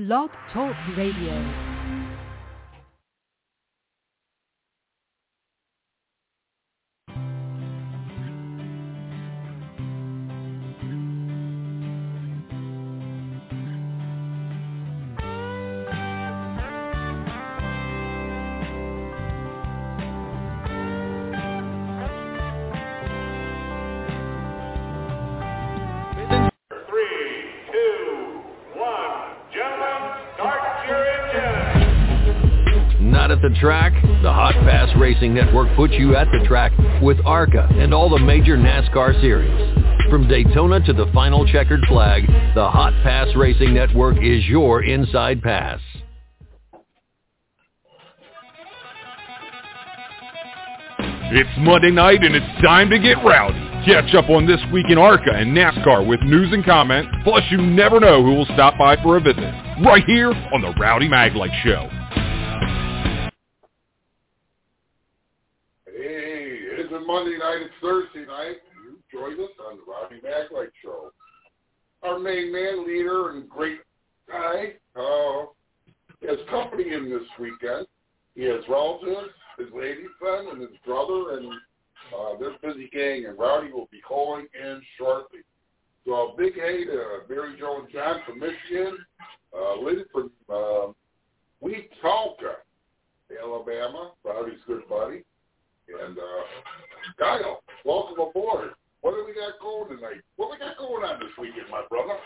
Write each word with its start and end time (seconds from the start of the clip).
Blog 0.00 0.30
Talk 0.50 0.74
Radio. 0.96 1.69
Racing 35.20 35.34
Network 35.34 35.76
puts 35.76 35.92
you 35.92 36.16
at 36.16 36.28
the 36.32 36.42
track 36.48 36.72
with 37.02 37.18
ARCA 37.26 37.68
and 37.72 37.92
all 37.92 38.08
the 38.08 38.18
major 38.18 38.56
NASCAR 38.56 39.20
series. 39.20 39.52
From 40.08 40.26
Daytona 40.26 40.80
to 40.86 40.94
the 40.94 41.10
final 41.12 41.46
checkered 41.46 41.84
flag, 41.88 42.26
the 42.54 42.70
Hot 42.70 42.94
Pass 43.02 43.28
Racing 43.36 43.74
Network 43.74 44.16
is 44.16 44.46
your 44.46 44.82
inside 44.82 45.42
pass. 45.42 45.78
It's 51.32 51.50
Monday 51.58 51.90
night 51.90 52.24
and 52.24 52.34
it's 52.34 52.62
time 52.62 52.88
to 52.88 52.98
get 52.98 53.22
rowdy. 53.22 53.60
Catch 53.84 54.14
up 54.14 54.30
on 54.30 54.46
this 54.46 54.60
week 54.72 54.86
in 54.88 54.96
ARCA 54.96 55.34
and 55.34 55.54
NASCAR 55.54 56.06
with 56.06 56.22
news 56.22 56.50
and 56.54 56.64
comment, 56.64 57.06
plus 57.24 57.42
you 57.50 57.58
never 57.58 58.00
know 58.00 58.22
who 58.22 58.36
will 58.36 58.48
stop 58.54 58.78
by 58.78 58.96
for 59.02 59.18
a 59.18 59.20
visit. 59.20 59.52
Right 59.84 60.04
here 60.06 60.30
on 60.30 60.62
the 60.62 60.72
Rowdy 60.80 61.10
Maglite 61.10 61.62
Show. 61.62 61.99
Monday 67.10 67.38
night, 67.38 67.62
it's 67.62 67.74
Thursday 67.82 68.24
night. 68.24 68.58
You 68.84 68.96
join 69.12 69.32
us 69.32 69.50
on 69.66 69.78
the 69.78 69.82
Rowdy 69.82 70.20
Maglite 70.22 70.70
Show. 70.80 71.10
Our 72.04 72.20
main 72.20 72.52
man, 72.52 72.86
leader, 72.86 73.30
and 73.30 73.48
great 73.48 73.80
guy, 74.28 74.74
uh, 74.94 75.46
has 76.24 76.38
company 76.48 76.94
in 76.94 77.10
this 77.10 77.26
weekend. 77.40 77.88
He 78.36 78.44
has 78.44 78.60
relatives, 78.68 79.34
his 79.58 79.66
lady 79.74 80.04
friend, 80.20 80.50
and 80.52 80.60
his 80.60 80.78
brother, 80.86 81.36
and 81.36 81.52
uh, 82.16 82.38
this 82.38 82.52
busy 82.62 82.88
gang, 82.92 83.26
and 83.26 83.36
Rowdy 83.36 83.72
will 83.72 83.88
be 83.90 84.00
calling 84.06 84.46
in 84.54 84.80
shortly. 84.96 85.40
So 86.06 86.12
a 86.12 86.36
big 86.36 86.54
hey 86.54 86.84
to 86.84 87.22
Mary 87.28 87.56
Jo 87.58 87.80
and 87.80 87.92
John 87.92 88.20
from 88.24 88.38
Michigan, 88.38 88.98
uh, 89.52 89.80
Lynn 89.80 90.04
from 90.12 90.30
uh, 90.48 90.92
Wetumpka, 91.60 92.62
Alabama, 93.42 94.12
Rowdy's 94.24 94.60
good 94.68 94.88
buddy, 94.88 95.24
and 96.04 96.18
uh, 96.18 96.22
Kyle, 97.18 97.62
welcome 97.84 98.20
aboard. 98.20 98.70
What 99.00 99.12
do 99.12 99.24
we 99.26 99.34
got 99.34 99.58
going 99.60 99.96
tonight? 99.96 100.20
What 100.36 100.50
we 100.50 100.58
got 100.58 100.76
going 100.76 101.04
on 101.04 101.20
this 101.20 101.30
weekend, 101.38 101.70
my 101.70 101.82
brother? 101.88 102.18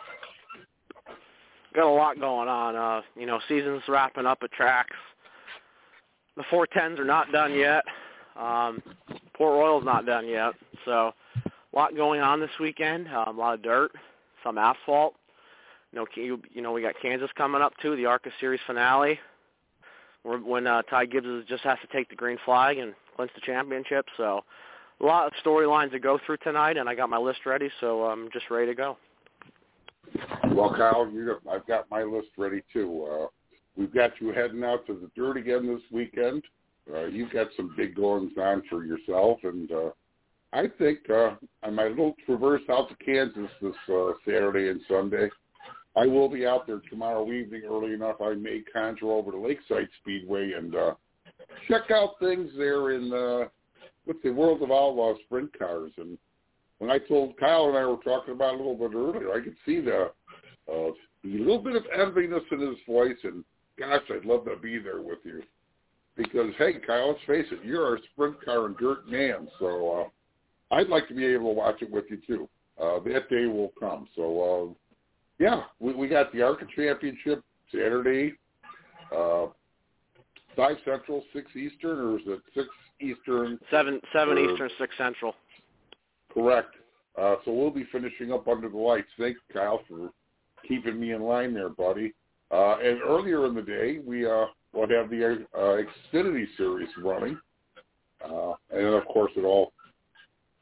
got 1.75 1.87
a 1.87 1.91
lot 1.91 2.21
going 2.21 2.49
on. 2.49 2.77
Uh, 2.77 3.03
you 3.17 3.27
know, 3.27 3.41
season's 3.49 3.83
wrapping 3.89 4.27
up 4.27 4.39
at 4.43 4.53
tracks. 4.53 4.97
The 6.37 6.45
410s 6.45 6.99
are 6.99 7.05
not 7.05 7.31
done 7.33 7.55
yet. 7.55 7.85
Um, 8.37 8.83
Port 9.37 9.53
Royal's 9.53 9.85
not 9.85 10.07
done 10.07 10.27
yet. 10.27 10.53
So 10.85 11.13
a 11.47 11.77
lot 11.77 11.97
going 11.97 12.21
on 12.21 12.41
this 12.41 12.51
weekend. 12.61 13.09
Um, 13.09 13.37
a 13.37 13.41
lot 13.41 13.55
of 13.55 13.63
dirt, 13.63 13.93
some 14.43 14.59
asphalt. 14.59 15.15
You 15.93 16.01
know, 16.01 16.07
you, 16.17 16.43
you 16.53 16.63
know, 16.63 16.73
we 16.73 16.83
got 16.83 16.95
Kansas 17.01 17.31
coming 17.37 17.63
up 17.63 17.73
too, 17.81 17.95
the 17.95 18.07
ARCA 18.07 18.31
Series 18.41 18.61
finale, 18.67 19.19
when 20.25 20.67
uh, 20.67 20.83
Ty 20.83 21.07
Gibbs 21.07 21.47
just 21.49 21.63
has 21.65 21.79
to 21.81 21.97
take 21.97 22.09
the 22.09 22.17
green 22.17 22.39
flag 22.45 22.79
and 22.79 22.95
clinch 23.17 23.31
the 23.35 23.41
championship. 23.43 24.07
So 24.17 24.45
a 25.01 25.05
lot 25.05 25.27
of 25.27 25.33
storylines 25.45 25.91
to 25.93 25.99
go 25.99 26.19
through 26.25 26.39
tonight, 26.39 26.77
and 26.77 26.89
I 26.89 26.95
got 26.95 27.11
my 27.11 27.19
list 27.19 27.41
ready, 27.47 27.71
so 27.81 28.05
I'm 28.05 28.31
just 28.33 28.51
ready 28.51 28.67
to 28.67 28.75
go. 28.75 28.97
Well, 30.51 30.75
Kyle, 30.75 31.09
you, 31.11 31.37
I've 31.51 31.67
got 31.67 31.91
my 31.91 32.03
list 32.03 32.29
ready 32.37 32.63
too. 32.73 33.09
Uh, 33.11 33.27
we've 33.77 33.93
got 33.93 34.13
you 34.21 34.33
heading 34.33 34.63
out 34.65 34.87
to 34.87 34.95
the 34.95 35.11
dirt 35.17 35.37
again 35.37 35.67
this 35.67 35.83
weekend. 35.91 36.43
Uh, 36.93 37.07
you've 37.07 37.33
got 37.33 37.49
some 37.57 37.75
big 37.77 37.97
goings 37.97 38.33
on 38.39 38.63
for 38.69 38.85
yourself, 38.85 39.39
and 39.43 39.73
uh, 39.73 39.91
I 40.53 40.67
think 40.79 40.99
uh, 41.11 41.35
on 41.63 41.75
my 41.75 41.89
little 41.89 42.15
traverse 42.27 42.63
out 42.71 42.89
to 42.91 43.05
Kansas 43.05 43.51
this 43.61 43.75
uh, 43.89 44.13
Saturday 44.25 44.69
and 44.69 44.81
Sunday, 44.89 45.31
I 45.97 46.07
will 46.07 46.29
be 46.29 46.47
out 46.47 46.67
there 46.67 46.81
tomorrow 46.91 47.31
evening 47.31 47.63
early 47.69 47.93
enough. 47.93 48.17
I 48.21 48.35
may 48.35 48.63
conjure 48.73 49.13
over 49.13 49.31
to 49.31 49.39
Lakeside 49.39 49.89
Speedway 50.01 50.53
and 50.53 50.75
uh, 50.75 50.95
check 51.69 51.91
out 51.91 52.19
things 52.19 52.51
there 52.57 52.93
in 52.93 53.13
uh, 53.13 53.49
with 54.07 54.21
the 54.23 54.31
World 54.31 54.63
of 54.63 54.71
Outlaw 54.71 55.15
sprint 55.25 55.57
cars. 55.57 55.93
And 55.97 56.19
when 56.79 56.91
I 56.91 56.99
told 56.99 57.39
Kyle 57.39 57.69
and 57.69 57.79
I 57.79 57.87
were 57.87 57.97
talking 58.05 58.35
about 58.35 58.55
it 58.55 58.61
a 58.61 58.65
little 58.65 58.77
bit 58.77 58.97
earlier, 58.97 59.33
I 59.33 59.43
could 59.43 59.57
see 59.65 59.81
the 59.81 60.11
uh, 60.71 60.91
the 61.23 61.39
little 61.39 61.59
bit 61.59 61.77
of 61.77 61.85
enviness 61.97 62.43
in 62.53 62.61
his 62.61 62.77
voice, 62.87 63.17
and 63.23 63.45
gosh, 63.79 64.03
I'd 64.11 64.25
love 64.25 64.45
to 64.47 64.57
be 64.57 64.79
there 64.79 65.01
with 65.01 65.19
you. 65.25 65.43
Because 66.17 66.53
hey, 66.59 66.75
Kyle, 66.87 67.09
let's 67.09 67.21
face 67.27 67.47
it, 67.51 67.65
you're 67.65 67.97
a 67.97 67.99
sprint 68.13 68.43
car 68.45 68.67
and 68.67 68.77
dirt 68.77 69.09
man, 69.09 69.49
so 69.59 70.11
uh, 70.73 70.75
I'd 70.75 70.89
like 70.89 71.09
to 71.09 71.15
be 71.15 71.27
able 71.27 71.53
to 71.53 71.59
watch 71.59 71.83
it 71.83 71.91
with 71.91 72.05
you 72.09 72.19
too. 72.27 72.49
Uh, 72.81 72.99
that 73.01 73.29
day 73.31 73.47
will 73.47 73.73
come. 73.79 74.09
So 74.17 74.75
uh, 74.75 74.75
yeah, 75.39 75.63
we, 75.81 75.95
we 75.95 76.09
got 76.09 76.33
the 76.33 76.43
ARCA 76.43 76.67
Championship 76.75 77.43
Saturday, 77.73 78.35
uh, 79.15 79.47
five 80.57 80.77
Central, 80.85 81.23
six 81.33 81.51
Eastern, 81.57 81.99
or 81.99 82.17
is 82.19 82.23
it 82.27 82.41
six 82.55 82.69
Eastern? 83.01 83.59
Seven 83.71 84.01
seven 84.13 84.37
Sure. 84.37 84.53
Eastern, 84.53 84.71
six 84.79 84.95
Central. 84.97 85.35
Correct. 86.33 86.75
Uh, 87.21 87.37
so 87.45 87.53
we'll 87.53 87.71
be 87.71 87.87
finishing 87.93 88.33
up 88.33 88.49
under 88.49 88.69
the 88.69 88.77
lights. 88.77 89.09
Thanks, 89.19 89.41
Kyle, 89.53 89.81
for 89.89 90.11
keeping 90.67 90.99
me 90.99 91.13
in 91.13 91.23
line 91.23 91.55
there, 91.55 91.69
buddy. 91.69 92.13
Uh, 92.51 92.77
and 92.79 93.01
earlier 93.03 93.47
in 93.47 93.55
the 93.55 93.63
day, 93.63 93.99
we 94.05 94.27
uh, 94.27 94.47
will 94.73 94.89
have 94.89 95.11
the 95.11 95.47
uh, 95.55 95.59
Xfinity 96.13 96.47
Series 96.57 96.89
running. 97.03 97.39
Uh, 98.25 98.53
and 98.71 98.87
then, 98.87 98.95
of 98.95 99.05
course, 99.07 99.33
it 99.37 99.45
all 99.45 99.73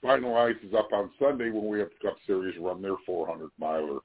finalizes 0.04 0.74
up 0.74 0.88
on 0.92 1.10
Sunday 1.18 1.50
when 1.50 1.68
we 1.68 1.78
have 1.78 1.88
the 1.88 2.08
Cup 2.08 2.16
Series 2.26 2.58
run 2.60 2.82
their 2.82 2.96
400 3.06 3.50
miler. 3.58 4.00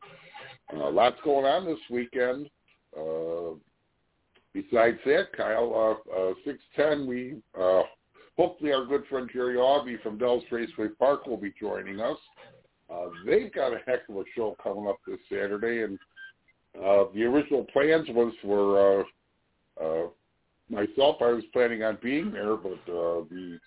Uh, 0.75 0.91
lots 0.91 1.17
going 1.23 1.45
on 1.45 1.65
this 1.65 1.79
weekend. 1.89 2.49
Uh, 2.97 3.55
besides 4.53 4.97
that, 5.05 5.27
Kyle, 5.35 5.99
uh, 6.09 6.29
uh, 6.29 6.33
610, 6.45 7.07
we 7.07 7.35
uh, 7.59 7.83
hopefully 8.37 8.73
our 8.73 8.85
good 8.85 9.03
friend 9.09 9.29
Jerry 9.31 9.55
Aubie 9.55 10.01
from 10.01 10.17
Dell's 10.17 10.43
Raceway 10.51 10.89
Park 10.99 11.25
will 11.25 11.37
be 11.37 11.53
joining 11.59 11.99
us. 11.99 12.17
Uh, 12.89 13.07
they've 13.25 13.53
got 13.53 13.73
a 13.73 13.79
heck 13.85 14.07
of 14.09 14.15
a 14.15 14.23
show 14.35 14.55
coming 14.63 14.87
up 14.87 14.99
this 15.05 15.19
Saturday, 15.29 15.83
and 15.83 15.99
uh, 16.77 17.05
the 17.13 17.23
original 17.23 17.65
plans 17.73 18.07
was 18.09 18.33
for 18.41 19.01
uh, 19.01 19.83
uh, 19.83 20.07
myself. 20.69 21.17
I 21.21 21.31
was 21.31 21.43
planning 21.51 21.83
on 21.83 21.97
being 22.01 22.31
there, 22.31 22.55
but 22.55 22.79
uh, 22.87 23.23
the 23.29 23.59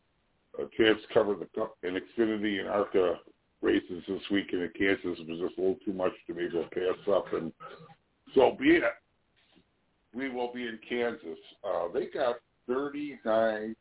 uh, 0.59 0.65
chance 0.77 0.99
to 1.07 1.15
cover 1.15 1.35
the 1.35 1.47
and 1.87 1.97
Xfinity 1.97 2.61
and 2.61 2.69
ARCA 2.69 3.17
races 3.63 4.03
this 4.09 4.23
weekend 4.31 4.63
in 4.63 4.71
Kansas 4.77 5.19
was 5.27 5.39
just 5.39 5.59
a 5.59 5.61
little 5.61 5.79
too 5.85 5.93
much 5.93 6.13
to 6.27 6.35
me 6.35 6.49
to 6.49 6.65
pass 6.73 7.13
up, 7.13 7.33
and 7.33 7.53
so 8.35 8.57
be 8.59 8.77
it. 8.77 8.83
We 10.15 10.29
will 10.29 10.53
be 10.53 10.67
in 10.67 10.79
Kansas. 10.89 11.39
Uh, 11.65 11.89
they 11.93 12.07
got 12.07 12.37
39 12.67 13.77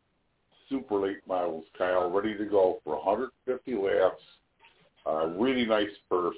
super 0.70 1.00
late 1.00 1.26
models, 1.28 1.66
Kyle, 1.78 2.10
ready 2.12 2.38
to 2.38 2.46
go 2.46 2.80
for 2.84 2.96
150 2.96 3.76
laps. 3.76 4.22
Uh, 5.06 5.28
really 5.28 5.66
nice 5.66 5.88
purse. 6.10 6.36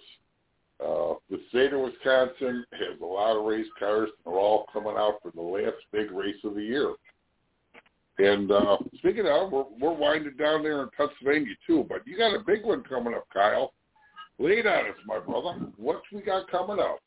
Uh, 0.80 1.14
the 1.30 1.40
state 1.50 1.74
of 1.74 1.82
Wisconsin 1.82 2.66
has 2.72 3.00
a 3.02 3.06
lot 3.06 3.38
of 3.38 3.46
race 3.46 3.68
cars. 3.78 4.10
They're 4.26 4.34
all 4.34 4.66
coming 4.72 4.96
out 4.98 5.20
for 5.22 5.32
the 5.36 5.42
last 5.42 5.78
big 5.92 6.12
race 6.12 6.38
of 6.44 6.56
the 6.56 6.64
year. 6.64 6.94
And 8.22 8.52
uh, 8.52 8.78
speaking 8.98 9.26
of, 9.26 9.52
we're, 9.52 9.66
we're 9.80 9.94
winding 9.94 10.36
down 10.38 10.62
there 10.62 10.84
in 10.84 10.90
Pennsylvania 10.96 11.56
too, 11.66 11.86
but 11.90 12.06
you 12.06 12.18
got 12.18 12.36
a 12.36 12.40
big 12.40 12.64
one 12.64 12.84
coming 12.84 13.16
up, 13.16 13.26
Kyle. 13.34 13.74
It 14.38 14.66
on 14.66 14.86
us, 14.88 14.96
my 15.06 15.20
brother. 15.20 15.60
What 15.78 16.02
we 16.12 16.22
got 16.22 16.50
coming 16.50 16.80
up? 16.80 17.00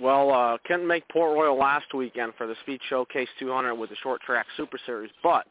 Well, 0.00 0.32
uh, 0.32 0.58
couldn't 0.64 0.86
make 0.86 1.08
Port 1.08 1.36
Royal 1.36 1.56
last 1.56 1.92
weekend 1.94 2.32
for 2.36 2.46
the 2.46 2.54
Speed 2.62 2.80
Showcase 2.88 3.28
200 3.38 3.74
with 3.74 3.90
the 3.90 3.96
Short 3.96 4.20
Track 4.22 4.46
Super 4.56 4.78
Series, 4.84 5.10
but 5.22 5.46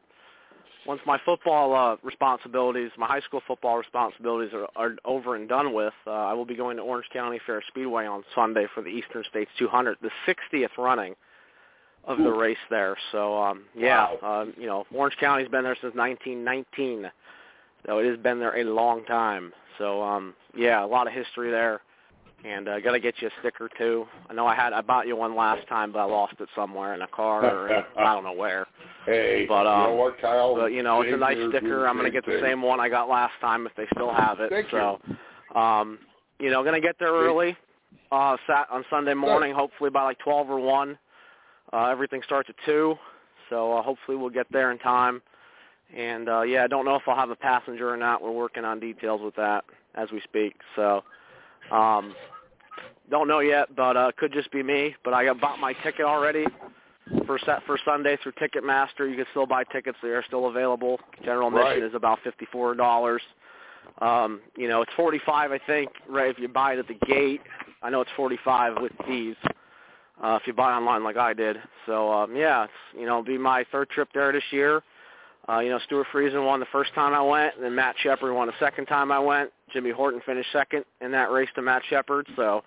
once 0.88 1.00
my 1.06 1.20
football 1.26 1.76
uh, 1.76 1.96
responsibilities, 2.04 2.92
my 2.98 3.06
high 3.06 3.22
school 3.22 3.42
football 3.46 3.78
responsibilities 3.78 4.54
are, 4.54 4.68
are 4.76 4.96
over 5.06 5.36
and 5.36 5.48
done 5.48 5.74
with, 5.74 5.94
uh, 6.08 6.12
I 6.12 6.34
will 6.34 6.46
be 6.46 6.56
going 6.56 6.78
to 6.78 6.84
Orange 6.84 7.06
County 7.14 7.40
Fair 7.46 7.62
Speedway 7.68 8.06
on 8.06 8.24
Sunday 8.34 8.66
for 8.74 8.82
the 8.82 8.90
Eastern 8.90 9.24
States 9.30 9.52
200, 9.60 9.98
the 10.02 10.10
60th 10.28 10.78
running 10.78 11.14
of 12.06 12.18
the 12.18 12.32
race 12.32 12.58
there. 12.70 12.96
So, 13.12 13.38
um, 13.42 13.64
yeah, 13.76 14.08
um, 14.24 14.54
you 14.58 14.66
know, 14.68 14.86
Orange 14.94 15.16
County's 15.20 15.48
been 15.50 15.64
there 15.64 15.78
since 15.82 15.96
1919, 15.96 17.12
so 17.86 18.00
it 18.00 18.06
has 18.10 18.18
been 18.18 18.40
there 18.40 18.58
a 18.60 18.64
long 18.64 19.06
time. 19.06 19.54
So, 19.78 20.02
um, 20.02 20.34
yeah, 20.56 20.84
a 20.84 20.88
lot 20.88 21.08
of 21.08 21.14
history 21.14 21.52
there. 21.52 21.82
and 22.44 22.68
uh, 22.68 22.80
got 22.80 22.94
to 22.94 23.00
get 23.00 23.16
you 23.22 23.28
a 23.28 23.32
sticker 23.40 23.70
too. 23.78 24.06
I 24.30 24.34
know 24.34 24.48
I 24.48 24.56
had 24.56 24.74
I 24.74 24.82
bought 24.82 25.06
you 25.08 25.16
one 25.16 25.36
last 25.36 25.68
time, 25.68 25.92
but 25.92 26.00
I 26.00 26.04
lost 26.06 26.34
it 26.40 26.50
somewhere 26.56 26.94
in 26.96 27.02
a 27.04 27.08
car 27.08 27.46
or 27.46 27.70
in, 27.70 27.84
I 27.98 28.14
don't 28.14 28.24
know 28.24 28.34
where. 28.34 28.66
Hey, 29.06 29.46
But, 29.48 29.64
you 29.64 29.70
um, 29.70 29.90
know 29.92 29.96
what, 29.96 30.20
Kyle? 30.20 30.56
But 30.56 30.68
you 30.68 30.84
know, 30.84 31.02
it's 31.02 31.14
a 31.14 31.18
nice 31.18 31.38
sticker. 31.50 31.88
I'm 31.88 31.98
gonna 31.98 32.10
get 32.10 32.26
the 32.26 32.40
same 32.42 32.62
one 32.62 32.80
I 32.80 32.90
got 32.90 33.10
last 33.10 33.34
time 33.42 33.66
if 33.68 33.76
they 33.76 33.86
still 33.94 34.14
have 34.14 34.40
it. 34.40 34.50
Thank 34.50 34.68
so, 34.72 35.00
um, 35.60 36.00
you 36.40 36.50
know, 36.50 36.64
gonna 36.64 36.82
get 36.82 36.96
there 37.00 37.14
early. 37.14 37.56
Uh, 38.12 38.36
sat 38.48 38.68
on 38.72 38.84
Sunday 38.90 39.14
morning, 39.14 39.54
hopefully 39.54 39.90
by 39.90 40.04
like 40.04 40.20
12 40.20 40.50
or 40.50 40.60
1. 40.60 40.98
Uh, 41.74 41.86
everything 41.86 42.22
starts 42.26 42.50
at 42.50 42.56
2, 42.66 42.96
so 43.50 43.74
uh, 43.74 43.82
hopefully 43.82 44.18
we'll 44.18 44.30
get 44.30 44.48
there 44.52 44.72
in 44.72 44.78
time. 44.80 45.22
And 45.96 46.30
uh, 46.30 46.42
yeah, 46.42 46.64
I 46.64 46.68
don't 46.68 46.86
know 46.86 46.96
if 46.96 47.04
I'll 47.08 47.16
have 47.16 47.30
a 47.30 47.36
passenger 47.36 47.90
or 47.90 47.98
not. 47.98 48.22
We're 48.22 48.32
working 48.32 48.64
on 48.64 48.80
details 48.80 49.22
with 49.24 49.36
that 49.36 49.66
as 49.96 50.10
we 50.12 50.22
speak. 50.22 50.56
So, 50.76 51.04
um, 51.72 52.16
don't 53.10 53.28
know 53.28 53.40
yet, 53.40 53.76
but 53.76 53.98
uh, 53.98 54.12
could 54.18 54.32
just 54.32 54.52
be 54.52 54.64
me. 54.64 54.96
But 55.04 55.14
I 55.14 55.26
got 55.26 55.42
bought 55.42 55.60
my 55.60 55.74
ticket 55.84 56.06
already 56.06 56.46
for 57.26 57.38
set 57.46 57.64
for 57.66 57.78
Sunday 57.84 58.18
through 58.24 58.34
Ticketmaster. 58.34 59.10
You 59.10 59.18
can 59.18 59.26
still 59.32 59.46
buy 59.46 59.66
tickets; 59.66 59.98
they 60.02 60.10
are 60.10 60.24
still 60.24 60.48
available. 60.48 61.00
General 61.26 61.50
admission 61.50 61.82
Right. 61.82 61.84
is 61.84 61.94
about 61.94 62.20
fifty-four 62.24 62.76
dollars. 62.76 63.22
Um, 64.00 64.40
you 64.56 64.70
know, 64.70 64.82
it's 64.82 64.92
forty-five, 64.96 65.52
I 65.52 65.60
think, 65.68 65.90
right? 66.08 66.30
If 66.30 66.40
you 66.40 66.48
buy 66.48 66.74
it 66.74 66.80
at 66.80 66.88
the 66.88 67.06
gate, 67.06 67.42
I 67.84 67.90
know 67.90 68.00
it's 68.00 68.12
forty-five 68.16 68.82
with 68.82 68.94
fees. 69.06 69.36
Uh, 69.46 69.50
if 70.24 70.48
you 70.48 70.54
buy 70.54 70.72
online 70.74 71.04
like 71.04 71.18
I 71.18 71.34
did, 71.34 71.58
so 71.86 72.12
um, 72.12 72.36
yeah, 72.36 72.66
it's 72.66 72.74
you 72.94 73.06
know, 73.06 73.20
it'll 73.20 73.24
be 73.24 73.38
my 73.38 73.66
third 73.72 73.90
trip 73.90 74.10
there 74.14 74.32
this 74.32 74.44
year. 74.52 74.84
Uh, 75.50 75.60
you 75.60 75.70
know, 75.70 75.80
Stuart 75.86 76.06
Friesen 76.14 76.46
won 76.46 76.60
the 76.60 76.68
first 76.72 76.94
time 76.94 77.14
I 77.14 77.22
went, 77.22 77.56
and 77.56 77.64
then 77.64 77.74
Matt 77.74 77.96
Sheppard 77.98 78.34
won 78.34 78.48
the 78.48 78.54
second 78.60 78.86
time 78.86 79.12
I 79.12 79.20
went. 79.20 79.52
Jimmy 79.74 79.90
Horton 79.90 80.22
finished 80.26 80.50
second 80.54 80.86
in 81.02 81.12
that 81.12 81.32
race 81.32 81.50
to 81.56 81.62
Matt 81.64 81.82
Sheppard, 81.90 82.28
so 82.36 82.64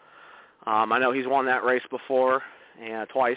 um, 0.66 0.92
I 0.92 0.98
know 0.98 1.12
he's 1.12 1.26
won 1.26 1.46
that 1.46 1.62
race 1.64 1.82
before 1.90 2.42
and 2.82 3.08
twice. 3.08 3.36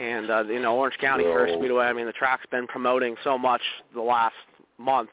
And 0.00 0.30
uh, 0.30 0.44
you 0.44 0.60
know, 0.60 0.76
Orange 0.76 0.96
County 0.98 1.24
Fair 1.24 1.46
Well- 1.46 1.58
Speedway. 1.58 1.84
I 1.84 1.92
mean, 1.92 2.06
the 2.06 2.12
track's 2.12 2.46
been 2.50 2.66
promoting 2.66 3.16
so 3.22 3.36
much 3.36 3.62
the 3.94 4.00
last 4.02 4.34
month, 4.78 5.10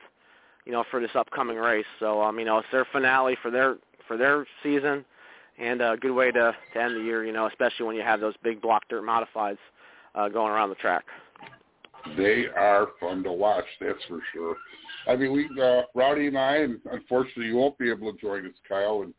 you 0.66 0.72
know, 0.72 0.84
for 0.90 1.02
this 1.02 1.12
upcoming 1.16 1.58
race. 1.58 1.86
So 2.00 2.22
um, 2.22 2.40
you 2.40 2.46
know, 2.46 2.60
it's 2.60 2.68
their 2.72 2.86
finale 2.92 3.36
for 3.42 3.52
their 3.52 3.76
for 4.08 4.16
their 4.16 4.46
season, 4.64 5.04
and 5.58 5.82
a 5.82 5.98
good 6.00 6.14
way 6.14 6.32
to 6.32 6.56
to 6.74 6.82
end 6.82 6.96
the 6.96 7.02
year. 7.02 7.26
You 7.26 7.34
know, 7.34 7.48
especially 7.48 7.86
when 7.86 7.96
you 7.96 8.04
have 8.04 8.20
those 8.20 8.36
big 8.44 8.62
block 8.62 8.84
dirt 8.90 9.04
modifieds 9.04 9.58
uh, 10.16 10.30
going 10.30 10.52
around 10.52 10.70
the 10.70 10.76
track. 10.76 11.06
They 12.18 12.46
are 12.56 12.90
fun 13.00 13.24
to 13.24 13.32
watch, 13.32 13.66
that's 13.82 14.04
for 14.08 14.20
sure. 14.32 14.56
I 15.08 15.16
mean, 15.16 15.34
we 15.34 15.50
uh, 15.62 15.84
Rowdy 15.96 16.28
and 16.28 16.38
I, 16.38 16.58
and 16.58 16.80
unfortunately, 16.92 17.48
you 17.48 17.56
won't 17.56 17.78
be 17.80 17.90
able 17.90 18.14
to 18.14 18.20
join 18.20 18.46
us, 18.46 18.54
Kyle, 18.68 19.02
and 19.02 19.14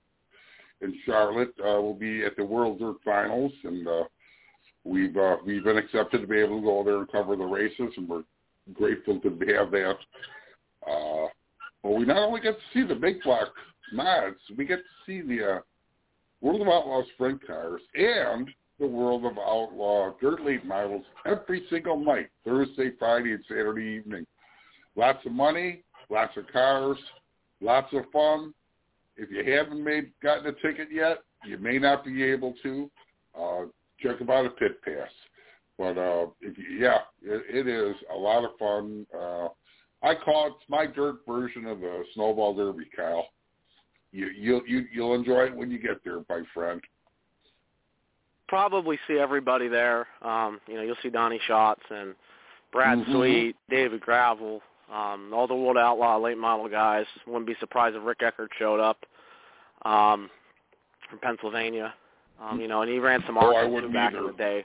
in 0.81 0.97
Charlotte. 1.05 1.53
Uh, 1.59 1.81
we'll 1.81 1.95
be 1.95 2.25
at 2.25 2.37
the 2.37 2.45
World 2.45 2.79
Dirt 2.79 2.97
Finals, 3.05 3.53
and 3.65 3.87
uh, 3.89 4.05
we've 4.85 5.17
uh, 5.17 5.37
we've 5.45 5.65
been 5.65 5.79
accepted 5.79 6.21
to 6.21 6.27
be 6.27 6.39
able 6.39 6.61
to 6.61 6.65
go 6.65 6.85
there 6.85 6.99
and 6.99 7.11
cover 7.11 7.37
the 7.37 7.45
races, 7.45 7.93
and 7.97 8.09
we're 8.09 8.25
grateful 8.73 9.21
to 9.21 9.29
have 9.29 9.71
that. 9.71 9.97
Uh, 10.87 11.29
well, 11.83 11.99
we 11.99 12.05
not 12.05 12.19
only 12.19 12.41
get 12.41 12.55
to 12.55 12.65
see 12.73 12.87
the 12.87 12.95
big 12.95 13.23
block 13.23 13.49
mods, 13.93 14.37
we 14.57 14.65
get 14.65 14.79
to 14.79 14.83
see 15.07 15.27
the 15.27 15.57
uh, 15.57 15.59
World 16.47 16.63
of 16.63 16.69
Outlaw 16.69 17.03
sprint 17.15 17.45
cars 17.45 17.81
and 17.97 18.49
the 18.79 18.87
World 18.87 19.25
of 19.25 19.37
Outlaw 19.37 20.13
dirt 20.21 20.45
late 20.45 20.65
models 20.65 21.03
every 21.27 21.65
single 21.69 21.99
night, 21.99 22.29
Thursday, 22.45 22.93
Friday, 23.01 23.33
and 23.33 23.43
Saturday 23.49 23.99
evening. 23.99 24.25
Lots 24.95 25.19
of 25.27 25.33
money, 25.33 25.83
lots 26.09 26.37
of 26.37 26.45
cars, 26.53 26.99
lots 27.61 27.93
of 27.93 28.05
fun. 28.13 28.55
If 29.17 29.29
you 29.29 29.53
haven't 29.53 29.83
made 29.83 30.13
gotten 30.23 30.47
a 30.47 30.53
ticket 30.53 30.87
yet, 30.93 31.19
you 31.45 31.59
may 31.59 31.81
not 31.81 32.05
be 32.05 32.23
able 32.23 32.55
to. 32.63 32.91
Uh, 33.37 33.63
check 33.99 34.21
about 34.21 34.47
a 34.47 34.51
pit 34.51 34.81
pass. 34.83 35.11
But 35.77 35.99
uh, 35.99 36.27
if 36.41 36.57
you, 36.57 36.79
yeah, 36.79 36.99
it, 37.25 37.67
it 37.67 37.67
is 37.67 37.97
a 38.15 38.17
lot 38.17 38.45
of 38.45 38.51
fun. 38.57 39.05
Uh, 39.13 39.49
I 40.01 40.15
call 40.15 40.47
it 40.47 40.53
my 40.69 40.87
dirt 40.87 41.17
version 41.27 41.67
of 41.67 41.81
the 41.81 42.05
snowball 42.15 42.55
derby, 42.55 42.85
Kyle. 42.97 43.27
You 44.17 44.29
you'll 44.29 44.63
you, 44.67 44.87
you'll 44.91 45.15
enjoy 45.15 45.45
it 45.47 45.55
when 45.55 45.71
you 45.71 45.79
get 45.79 46.03
there, 46.03 46.21
my 46.29 46.43
friend. 46.55 46.81
probably 48.49 48.97
see 49.09 49.19
everybody 49.19 49.67
there. 49.67 50.07
Um, 50.23 50.61
you 50.69 50.75
know, 50.75 50.83
you'll 50.83 50.97
see 51.03 51.09
Donny 51.11 51.41
Schatz 51.49 51.83
and 51.91 52.15
Brad 52.73 52.99
Mhm. 53.01 53.13
Sweet, 53.13 53.57
David 53.69 54.01
Gravel, 54.01 54.63
um, 54.89 55.35
all 55.35 55.49
the 55.49 55.55
World 55.55 55.77
Outlaw 55.77 56.17
late 56.17 56.39
model 56.39 56.69
guys. 56.69 57.07
Wouldn't 57.27 57.47
be 57.47 57.57
surprised 57.57 57.97
if 57.97 58.05
Rick 58.05 58.23
Eckert 58.23 58.53
showed 58.57 58.79
up 58.81 59.05
um, 59.85 60.31
from 61.11 61.19
Pennsylvania. 61.19 61.93
Um, 62.41 62.61
you 62.61 62.69
know, 62.69 62.83
and 62.83 62.91
he 62.91 62.99
ran 63.01 63.23
some 63.27 63.37
Oh, 63.37 63.53
ARCA 63.55 63.67
too 63.67 63.73
wouldn't 63.75 63.93
back 63.93 64.15
in 64.15 64.25
the 64.27 64.33
day. 64.33 64.65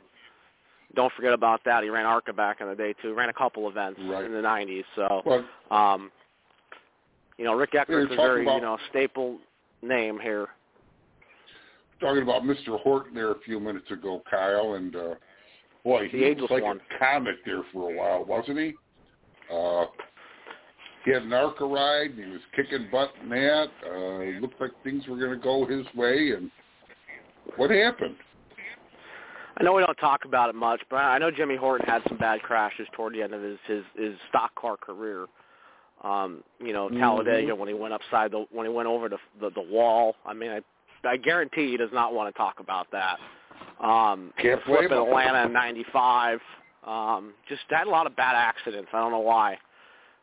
Don't 0.93 1.11
forget 1.13 1.33
about 1.33 1.63
that. 1.65 1.83
He 1.83 1.89
ran 1.89 2.05
ARCA 2.05 2.33
back 2.33 2.61
in 2.61 2.67
the 2.67 2.75
day 2.75 2.93
too. 3.01 3.13
Ran 3.15 3.29
a 3.29 3.33
couple 3.33 3.67
events 3.67 3.99
Right. 4.03 4.25
in 4.25 4.31
the 4.31 4.41
'90s. 4.41 4.85
So, 4.95 5.21
But 5.25 5.75
um, 5.75 6.11
you 7.41 7.47
know, 7.47 7.55
Rick 7.55 7.73
Eckert's 7.73 8.11
a 8.11 8.15
very 8.15 8.43
about- 8.43 8.55
you 8.57 8.61
know 8.61 8.77
staple 8.91 9.39
name 9.81 10.19
here. 10.19 10.49
talking 11.99 12.21
about 12.21 12.43
Mr. 12.43 12.79
Horton 12.79 13.15
there 13.15 13.31
a 13.31 13.39
few 13.39 13.59
minutes 13.59 13.89
ago, 13.89 14.21
Kyle, 14.29 14.75
and 14.75 14.95
uh, 14.95 15.15
boy, 15.83 16.07
he 16.09 16.23
ageless 16.23 16.51
was 16.51 16.51
like 16.51 16.63
one. 16.63 16.79
a 16.79 16.99
comet 16.99 17.37
there 17.43 17.63
for 17.73 17.91
a 17.91 17.97
while, 17.97 18.25
wasn't 18.25 18.59
he? 18.59 18.73
Uh, 19.51 19.85
he 21.03 21.11
had 21.11 21.23
an 21.23 21.33
ARCA 21.33 21.65
ride, 21.65 22.11
and 22.11 22.25
he 22.25 22.31
was 22.31 22.41
kicking 22.55 22.87
butt 22.91 23.11
in 23.23 23.29
that. 23.29 23.69
Uh, 23.87 24.19
it 24.19 24.39
looked 24.39 24.61
like 24.61 24.71
things 24.83 25.07
were 25.07 25.17
going 25.17 25.31
to 25.31 25.43
go 25.43 25.65
his 25.65 25.85
way, 25.95 26.33
and 26.37 26.51
what 27.55 27.71
happened? 27.71 28.15
I 29.57 29.63
know 29.63 29.73
we 29.73 29.83
don't 29.83 29.95
talk 29.95 30.25
about 30.25 30.49
it 30.49 30.55
much, 30.55 30.81
but 30.91 30.97
I 30.97 31.17
know 31.17 31.31
Jimmy 31.31 31.55
Horton 31.55 31.87
had 31.87 32.03
some 32.07 32.17
bad 32.17 32.43
crashes 32.43 32.87
toward 32.93 33.15
the 33.15 33.23
end 33.23 33.33
of 33.33 33.41
his 33.41 33.57
his, 33.67 33.83
his 33.95 34.13
stock 34.29 34.53
car 34.53 34.77
career. 34.77 35.25
Um, 36.03 36.43
you 36.59 36.73
know. 36.73 36.89
Talladega 36.89 37.55
when 37.55 37.67
he 37.67 37.73
went 37.73 37.93
upside 37.93 38.31
the 38.31 38.45
when 38.51 38.65
he 38.65 38.73
went 38.73 38.87
over 38.87 39.09
the 39.09 39.17
the, 39.39 39.51
the 39.51 39.61
wall. 39.61 40.15
I 40.25 40.33
mean, 40.33 40.51
I 40.51 40.61
I 41.07 41.17
guarantee 41.17 41.71
he 41.71 41.77
does 41.77 41.89
not 41.93 42.13
want 42.13 42.33
to 42.33 42.37
talk 42.37 42.59
about 42.59 42.87
that. 42.91 43.19
Um, 43.83 44.33
Can't 44.37 44.61
flip 44.63 44.91
in. 44.91 44.97
Atlanta 44.97 45.45
in 45.45 45.53
'95. 45.53 46.39
Um, 46.85 47.33
just 47.47 47.61
had 47.69 47.87
a 47.87 47.89
lot 47.89 48.07
of 48.07 48.15
bad 48.15 48.35
accidents. 48.35 48.89
I 48.93 48.99
don't 48.99 49.11
know 49.11 49.19
why, 49.19 49.57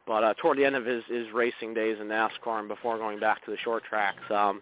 but 0.07 0.25
uh, 0.25 0.35
toward 0.35 0.59
the 0.59 0.65
end 0.65 0.75
of 0.75 0.85
his 0.85 1.05
his 1.09 1.27
racing 1.33 1.75
days 1.75 1.99
in 2.01 2.09
NASCAR 2.09 2.59
and 2.59 2.69
before 2.69 2.99
going 2.99 3.21
back 3.21 3.45
to 3.45 3.51
the 3.51 3.57
short 3.59 3.85
tracks, 3.85 4.23
um, 4.31 4.61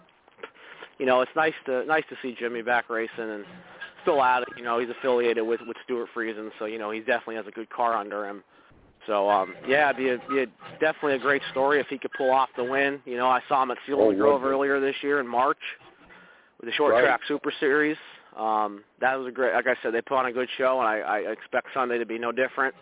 you 0.98 1.06
know, 1.06 1.20
it's 1.20 1.32
nice 1.34 1.54
to 1.66 1.84
nice 1.86 2.04
to 2.10 2.16
see 2.22 2.36
Jimmy 2.38 2.62
back 2.62 2.90
racing 2.90 3.10
and 3.18 3.44
still 4.02 4.22
at 4.22 4.42
it. 4.42 4.48
You 4.56 4.64
know, 4.64 4.78
he's 4.78 4.90
affiliated 4.90 5.46
with 5.46 5.60
with 5.66 5.76
Stuart 5.84 6.08
Friesen, 6.14 6.50
so 6.58 6.66
you 6.66 6.78
know 6.78 6.90
he 6.90 7.00
definitely 7.00 7.36
has 7.36 7.46
a 7.46 7.52
good 7.52 7.70
car 7.70 7.96
under 7.96 8.26
him. 8.26 8.42
So 9.06 9.28
um, 9.30 9.54
yeah, 9.68 9.90
it'd 9.90 9.96
be, 9.96 10.10
a, 10.10 10.18
be 10.28 10.42
a, 10.42 10.46
definitely 10.80 11.14
a 11.14 11.18
great 11.18 11.42
story 11.50 11.80
if 11.80 11.86
he 11.88 11.98
could 11.98 12.12
pull 12.16 12.30
off 12.30 12.48
the 12.56 12.64
win. 12.64 13.00
You 13.04 13.16
know, 13.16 13.28
I 13.28 13.40
saw 13.48 13.62
him 13.62 13.70
at 13.70 13.78
Seal 13.86 14.00
Oh, 14.00 14.14
Grove 14.14 14.44
earlier 14.44 14.80
this 14.80 14.96
year 15.02 15.20
in 15.20 15.26
March 15.28 15.58
with 16.60 16.68
the 16.68 16.72
short 16.72 16.92
Right. 16.94 17.04
track 17.04 17.20
Super 17.28 17.52
Series. 17.60 17.96
Um, 18.36 18.82
that 19.00 19.14
was 19.14 19.28
a 19.28 19.30
great. 19.30 19.54
Like 19.54 19.66
I 19.66 19.76
said, 19.82 19.94
they 19.94 20.02
put 20.02 20.16
on 20.18 20.26
a 20.26 20.32
good 20.32 20.48
show, 20.58 20.80
and 20.80 20.88
I, 20.88 20.98
I 20.98 21.18
expect 21.32 21.68
Sunday 21.72 21.98
to 21.98 22.06
be 22.06 22.18
no 22.18 22.32
different. 22.32 22.74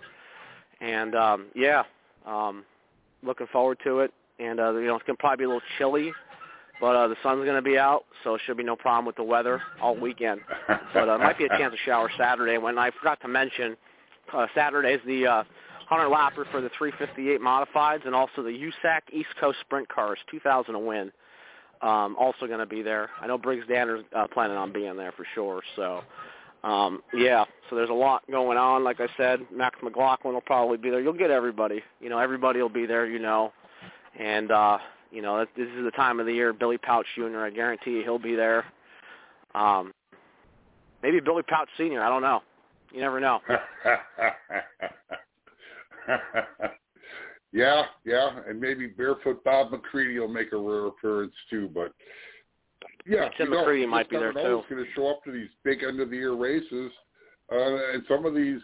And 0.81 1.15
um, 1.15 1.47
yeah, 1.55 1.85
um, 2.27 2.65
looking 3.23 3.47
forward 3.53 3.79
to 3.85 4.01
it. 4.01 4.13
And 4.41 4.59
uh, 4.59 4.73
you 4.75 4.87
know, 4.87 4.97
it's 4.97 5.05
gonna 5.07 5.17
probably 5.17 5.39
be 5.39 5.45
a 5.45 5.49
little 5.49 5.63
chilly, 5.79 6.13
but 6.81 6.97
uh, 6.97 7.07
the 7.07 7.15
sun's 7.23 7.45
gonna 7.45 7.63
be 7.63 7.79
out, 7.79 8.05
so 8.25 8.35
it 8.35 8.41
should 8.45 8.57
be 8.57 8.65
no 8.65 8.75
problem 8.75 9.05
with 9.07 9.15
the 9.15 9.23
weather 9.23 9.63
all 9.81 9.95
weekend. 9.97 10.41
But 10.93 11.09
uh, 11.09 11.19
might 11.19 11.39
be 11.39 11.45
a 11.45 11.49
chance 11.51 11.73
to 11.73 11.79
shower 11.85 12.11
Saturday. 12.19 12.59
When 12.59 12.77
I 12.79 12.91
forgot 12.91 13.21
to 13.21 13.29
mention, 13.29 13.77
uh, 14.33 14.47
Saturday's 14.57 15.01
the 15.07 15.27
uh, 15.27 15.45
100 15.89 16.09
lapper 16.09 16.51
for 16.51 16.61
the 16.61 16.71
358 16.79 17.41
modifieds, 17.41 18.07
and 18.07 18.15
also 18.15 18.43
the 18.43 18.51
USAC 18.51 19.01
East 19.13 19.29
Coast 19.41 19.59
Sprint 19.61 19.89
Cars 19.89 20.19
2000 20.31 20.75
to 20.75 20.79
win. 20.79 21.13
Um, 21.83 22.17
also 22.19 22.47
going 22.47 22.61
to 22.61 22.67
be 22.67 22.83
there. 22.83 23.11
I 23.21 23.27
know 23.27 23.37
Briggs 23.37 23.67
Danner's 23.67 24.05
uh, 24.17 24.27
planning 24.33 24.57
on 24.57 24.73
being 24.73 24.97
there 24.97 25.13
for 25.13 25.27
sure. 25.35 25.61
So, 25.77 26.03
um, 26.67 27.03
yeah. 27.13 27.45
So 27.69 27.77
there's 27.77 27.91
a 27.91 27.95
lot 27.95 28.23
going 28.31 28.57
on. 28.57 28.85
Like 28.85 29.01
I 29.01 29.09
said, 29.19 29.41
Max 29.55 29.77
McLaughlin 29.83 30.33
will 30.33 30.41
probably 30.41 30.79
be 30.79 30.89
there. 30.89 31.01
You'll 31.01 31.13
get 31.13 31.31
everybody. 31.31 31.83
You 32.01 32.09
know, 32.09 32.19
everybody 32.19 32.63
will 32.63 32.71
be 32.71 32.87
there. 32.87 33.07
You 33.07 33.19
know, 33.19 33.53
and 34.19 34.51
uh, 34.51 34.79
you 35.11 35.21
know 35.21 35.45
this 35.57 35.69
is 35.69 35.85
the 35.85 35.91
time 35.91 36.21
of 36.21 36.27
the 36.27 36.33
year. 36.33 36.55
Billy 36.55 36.79
Pouch 36.79 37.07
Jr. 37.17 37.41
I 37.41 37.51
guarantee 37.51 37.91
you 37.91 38.03
he'll 38.03 38.19
be 38.19 38.35
there. 38.35 38.65
Um, 39.55 39.93
maybe 41.03 41.21
Billy 41.21 41.43
Pouch 41.43 41.69
Sr. 41.77 42.03
I 42.03 42.09
don't 42.09 42.23
know. 42.23 42.41
You 42.93 43.01
never 43.01 43.21
know. 43.21 43.41
yeah, 47.53 47.83
yeah, 48.05 48.41
and 48.49 48.61
maybe 48.61 48.87
Barefoot 48.87 49.43
Bob 49.45 49.71
McCreadie 49.71 50.19
will 50.19 50.29
make 50.29 50.53
a 50.53 50.57
rare 50.57 50.87
appearance 50.87 51.35
too. 51.51 51.69
But 51.73 51.93
yeah, 53.07 53.29
Tim 53.37 53.49
you 53.49 53.55
know, 53.55 53.65
McCreadie 53.65 53.89
might 53.89 54.11
be 54.11 54.17
there, 54.17 54.33
too. 54.33 54.63
who's 54.69 54.77
going 54.77 54.85
to 54.85 54.91
show 54.95 55.09
up 55.09 55.25
to 55.25 55.33
these 55.33 55.49
big 55.63 55.83
end 55.83 56.01
of 56.01 56.11
the 56.11 56.17
year 56.17 56.35
races, 56.35 56.91
uh, 57.53 57.93
and 57.93 58.03
some 58.09 58.27
of 58.27 58.35
these 58.35 58.61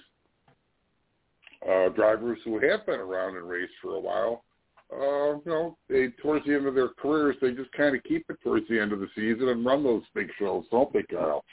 uh, 1.68 1.88
drivers 1.90 2.38
who 2.44 2.54
have 2.60 2.86
been 2.86 3.00
around 3.00 3.36
and 3.36 3.48
raced 3.48 3.72
for 3.82 3.94
a 3.94 4.00
while 4.00 4.44
uh, 4.92 5.34
you 5.34 5.42
know, 5.46 5.76
they 5.88 6.08
towards 6.20 6.44
the 6.46 6.54
end 6.54 6.66
of 6.66 6.74
their 6.74 6.88
careers, 6.88 7.36
they 7.40 7.52
just 7.52 7.72
kind 7.72 7.94
of 7.94 8.02
keep 8.04 8.24
it 8.28 8.38
towards 8.42 8.66
the 8.68 8.80
end 8.80 8.92
of 8.92 9.00
the 9.00 9.08
season 9.14 9.48
and 9.48 9.64
run 9.64 9.84
those 9.84 10.02
big 10.14 10.28
shows, 10.38 10.64
don't 10.70 10.92
they, 10.92 11.02
Kyle? 11.02 11.44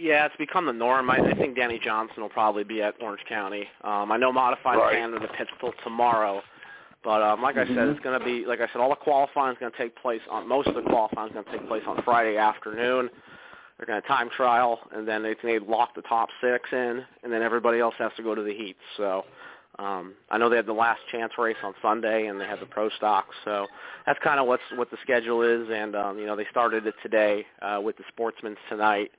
Yeah, 0.00 0.24
it's 0.24 0.36
become 0.36 0.64
the 0.64 0.72
norm. 0.72 1.10
I, 1.10 1.16
I 1.18 1.34
think 1.34 1.56
Danny 1.56 1.78
Johnson 1.82 2.22
will 2.22 2.30
probably 2.30 2.64
be 2.64 2.80
at 2.80 2.94
Orange 3.02 3.20
County. 3.28 3.68
Um, 3.84 4.10
I 4.10 4.16
know 4.16 4.32
Modified 4.32 4.78
Right. 4.78 4.96
Canada 4.96 5.28
pits 5.36 5.50
till 5.60 5.72
tomorrow, 5.84 6.40
but 7.04 7.22
um, 7.22 7.42
like 7.42 7.56
I 7.56 7.66
said, 7.66 7.76
Mhm. 7.76 7.90
it's 7.92 8.00
going 8.00 8.18
to 8.18 8.24
be 8.24 8.46
like 8.46 8.60
I 8.60 8.66
said, 8.68 8.80
all 8.80 8.88
the 8.88 8.96
qualifying 8.96 9.52
is 9.52 9.58
going 9.60 9.72
to 9.72 9.76
take 9.78 9.94
place 9.96 10.22
on 10.30 10.48
most 10.48 10.68
of 10.68 10.74
the 10.74 10.82
qualifying 10.82 11.28
is 11.28 11.34
going 11.34 11.44
to 11.44 11.50
take 11.52 11.68
place 11.68 11.82
on 11.86 12.02
Friday 12.02 12.38
afternoon. 12.38 13.10
They're 13.76 13.86
going 13.86 14.00
to 14.00 14.08
time 14.08 14.30
trial, 14.30 14.80
and 14.92 15.06
then 15.06 15.22
they 15.22 15.34
they 15.42 15.58
lock 15.58 15.94
the 15.94 16.02
top 16.02 16.30
six 16.40 16.70
in, 16.72 17.04
and 17.22 17.30
then 17.32 17.42
everybody 17.42 17.78
else 17.78 17.94
has 17.98 18.12
to 18.16 18.22
go 18.22 18.34
to 18.34 18.42
the 18.42 18.54
heats. 18.54 18.80
So 18.96 19.24
um, 19.78 20.14
I 20.30 20.38
know 20.38 20.48
they 20.48 20.56
had 20.56 20.66
the 20.66 20.72
last 20.72 21.00
chance 21.12 21.32
race 21.38 21.56
on 21.62 21.74
Sunday, 21.82 22.26
and 22.26 22.40
they 22.40 22.46
have 22.46 22.60
the 22.60 22.66
pro 22.66 22.88
stocks. 22.90 23.34
So 23.44 23.66
that's 24.06 24.18
kind 24.24 24.40
of 24.40 24.46
what's 24.46 24.62
what 24.76 24.90
the 24.90 24.98
schedule 25.02 25.42
is, 25.42 25.68
and 25.70 25.94
um, 25.94 26.18
you 26.18 26.24
know 26.26 26.36
they 26.36 26.46
started 26.50 26.86
it 26.86 26.94
today 27.02 27.44
uh, 27.60 27.80
with 27.82 27.98
the 27.98 28.04
Sportsman's 28.08 28.58
tonight. 28.70 29.10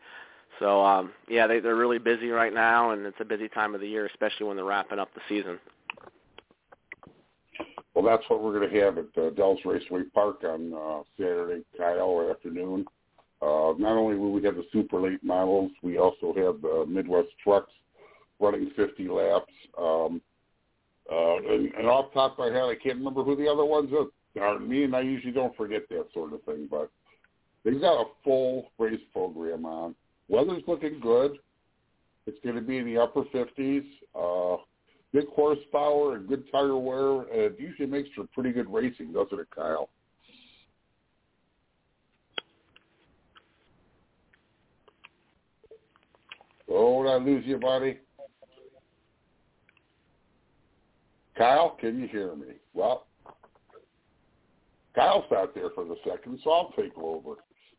So 0.62 0.86
um, 0.86 1.12
yeah, 1.28 1.48
they, 1.48 1.60
they're 1.60 1.76
really 1.76 1.98
busy 1.98 2.30
right 2.30 2.54
now, 2.54 2.92
and 2.92 3.06
it's 3.06 3.18
a 3.20 3.26
busy 3.26 3.50
time 3.50 3.74
of 3.74 3.82
the 3.82 3.88
year, 3.88 4.06
especially 4.06 4.46
when 4.46 4.56
they're 4.56 4.64
wrapping 4.64 5.00
up 5.00 5.10
the 5.16 5.22
season. 5.28 5.60
Well, 7.96 8.06
that's 8.06 8.24
what 8.30 8.44
we're 8.44 8.58
going 8.58 8.72
to 8.72 8.80
have 8.80 8.98
at 9.00 9.18
uh, 9.18 9.32
Dells 9.32 9.60
Raceway 9.66 10.04
Park 10.14 10.44
on 10.44 10.74
uh, 10.74 11.02
Saturday, 11.18 11.64
Kyle, 11.78 12.30
afternoon. 12.30 12.86
Uh, 13.42 13.74
not 13.78 13.98
only 13.98 14.16
will 14.16 14.32
we 14.32 14.44
have 14.44 14.56
the 14.56 14.66
super 14.72 15.02
late 15.02 15.24
models, 15.24 15.72
we 15.82 15.98
also 15.98 16.32
have 16.38 16.62
the 16.62 16.86
Midwest 16.88 17.30
trucks 17.44 17.72
running 18.40 18.72
50 18.76 19.08
laps. 19.08 19.52
Um, 19.78 20.22
uh, 21.12 21.38
and, 21.38 21.74
and 21.74 21.88
off 21.88 22.14
the 22.14 22.20
top 22.20 22.34
of 22.34 22.38
my 22.38 22.46
head, 22.46 22.70
I 22.70 22.76
can't 22.76 23.00
remember 23.00 23.24
who 23.24 23.36
the 23.36 23.48
other 23.48 23.66
ones 23.66 23.90
are. 23.94 24.60
Me, 24.60 24.84
and 24.84 24.96
I 24.96 25.02
usually 25.02 25.34
don't 25.34 25.58
forget 25.58 25.90
that 25.90 26.06
sort 26.14 26.34
of 26.34 26.42
thing. 26.44 26.68
But 26.70 26.90
they've 27.66 27.82
got 27.82 28.00
a 28.00 28.06
full 28.24 28.72
race 28.78 29.02
program 29.12 29.66
on. 29.66 29.96
Weather's 30.32 30.64
looking 30.66 31.02
good. 31.02 31.38
It's 32.26 32.38
going 32.42 32.56
to 32.56 32.62
be 32.62 32.78
in 32.78 32.86
the 32.86 32.98
upper 32.98 33.24
50s. 33.24 33.84
Uh, 34.16 34.62
big 35.12 35.28
horsepower 35.36 36.16
and 36.16 36.28
good 36.28 36.50
tire 36.50 36.78
wear, 36.78 37.24
and 37.24 37.54
it 37.54 37.58
usually 37.60 37.88
makes 37.88 38.08
for 38.16 38.24
pretty 38.34 38.54
good 38.54 38.72
racing, 38.72 39.12
doesn't 39.12 39.38
it, 39.38 39.48
Kyle? 39.54 39.90
Oh, 46.70 47.04
did 47.04 47.12
I 47.12 47.16
lose 47.18 47.44
you, 47.46 47.58
buddy? 47.58 48.00
Kyle, 51.38 51.76
can 51.82 52.00
you 52.00 52.08
hear 52.08 52.34
me? 52.38 52.54
Well, 52.74 53.08
Kyle's 54.96 55.26
not 55.30 55.54
there 55.54 55.72
for 55.76 55.84
the 55.84 55.98
second, 56.08 56.40
so 56.42 56.52
I'll 56.52 56.74
take 56.78 56.98
over. 56.98 57.36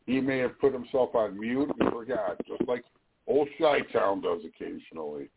He 0.06 0.20
may 0.20 0.38
have 0.38 0.58
put 0.58 0.72
himself 0.72 1.14
on 1.14 1.38
mute 1.38 1.70
and 1.78 1.92
forgot, 1.92 2.36
just 2.46 2.66
like 2.66 2.84
old 3.26 3.48
Chi-Town 3.58 4.20
does 4.20 4.40
occasionally. 4.44 5.28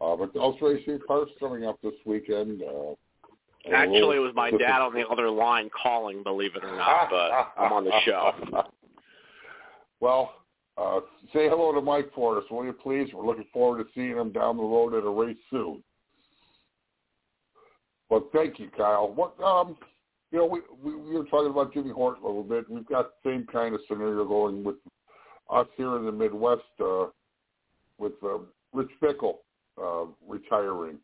Uh, 0.00 0.16
but 0.16 0.34
Dells 0.34 0.56
Racing 0.60 0.98
Park's 1.06 1.30
coming 1.38 1.64
up 1.64 1.80
this 1.82 1.94
weekend. 2.04 2.62
Uh, 2.62 2.94
Actually, 3.72 4.16
it 4.16 4.20
was 4.20 4.32
my 4.34 4.50
dad 4.50 4.80
on 4.80 4.92
the 4.92 5.06
other 5.08 5.30
line 5.30 5.70
calling, 5.70 6.24
believe 6.24 6.56
it 6.56 6.64
or 6.64 6.76
not, 6.76 7.08
but 7.10 7.52
I'm 7.56 7.72
on 7.72 7.84
the 7.84 7.92
show. 8.04 8.32
well, 10.00 10.34
uh, 10.76 11.00
say 11.32 11.48
hello 11.48 11.72
to 11.72 11.80
Mike 11.80 12.10
for 12.12 12.38
us, 12.38 12.44
will 12.50 12.64
you 12.64 12.72
please? 12.72 13.08
We're 13.14 13.24
looking 13.24 13.46
forward 13.52 13.84
to 13.84 13.90
seeing 13.94 14.16
him 14.16 14.32
down 14.32 14.56
the 14.56 14.64
road 14.64 14.94
at 14.94 15.04
a 15.04 15.08
race 15.08 15.36
soon. 15.48 15.82
But 18.10 18.24
thank 18.32 18.58
you, 18.58 18.68
Kyle. 18.76 19.12
What 19.14 19.40
um, 19.40 19.76
you 20.32 20.38
know, 20.38 20.46
we, 20.46 20.60
we 20.82 20.96
we 20.96 21.14
were 21.14 21.26
talking 21.26 21.50
about 21.50 21.74
Jimmy 21.74 21.90
Horton 21.90 22.24
a 22.24 22.26
little 22.26 22.42
bit. 22.42 22.68
We've 22.68 22.86
got 22.86 23.10
the 23.22 23.30
same 23.30 23.46
kind 23.52 23.74
of 23.74 23.82
scenario 23.86 24.24
going 24.24 24.64
with 24.64 24.76
us 25.50 25.66
here 25.76 25.96
in 25.96 26.06
the 26.06 26.12
Midwest 26.12 26.62
uh, 26.80 27.06
with 27.98 28.14
uh, 28.24 28.38
Rich 28.72 28.90
Bickle 29.02 29.36
uh, 29.80 30.06
retiring. 30.26 30.98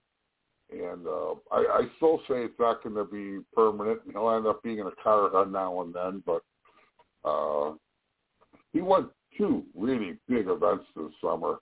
And 0.70 1.06
uh, 1.06 1.35
I, 1.50 1.56
I 1.56 1.82
still 1.97 2.20
say 2.28 2.42
it's 2.44 2.58
not 2.58 2.82
going 2.82 2.97
to 2.97 3.04
be 3.04 3.44
permanent, 3.54 4.00
and 4.04 4.12
he'll 4.12 4.30
end 4.30 4.47
up 4.47 4.62
being 4.62 4.78
in 4.78 4.87
a 4.87 5.02
car 5.02 5.30
now 5.47 5.82
and 5.82 5.94
then. 5.94 6.23
But 6.26 6.42
uh, 7.25 7.75
he 8.73 8.80
won 8.80 9.11
two 9.37 9.64
really 9.75 10.18
big 10.28 10.47
events 10.49 10.85
this 10.97 11.12
summer 11.23 11.58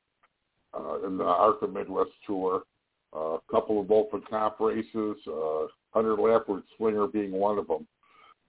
uh, 0.75 1.07
in 1.07 1.19
the 1.19 1.25
ARCA 1.25 1.67
Midwest 1.67 2.11
Tour. 2.27 2.63
Uh, 3.15 3.37
a 3.37 3.41
couple 3.51 3.81
of 3.81 3.91
open 3.91 4.21
top 4.23 4.59
races, 4.61 5.17
uh, 5.29 5.67
100 5.97 6.21
lap 6.21 6.49
with 6.49 6.63
Slinger 6.77 7.07
being 7.07 7.33
one 7.33 7.59
of 7.59 7.69
them. 7.69 7.87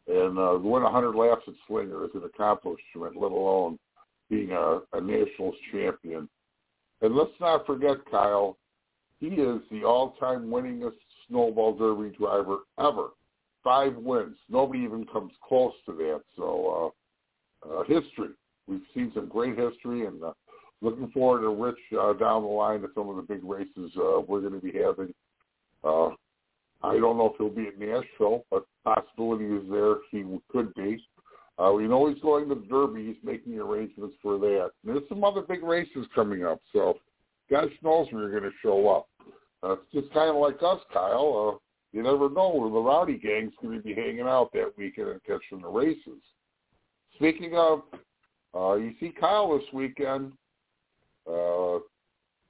And 0.07 0.37
uh, 0.37 0.53
to 0.53 0.59
win 0.59 0.83
100 0.83 1.15
laps 1.15 1.43
at 1.47 1.53
Slinger 1.67 2.05
is 2.05 2.11
an 2.13 2.23
accomplishment, 2.23 3.15
let 3.15 3.31
alone 3.31 3.77
being 4.29 4.51
a, 4.51 4.79
a 4.93 5.01
nationals 5.01 5.55
champion. 5.71 6.27
And 7.01 7.15
let's 7.15 7.31
not 7.39 7.65
forget, 7.65 7.97
Kyle, 8.09 8.57
he 9.19 9.27
is 9.27 9.61
the 9.71 9.83
all-time 9.83 10.47
winningest 10.47 10.97
snowball 11.27 11.75
derby 11.75 12.15
driver 12.17 12.59
ever. 12.79 13.09
Five 13.63 13.95
wins. 13.95 14.37
Nobody 14.49 14.79
even 14.79 15.05
comes 15.05 15.33
close 15.47 15.73
to 15.85 15.93
that. 15.93 16.21
So 16.35 16.93
uh, 17.65 17.69
uh, 17.69 17.83
history. 17.83 18.29
We've 18.67 18.81
seen 18.93 19.11
some 19.15 19.27
great 19.27 19.57
history, 19.57 20.05
and 20.05 20.23
uh, 20.23 20.33
looking 20.81 21.09
forward 21.11 21.41
to 21.41 21.49
Rich 21.49 21.79
uh, 21.99 22.13
down 22.13 22.43
the 22.43 22.49
line 22.49 22.81
to 22.81 22.89
some 22.93 23.09
of 23.09 23.15
the 23.15 23.21
big 23.21 23.43
races 23.43 23.91
uh, 23.97 24.21
we're 24.27 24.41
going 24.41 24.53
to 24.53 24.59
be 24.59 24.77
having. 24.77 25.13
Uh, 25.83 26.09
I 26.83 26.93
don't 26.93 27.17
know 27.17 27.31
if 27.31 27.37
he'll 27.37 27.49
be 27.49 27.67
at 27.67 27.79
Nashville, 27.79 28.45
but 28.51 28.65
possibility 28.83 29.45
is 29.45 29.63
there 29.69 29.95
he 30.11 30.23
could 30.51 30.73
be. 30.75 31.03
Uh, 31.57 31.71
we 31.71 31.87
know 31.87 32.07
he's 32.07 32.21
going 32.21 32.47
to 32.49 32.55
the 32.55 32.61
Derby. 32.61 33.07
He's 33.07 33.23
making 33.23 33.57
arrangements 33.57 34.15
for 34.21 34.37
that. 34.37 34.69
And 34.85 34.95
there's 34.95 35.09
some 35.09 35.23
other 35.23 35.41
big 35.41 35.63
races 35.63 36.05
coming 36.13 36.45
up, 36.45 36.61
so 36.71 36.99
gosh 37.49 37.71
knows 37.81 38.07
where 38.11 38.23
you're 38.23 38.39
going 38.39 38.51
to 38.51 38.57
show 38.61 38.87
up. 38.89 39.07
Uh, 39.63 39.73
it's 39.73 39.91
just 39.91 40.13
kind 40.13 40.29
of 40.29 40.35
like 40.35 40.57
us, 40.61 40.79
Kyle. 40.93 41.55
Uh, 41.55 41.57
you 41.93 42.03
never 42.03 42.29
know 42.29 42.53
where 42.53 42.69
the 42.69 42.79
Rowdy 42.79 43.17
gang's 43.17 43.53
going 43.61 43.75
to 43.75 43.83
be 43.83 43.95
hanging 43.95 44.27
out 44.27 44.51
that 44.53 44.77
weekend 44.77 45.09
and 45.09 45.23
catching 45.23 45.61
the 45.61 45.67
races. 45.67 46.21
Speaking 47.15 47.55
of, 47.55 47.81
uh, 48.55 48.75
you 48.75 48.93
see 48.99 49.11
Kyle 49.19 49.57
this 49.57 49.67
weekend. 49.73 50.33
Uh, 51.27 51.79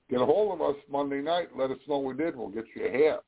get 0.09 0.21
a 0.21 0.25
hold 0.25 0.59
of 0.59 0.61
us 0.61 0.75
Monday 0.91 1.21
night. 1.21 1.49
Let 1.55 1.71
us 1.71 1.77
know 1.87 1.99
we 1.99 2.13
did. 2.13 2.35
We'll 2.35 2.49
get 2.49 2.65
you 2.75 2.87
a 2.87 2.91
hat. 2.91 3.23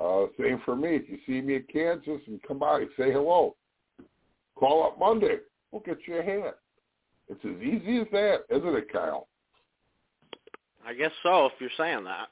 Uh, 0.00 0.26
same 0.40 0.60
for 0.64 0.74
me. 0.74 0.96
If 0.96 1.08
you 1.08 1.18
see 1.26 1.40
me 1.40 1.56
at 1.56 1.68
Kansas 1.68 2.20
and 2.26 2.42
come 2.46 2.58
by, 2.58 2.84
say 2.96 3.12
hello. 3.12 3.54
Call 4.56 4.84
up 4.84 4.98
Monday. 4.98 5.36
We'll 5.70 5.82
get 5.82 5.98
you 6.06 6.18
a 6.18 6.22
hat. 6.22 6.58
It's 7.28 7.44
as 7.44 7.62
easy 7.62 8.00
as 8.00 8.06
that, 8.12 8.44
isn't 8.50 8.74
it, 8.74 8.92
Kyle? 8.92 9.28
I 10.86 10.94
guess 10.94 11.12
so, 11.22 11.46
if 11.46 11.52
you're 11.60 11.70
saying 11.76 12.04
that. 12.04 12.28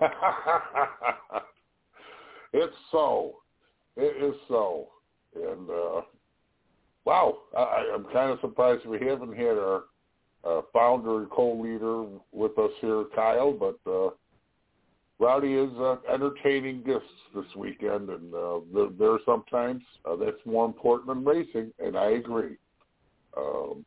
it's 2.52 2.76
so. 2.90 3.36
It 3.96 4.22
is 4.22 4.34
so. 4.48 4.88
And 5.34 5.70
uh 5.70 6.02
wow, 7.04 7.38
I, 7.56 7.92
I'm 7.94 8.04
kind 8.04 8.30
of 8.30 8.40
surprised 8.40 8.86
we 8.86 9.06
haven't 9.06 9.36
had 9.36 9.56
our 9.58 9.84
uh, 10.44 10.62
founder 10.72 11.18
and 11.18 11.30
co-leader 11.30 12.04
with 12.32 12.58
us 12.58 12.70
here, 12.80 13.04
Kyle. 13.14 13.52
But 13.52 13.78
uh 13.90 14.10
Rowdy 15.22 15.54
is 15.54 15.70
uh, 15.78 15.96
entertaining 16.12 16.82
gifts 16.82 17.06
this 17.32 17.44
weekend, 17.56 18.08
and 18.08 18.34
uh, 18.34 18.58
there, 18.74 18.88
there 18.98 19.10
are 19.12 19.20
sometimes 19.24 19.80
uh, 20.04 20.16
that's 20.16 20.44
more 20.44 20.66
important 20.66 21.06
than 21.06 21.24
racing, 21.24 21.72
and 21.78 21.96
I 21.96 22.10
agree. 22.10 22.56
Um, 23.36 23.84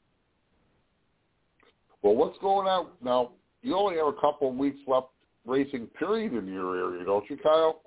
well, 2.02 2.16
what's 2.16 2.38
going 2.40 2.68
on 2.68 2.88
now? 3.04 3.32
You 3.64 3.76
only 3.76 3.98
have 3.98 4.08
a 4.08 4.14
couple 4.14 4.50
of 4.50 4.56
weeks 4.56 4.80
left 4.88 5.08
racing 5.46 5.88
period 6.00 6.34
in 6.34 6.48
your 6.48 6.78
area, 6.78 7.04
don't 7.04 7.30
you, 7.30 7.36
Kyle? 7.36 7.82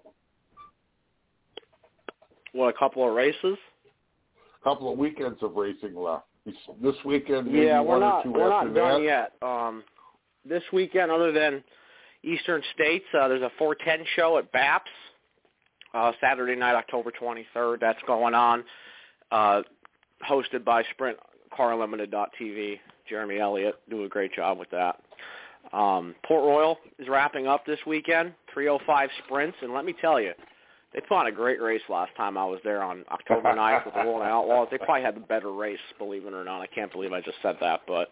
What, 2.53 2.69
a 2.75 2.79
couple 2.79 3.09
of 3.09 3.15
races? 3.15 3.57
A 4.61 4.65
couple 4.65 4.93
of 4.93 4.99
weekends 4.99 5.39
of 5.43 5.55
racing 5.55 5.97
left. 5.97 6.25
This 6.83 6.97
weekend, 7.07 7.47
maybe 7.47 7.65
yeah, 7.65 7.81
we're 7.81 7.99
not 7.99 8.25
two 8.25 8.33
we're 8.33 8.49
not 8.51 8.67
that. 8.67 8.75
done 8.75 9.03
yet. 9.03 9.33
Um, 9.41 9.85
this 10.45 10.63
weekend, 10.71 11.11
other 11.11 11.33
than 11.33 11.63
Eastern 12.23 12.63
States, 12.75 13.05
uh, 13.19 13.29
there's 13.29 13.43
a 13.43 13.51
410 13.59 14.07
show 14.17 14.39
at 14.39 14.51
BAPS 14.53 14.91
uh, 15.95 16.13
Saturday 16.21 16.57
night, 16.57 16.75
October 16.75 17.13
23rd. 17.21 17.81
That's 17.81 18.01
going 18.07 18.35
on, 18.35 18.65
uh, 19.31 19.63
hosted 20.29 20.65
by 20.65 20.83
Sprint 20.91 21.17
Car 21.55 21.73
Unlimited.tv. 21.73 22.81
Jeremy 23.09 23.39
Elliott 23.39 23.77
do 23.89 24.05
a 24.05 24.09
great 24.09 24.35
job 24.35 24.59
with 24.59 24.71
that. 24.71 25.01
Um, 25.73 26.15
Port 26.27 26.45
Royal 26.45 26.79
is 26.99 27.09
wrapping 27.09 27.47
up 27.47 27.67
this 27.67 27.79
weekend, 27.87 28.33
305 28.53 29.11
sprints, 29.25 29.57
and 29.63 29.73
let 29.73 29.85
me 29.85 29.95
tell 30.01 30.21
you, 30.21 30.33
they 30.95 31.01
put 31.01 31.17
on 31.17 31.27
a 31.27 31.33
great 31.33 31.61
race 31.61 31.83
last 31.91 32.15
time 32.17 32.39
I 32.39 32.45
was 32.45 32.61
there 32.65 32.83
on 32.83 33.05
October 33.11 33.53
9th 33.55 33.85
with 33.85 33.95
the 33.95 34.01
Rolling 34.01 34.27
Outlaws. 34.27 34.69
They 34.71 34.79
probably 34.79 35.03
had 35.03 35.17
the 35.17 35.21
better 35.21 35.53
race, 35.53 35.79
believe 35.99 36.25
it 36.25 36.33
or 36.33 36.45
not. 36.45 36.63
I 36.63 36.67
can't 36.67 36.91
believe 36.91 37.13
I 37.13 37.21
just 37.21 37.37
said 37.43 37.57
that, 37.61 37.83
but 37.87 38.11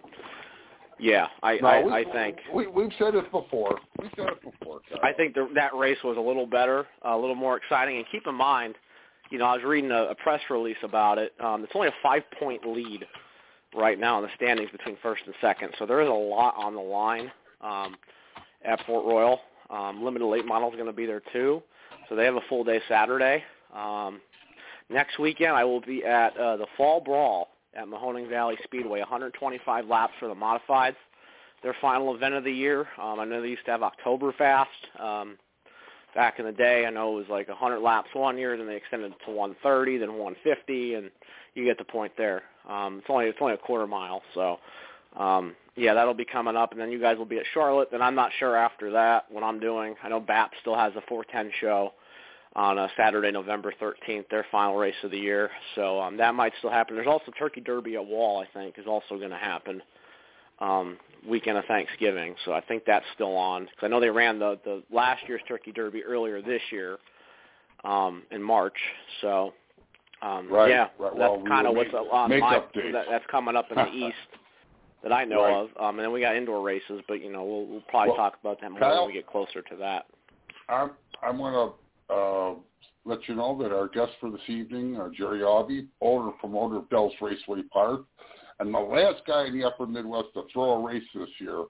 Yeah, 0.98 1.26
I 1.42 1.58
No, 1.60 1.68
I, 1.68 1.84
we, 1.84 1.92
I 1.92 2.04
think 2.12 2.36
we 2.54 2.66
we've 2.66 2.92
said 2.98 3.14
it 3.14 3.30
before. 3.30 3.78
We've 4.00 4.10
said 4.16 4.28
it 4.28 4.42
before. 4.42 4.80
Kyle. 4.88 4.98
I 5.02 5.12
think 5.12 5.34
the, 5.34 5.48
that 5.54 5.74
race 5.74 5.98
was 6.02 6.16
a 6.16 6.20
little 6.20 6.46
better, 6.46 6.86
a 7.02 7.16
little 7.16 7.34
more 7.34 7.56
exciting. 7.56 7.98
And 7.98 8.06
keep 8.10 8.26
in 8.26 8.34
mind, 8.34 8.76
you 9.30 9.38
know, 9.38 9.44
I 9.44 9.54
was 9.56 9.64
reading 9.64 9.90
a, 9.90 10.04
a 10.04 10.14
press 10.14 10.40
release 10.48 10.76
about 10.82 11.18
it. 11.18 11.34
Um, 11.40 11.64
it's 11.64 11.72
only 11.74 11.88
a 11.88 11.94
five-point 12.02 12.66
lead 12.66 13.06
right 13.74 13.98
now 13.98 14.18
in 14.18 14.24
the 14.24 14.30
standings 14.36 14.70
between 14.70 14.96
first 15.02 15.22
and 15.26 15.34
second, 15.40 15.74
so 15.78 15.84
there 15.86 16.00
is 16.00 16.08
a 16.08 16.12
lot 16.12 16.54
on 16.56 16.74
the 16.74 16.80
line 16.80 17.30
um, 17.60 17.96
at 18.64 18.80
Port 18.86 19.04
Royal. 19.04 19.40
Um, 19.68 20.02
limited 20.02 20.26
late 20.26 20.46
model 20.46 20.68
is 20.70 20.74
going 20.74 20.86
to 20.86 20.92
be 20.92 21.06
there 21.06 21.22
too, 21.32 21.62
so 22.08 22.14
they 22.14 22.24
have 22.24 22.36
a 22.36 22.40
full 22.48 22.64
day 22.64 22.80
Saturday. 22.88 23.42
Um, 23.74 24.20
next 24.88 25.18
weekend, 25.18 25.52
I 25.52 25.64
will 25.64 25.80
be 25.80 26.04
at 26.04 26.36
uh, 26.36 26.56
the 26.56 26.66
Fall 26.76 27.00
Brawl 27.00 27.48
at 27.76 27.87
Mahoning 27.87 28.28
Valley 28.28 28.56
Speedway, 28.64 29.00
125 29.00 29.87
laps 29.87 30.12
for 30.18 30.28
the 30.28 30.35
modifieds 30.35 30.97
their 31.62 31.75
final 31.80 32.14
event 32.14 32.35
of 32.35 32.45
the 32.45 32.52
year. 32.52 32.87
Um, 33.00 33.18
I 33.21 33.25
know 33.25 33.42
they 33.42 33.49
used 33.49 33.64
to 33.64 33.71
have 33.73 33.80
Oktoberfest 33.80 35.00
um, 35.00 35.37
back 36.14 36.38
in 36.38 36.45
the 36.45 36.52
day. 36.52 36.87
I 36.87 36.90
know 36.90 37.12
it 37.12 37.16
was 37.16 37.26
like 37.28 37.49
100 37.49 37.80
laps 37.80 38.09
one 38.12 38.38
year, 38.38 38.56
then 38.56 38.66
they 38.66 38.76
extended 38.76 39.12
it 39.12 39.18
to 39.26 39.33
130, 39.33 39.99
then 39.99 40.11
150, 40.11 40.95
and 40.95 41.11
you 41.54 41.64
get 41.64 41.78
the 41.78 41.85
point 41.85 42.12
there. 42.16 42.42
Um, 42.68 42.99
it's 42.99 43.06
only 43.09 43.26
it's 43.26 43.38
only 43.40 43.54
a 43.54 43.59
quarter 43.59 43.87
mile, 43.87 44.23
so 44.35 44.59
um, 45.16 45.54
yeah, 45.76 45.95
that'll 45.95 46.14
be 46.14 46.25
coming 46.25 46.56
up, 46.56 46.73
and 46.73 46.80
then 46.80 46.90
you 46.90 47.00
guys 47.00 47.16
will 47.16 47.25
be 47.25 47.38
at 47.38 47.45
Charlotte. 47.54 47.88
Then 47.90 48.02
I'm 48.02 48.14
not 48.14 48.30
sure 48.38 48.56
after 48.56 48.90
that 48.92 49.25
what 49.30 49.42
I'm 49.42 49.61
doing. 49.61 49.95
I 50.02 50.09
know 50.09 50.21
BAP 50.21 50.52
still 50.61 50.76
has 50.76 50.92
a 50.97 51.02
410 51.09 51.52
show 51.61 51.92
on 52.56 52.78
uh, 52.78 52.88
Saturday, 52.96 53.30
November 53.30 53.72
13th, 53.80 54.28
their 54.30 54.46
final 54.50 54.76
race 54.76 54.94
of 55.04 55.10
the 55.10 55.18
year. 55.18 55.50
So 55.75 56.00
um, 56.00 56.16
that 56.16 56.34
might 56.34 56.54
still 56.58 56.70
happen. 56.70 56.96
There's 56.96 57.06
also 57.06 57.30
Turkey 57.38 57.60
Derby 57.60 57.96
at 57.96 58.04
Wall, 58.04 58.40
I 58.42 58.46
think, 58.58 58.78
is 58.78 58.86
also 58.86 59.18
going 59.18 59.30
to 59.30 59.36
happen 59.36 59.82
um, 60.58 60.96
weekend 61.28 61.58
of 61.58 61.66
Thanksgiving. 61.66 62.34
So 62.46 62.54
I 62.54 62.62
think 62.62 62.84
that's 62.86 63.04
still 63.14 63.36
on 63.36 63.64
because 63.64 63.82
I 63.82 63.88
know 63.88 64.00
they 64.00 64.08
ran 64.10 64.38
the 64.38 64.58
the 64.64 64.82
last 64.90 65.22
year's 65.28 65.42
Turkey 65.46 65.70
Derby 65.70 66.02
earlier 66.02 66.40
this 66.40 66.62
year 66.72 66.96
um, 67.84 68.22
in 68.30 68.42
March. 68.42 68.76
So 69.20 69.52
um, 70.22 70.50
Right, 70.50 70.70
yeah, 70.70 70.86
right. 70.98 71.12
that's 71.14 71.14
Well, 71.18 71.40
we 71.42 71.48
kind 71.48 71.66
of 71.66 71.76
what's 71.76 71.92
make- 71.92 72.10
on 72.10 72.30
my 72.40 72.62
that, 72.92 73.04
that's 73.10 73.26
coming 73.30 73.54
up 73.54 73.66
in 73.70 73.76
the 73.76 73.86
east 73.92 74.16
that 75.02 75.12
I 75.12 75.25
know 75.25 75.42
Right. 75.42 75.54
of. 75.54 75.68
Um, 75.78 75.98
and 75.98 76.06
then 76.06 76.10
we 76.12 76.20
got 76.22 76.34
indoor 76.36 76.62
races, 76.62 77.02
but 77.06 77.20
you 77.22 77.30
know 77.30 77.44
we'll 77.44 77.66
we'll 77.66 77.82
probably 77.82 78.10
Well, 78.12 78.16
talk 78.16 78.38
about 78.40 78.62
that 78.62 78.70
more 78.70 78.80
Kyle- 78.80 79.00
when 79.04 79.08
we 79.08 79.12
get 79.12 79.26
closer 79.26 79.60
to 79.60 79.76
that. 79.76 80.06
I'm 80.70 80.92
I'm 81.22 81.36
going 81.36 81.52
to 81.52 81.75
uh, 82.10 82.54
let 83.04 83.26
you 83.28 83.34
know 83.34 83.56
that 83.62 83.72
our 83.72 83.88
guest 83.88 84.12
for 84.20 84.30
this 84.30 84.40
evening, 84.48 84.96
uh, 84.96 85.08
Jerry 85.16 85.40
Aubie, 85.40 85.86
owner 86.00 86.30
and 86.30 86.38
promoter 86.38 86.76
of 86.76 86.90
Dells 86.90 87.12
Raceway 87.20 87.62
Park, 87.72 88.02
and 88.58 88.75
the 88.75 88.78
last 88.78 89.22
guy 89.26 89.46
in 89.46 89.58
the 89.58 89.66
Upper 89.66 89.86
Midwest 89.86 90.28
to 90.34 90.42
throw 90.52 90.72
a 90.72 90.86
race 90.86 91.04
this 91.14 91.28
year. 91.38 91.64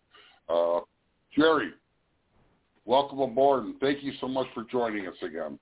Uh, 0.49 0.81
Jerry, 1.37 1.71
welcome 2.85 3.21
aboard, 3.21 3.64
and 3.64 3.78
thank 3.81 4.02
you 4.02 4.12
so 4.21 4.28
much 4.28 4.47
for 4.55 4.64
joining 4.71 5.07
us 5.07 5.16
again. 5.23 5.59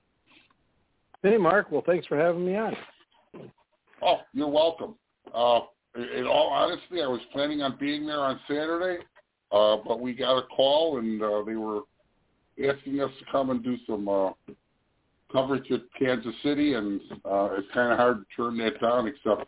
Hey, 1.23 1.37
Mark. 1.37 1.71
Well, 1.71 1.83
thanks 1.85 2.05
for 2.07 2.17
having 2.17 2.45
me 2.45 2.55
on. 2.55 2.75
Oh, 4.03 4.17
you're 4.33 4.47
welcome. 4.47 4.95
Uh, 5.33 5.61
in 5.95 6.03
in 6.03 6.27
all 6.27 6.49
honesty, 6.49 7.01
I 7.01 7.07
was 7.07 7.21
planning 7.33 7.61
on 7.61 7.77
being 7.79 8.05
there 8.05 8.19
on 8.19 8.39
Saturday, 8.47 9.03
uh, 9.51 9.77
but 9.85 9.99
we 9.99 10.13
got 10.13 10.37
a 10.37 10.43
call 10.43 10.99
and 10.99 11.21
uh, 11.21 11.43
they 11.45 11.55
were 11.55 11.81
asking 12.63 13.01
us 13.01 13.11
to 13.19 13.25
come 13.31 13.49
and 13.49 13.63
do 13.63 13.75
some 13.87 14.07
uh, 14.07 14.31
coverage 15.35 15.69
at 15.71 15.81
Kansas 15.99 16.33
City, 16.43 16.73
and 16.73 17.01
uh, 17.25 17.49
it's 17.53 17.67
kind 17.73 17.91
of 17.91 17.97
hard 17.97 18.19
to 18.19 18.25
turn 18.35 18.57
that 18.57 18.79
down. 18.81 19.07
Except 19.07 19.47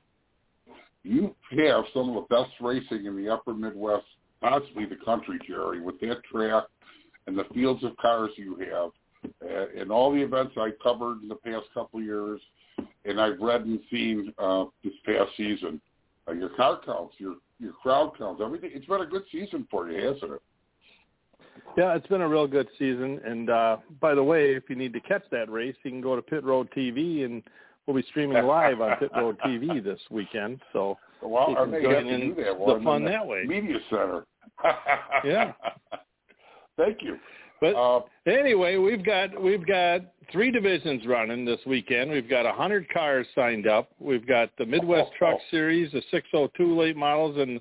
you 1.04 1.36
have 1.52 1.86
some 1.94 2.10
of 2.10 2.16
the 2.16 2.36
best 2.36 2.52
racing 2.62 3.06
in 3.06 3.16
the 3.16 3.32
Upper 3.32 3.54
Midwest, 3.54 4.06
possibly 4.42 4.86
the 4.86 4.98
country, 5.04 5.40
Jerry, 5.48 5.82
with 5.82 6.00
that 6.02 6.24
track 6.32 6.66
and 7.28 7.38
the 7.38 7.46
fields 7.54 7.84
of 7.84 7.96
cars 7.98 8.32
you 8.36 8.58
have, 8.72 8.92
uh, 9.44 9.80
and 9.80 9.92
all 9.92 10.12
the 10.12 10.22
events 10.22 10.54
I 10.58 10.72
covered 10.82 11.22
in 11.22 11.28
the 11.28 11.36
past 11.36 11.66
couple 11.74 12.00
of 12.00 12.06
years 12.06 12.42
and 13.06 13.20
I've 13.20 13.40
read 13.40 13.62
and 13.62 13.80
seen 13.90 14.34
uh, 14.38 14.66
this 14.84 14.94
past 15.06 15.32
season. 15.38 15.82
Uh, 16.28 16.34
your 16.34 16.50
car 16.50 16.80
counts, 16.86 17.16
your 17.18 17.36
your 17.60 17.74
crowd 17.74 18.12
counts, 18.18 18.42
everything. 18.44 18.72
It's 18.74 18.86
been 18.86 19.02
a 19.02 19.06
good 19.06 19.24
season 19.32 19.68
for 19.72 19.90
you, 19.90 20.06
hasn't 20.06 20.32
it? 20.34 20.42
Yeah, 21.76 21.96
it's 21.96 22.08
been 22.08 22.22
a 22.22 22.28
real 22.28 22.48
good 22.48 22.68
season. 22.80 23.20
And 23.26 23.50
uh, 23.50 23.78
by 24.02 24.16
the 24.16 24.24
way, 24.24 24.56
if 24.56 24.64
you 24.70 24.76
need 24.76 24.94
to 24.94 25.00
catch 25.02 25.24
that 25.32 25.52
race, 25.52 25.76
you 25.84 25.92
can 25.92 26.02
go 26.02 26.16
to 26.16 26.22
Pit 26.22 26.44
Road 26.44 26.70
TV, 26.76 27.26
and 27.26 27.44
we'll 27.86 27.96
be 27.96 28.06
streaming 28.10 28.44
live 28.46 28.82
on 28.82 28.98
Pit 28.98 29.12
Road 29.16 29.38
TV 29.46 29.84
this 29.84 30.00
weekend. 30.10 30.60
So 30.74 30.98
Well, 31.22 31.50
You 31.50 31.56
can 31.56 31.72
join 31.84 32.08
in 32.08 32.30
that 32.36 32.58
the 32.58 32.82
fun 32.84 33.06
that 33.06 33.26
way. 33.26 33.44
Media 33.46 33.78
center. 33.90 34.26
Yeah. 35.24 35.54
Thank 36.78 37.02
you. 37.02 37.18
But 37.60 37.76
Uh, 37.76 38.02
anyway, 38.28 38.78
we've 38.78 39.04
got 39.04 39.40
we've 39.42 39.66
got 39.66 40.02
three 40.32 40.52
divisions 40.52 41.06
running 41.08 41.44
this 41.46 41.60
weekend. 41.66 42.12
We've 42.12 42.30
got 42.30 42.46
a 42.46 42.52
hundred 42.54 42.88
cars 42.90 43.26
signed 43.34 43.68
up. 43.68 43.90
We've 44.00 44.26
got 44.28 44.50
the 44.58 44.66
Midwest 44.66 45.10
Oh, 45.14 45.16
Truck 45.18 45.36
oh. 45.40 45.44
Series, 45.52 45.92
the 45.92 46.02
602 46.12 46.76
late 46.80 46.96
models, 46.98 47.38
and 47.38 47.60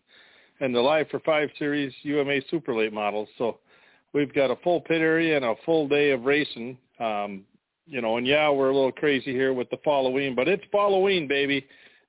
and 0.61 0.75
the 0.75 0.81
Live 0.81 1.09
for 1.11 1.21
Five 1.21 1.51
Series 1.59 1.93
UMA 2.03 2.41
Super 2.51 2.75
Late 2.75 2.93
models. 2.93 3.29
So 3.39 3.59
we've 4.17 4.33
got 4.33 4.51
a 4.51 4.57
full 4.57 4.81
pit 4.81 5.03
area 5.03 5.37
and 5.37 5.45
a 5.45 5.55
full 5.67 5.87
day 5.87 6.11
of 6.11 6.25
racing. 6.25 6.79
Um, 6.99 7.45
you 7.87 8.01
know, 8.01 8.17
and 8.17 8.27
yeah, 8.27 8.51
we're 8.51 8.71
a 8.71 8.75
little 8.75 8.91
crazy 8.91 9.31
here 9.31 9.53
with 9.53 9.69
the 9.71 9.77
Halloween, 9.85 10.35
but 10.35 10.49
it's 10.49 10.65
Halloween, 10.73 11.29
baby, 11.29 11.65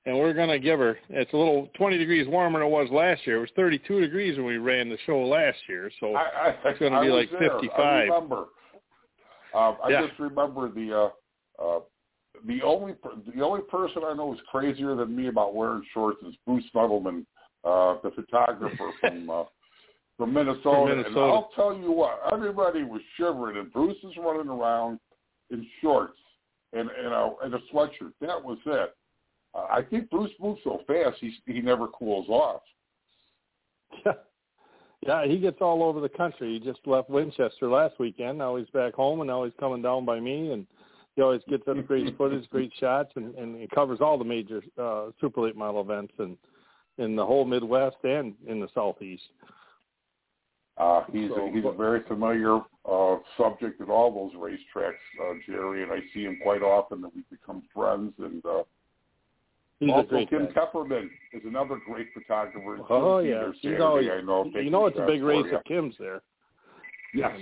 and 0.06 0.18
we're 0.18 0.32
gonna 0.32 0.58
give 0.58 0.78
her. 0.80 0.98
It's 1.10 1.32
a 1.34 1.36
little 1.36 1.68
20 1.76 1.98
degrees 1.98 2.26
warmer 2.26 2.58
than 2.60 2.66
it 2.66 2.70
was 2.70 2.88
last 2.90 3.26
year. 3.26 3.36
It 3.36 3.40
was 3.40 3.50
32 3.54 4.00
degrees 4.00 4.36
when 4.38 4.46
we 4.46 4.56
ran 4.56 4.88
the 4.88 4.96
show 5.04 5.20
last 5.20 5.58
year. 5.68 5.90
So 6.00 6.14
I, 6.14 6.48
I, 6.64 6.70
It's 6.70 6.80
gonna 6.80 6.96
I 6.96 7.04
be 7.04 7.10
like 7.10 7.30
there. 7.30 7.50
55. 7.60 7.78
I 7.78 8.00
remember. 8.00 8.46
Uh, 9.54 9.74
I 9.84 9.90
Yeah. 9.90 10.06
just 10.06 10.18
remember 10.18 10.70
the 10.70 11.10
uh, 11.60 11.62
uh, 11.62 11.80
the 12.46 12.62
only 12.62 12.94
the 13.36 13.42
only 13.42 13.62
person 13.70 14.02
I 14.04 14.14
know 14.14 14.32
is 14.32 14.40
crazier 14.50 14.94
than 14.96 15.14
me 15.14 15.28
about 15.28 15.54
wearing 15.54 15.84
shorts 15.92 16.22
is 16.22 16.34
Bruce 16.46 16.64
Nuttleman, 16.74 17.26
uh, 17.64 17.96
the 18.02 18.10
photographer 18.10 18.90
from 19.00 19.28
uh, 19.30 19.44
from 20.18 20.34
Minnesota. 20.34 20.92
And 20.92 20.98
Minnesota. 20.98 21.20
I'll 21.20 21.50
tell 21.54 21.74
you 21.74 21.90
what, 21.92 22.20
everybody 22.30 22.82
was 22.82 23.00
shivering, 23.16 23.56
and 23.56 23.72
Bruce 23.72 23.96
is 24.02 24.12
running 24.18 24.48
around 24.48 25.00
in 25.50 25.66
shorts 25.80 26.18
and 26.74 26.90
and 26.90 27.14
a 27.14 27.30
and 27.42 27.54
a 27.54 27.60
sweatshirt. 27.72 28.12
That 28.20 28.42
was 28.44 28.58
it. 28.66 28.94
Uh, 29.54 29.66
I 29.70 29.80
think 29.82 30.10
Bruce 30.10 30.32
moves 30.40 30.60
so 30.64 30.80
fast, 30.86 31.16
he 31.20 31.32
he 31.46 31.62
never 31.62 31.86
cools 31.88 32.28
off. 32.28 32.62
Yeah, 35.06 35.26
he 35.26 35.38
gets 35.38 35.58
all 35.60 35.84
over 35.84 36.00
the 36.00 36.08
country. 36.08 36.54
He 36.54 36.58
just 36.58 36.80
left 36.84 37.08
Winchester 37.08 37.68
last 37.68 37.98
weekend. 38.00 38.38
Now 38.38 38.56
he's 38.56 38.68
back 38.70 38.94
home, 38.94 39.20
and 39.20 39.28
now 39.28 39.44
he's 39.44 39.52
coming 39.60 39.80
down 39.80 40.04
by 40.04 40.18
me. 40.18 40.52
And 40.52 40.66
he 41.14 41.22
always 41.22 41.40
gets 41.48 41.66
us 41.68 41.76
great 41.86 42.14
footage, 42.18 42.48
great 42.50 42.72
shots, 42.80 43.12
and, 43.14 43.34
and 43.36 43.60
he 43.60 43.68
covers 43.68 44.00
all 44.00 44.18
the 44.18 44.24
major 44.24 44.60
uh, 44.76 45.10
super 45.20 45.42
late 45.42 45.56
model 45.56 45.80
events 45.80 46.12
and 46.18 46.36
in 46.98 47.14
the 47.14 47.24
whole 47.24 47.44
Midwest 47.44 47.96
and 48.02 48.34
in 48.48 48.58
the 48.58 48.68
Southeast. 48.74 49.22
Uh, 49.42 49.46
he's 51.12 51.30
So- 51.30 51.46
a, 51.46 51.50
he's 51.50 51.64
a 51.64 51.72
very 51.72 52.02
familiar 52.04 52.60
uh, 52.84 53.16
subject 53.36 53.80
at 53.80 53.88
all 53.88 54.10
those 54.12 54.34
racetracks, 54.40 54.94
uh, 55.22 55.34
Jerry, 55.46 55.82
and 55.82 55.92
I 55.92 56.00
see 56.14 56.22
him 56.24 56.38
quite 56.42 56.62
often, 56.62 57.04
and 57.04 57.12
we've 57.14 57.28
become 57.30 57.62
friends. 57.74 58.14
And 58.18 58.44
uh, 58.46 58.62
He's 59.80 59.90
also, 59.92 60.24
Kim 60.26 60.46
guy. 60.46 60.52
Pepperman 60.60 61.08
is 61.32 61.42
another 61.44 61.78
great 61.86 62.08
photographer. 62.12 62.78
Oh 62.90 63.22
be 63.22 63.28
yeah, 63.28 63.34
there 63.34 63.52
he's 63.52 63.62
Saturday, 63.62 63.82
always. 63.82 64.08
I 64.10 64.20
know. 64.22 64.50
You 64.54 64.70
know, 64.70 64.86
it's 64.86 64.98
a 64.98 65.06
big 65.06 65.22
race 65.22 65.44
if 65.46 65.62
Kim's 65.64 65.94
there. 66.00 66.20
Yes. 67.14 67.36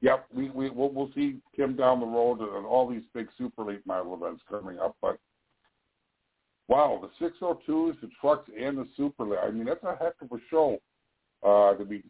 Yep, 0.00 0.26
we 0.34 0.50
we 0.50 0.70
we'll, 0.70 0.90
we'll 0.92 1.10
see 1.14 1.36
Kim 1.56 1.74
down 1.76 2.00
the 2.00 2.06
road 2.06 2.40
and 2.40 2.66
all 2.66 2.88
these 2.88 3.02
big 3.14 3.28
super 3.38 3.64
late 3.64 3.84
model 3.86 4.14
events 4.14 4.42
coming 4.48 4.78
up. 4.78 4.96
But 5.02 5.18
wow, 6.68 7.00
the 7.20 7.26
602s, 7.26 8.00
the 8.00 8.10
trucks, 8.20 8.48
and 8.58 8.78
the 8.78 8.86
super 8.96 9.24
late. 9.24 9.38
I 9.42 9.50
mean, 9.50 9.64
that's 9.64 9.82
a 9.84 9.96
heck 9.96 10.14
of 10.20 10.30
a 10.32 10.40
show 10.50 10.78
uh, 11.42 11.74
to 11.76 11.84
be 11.84 12.02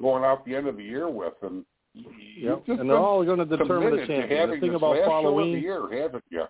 going 0.00 0.24
out 0.24 0.44
the 0.44 0.54
end 0.54 0.66
of 0.66 0.76
the 0.76 0.84
year 0.84 1.08
with, 1.08 1.34
and 1.42 1.64
Yep. 2.36 2.64
And 2.68 2.90
they're 2.90 2.96
all 2.96 3.24
going 3.24 3.38
to 3.38 3.44
determine 3.44 3.96
the 3.96 4.06
champion. 4.06 4.50
The 4.50 4.58
thing 4.58 4.74
about 4.74 4.96
last 4.96 5.06
show 5.06 5.38
of 5.38 5.46
the 5.46 5.60
year, 5.60 6.02
haven't 6.02 6.24
you? 6.30 6.44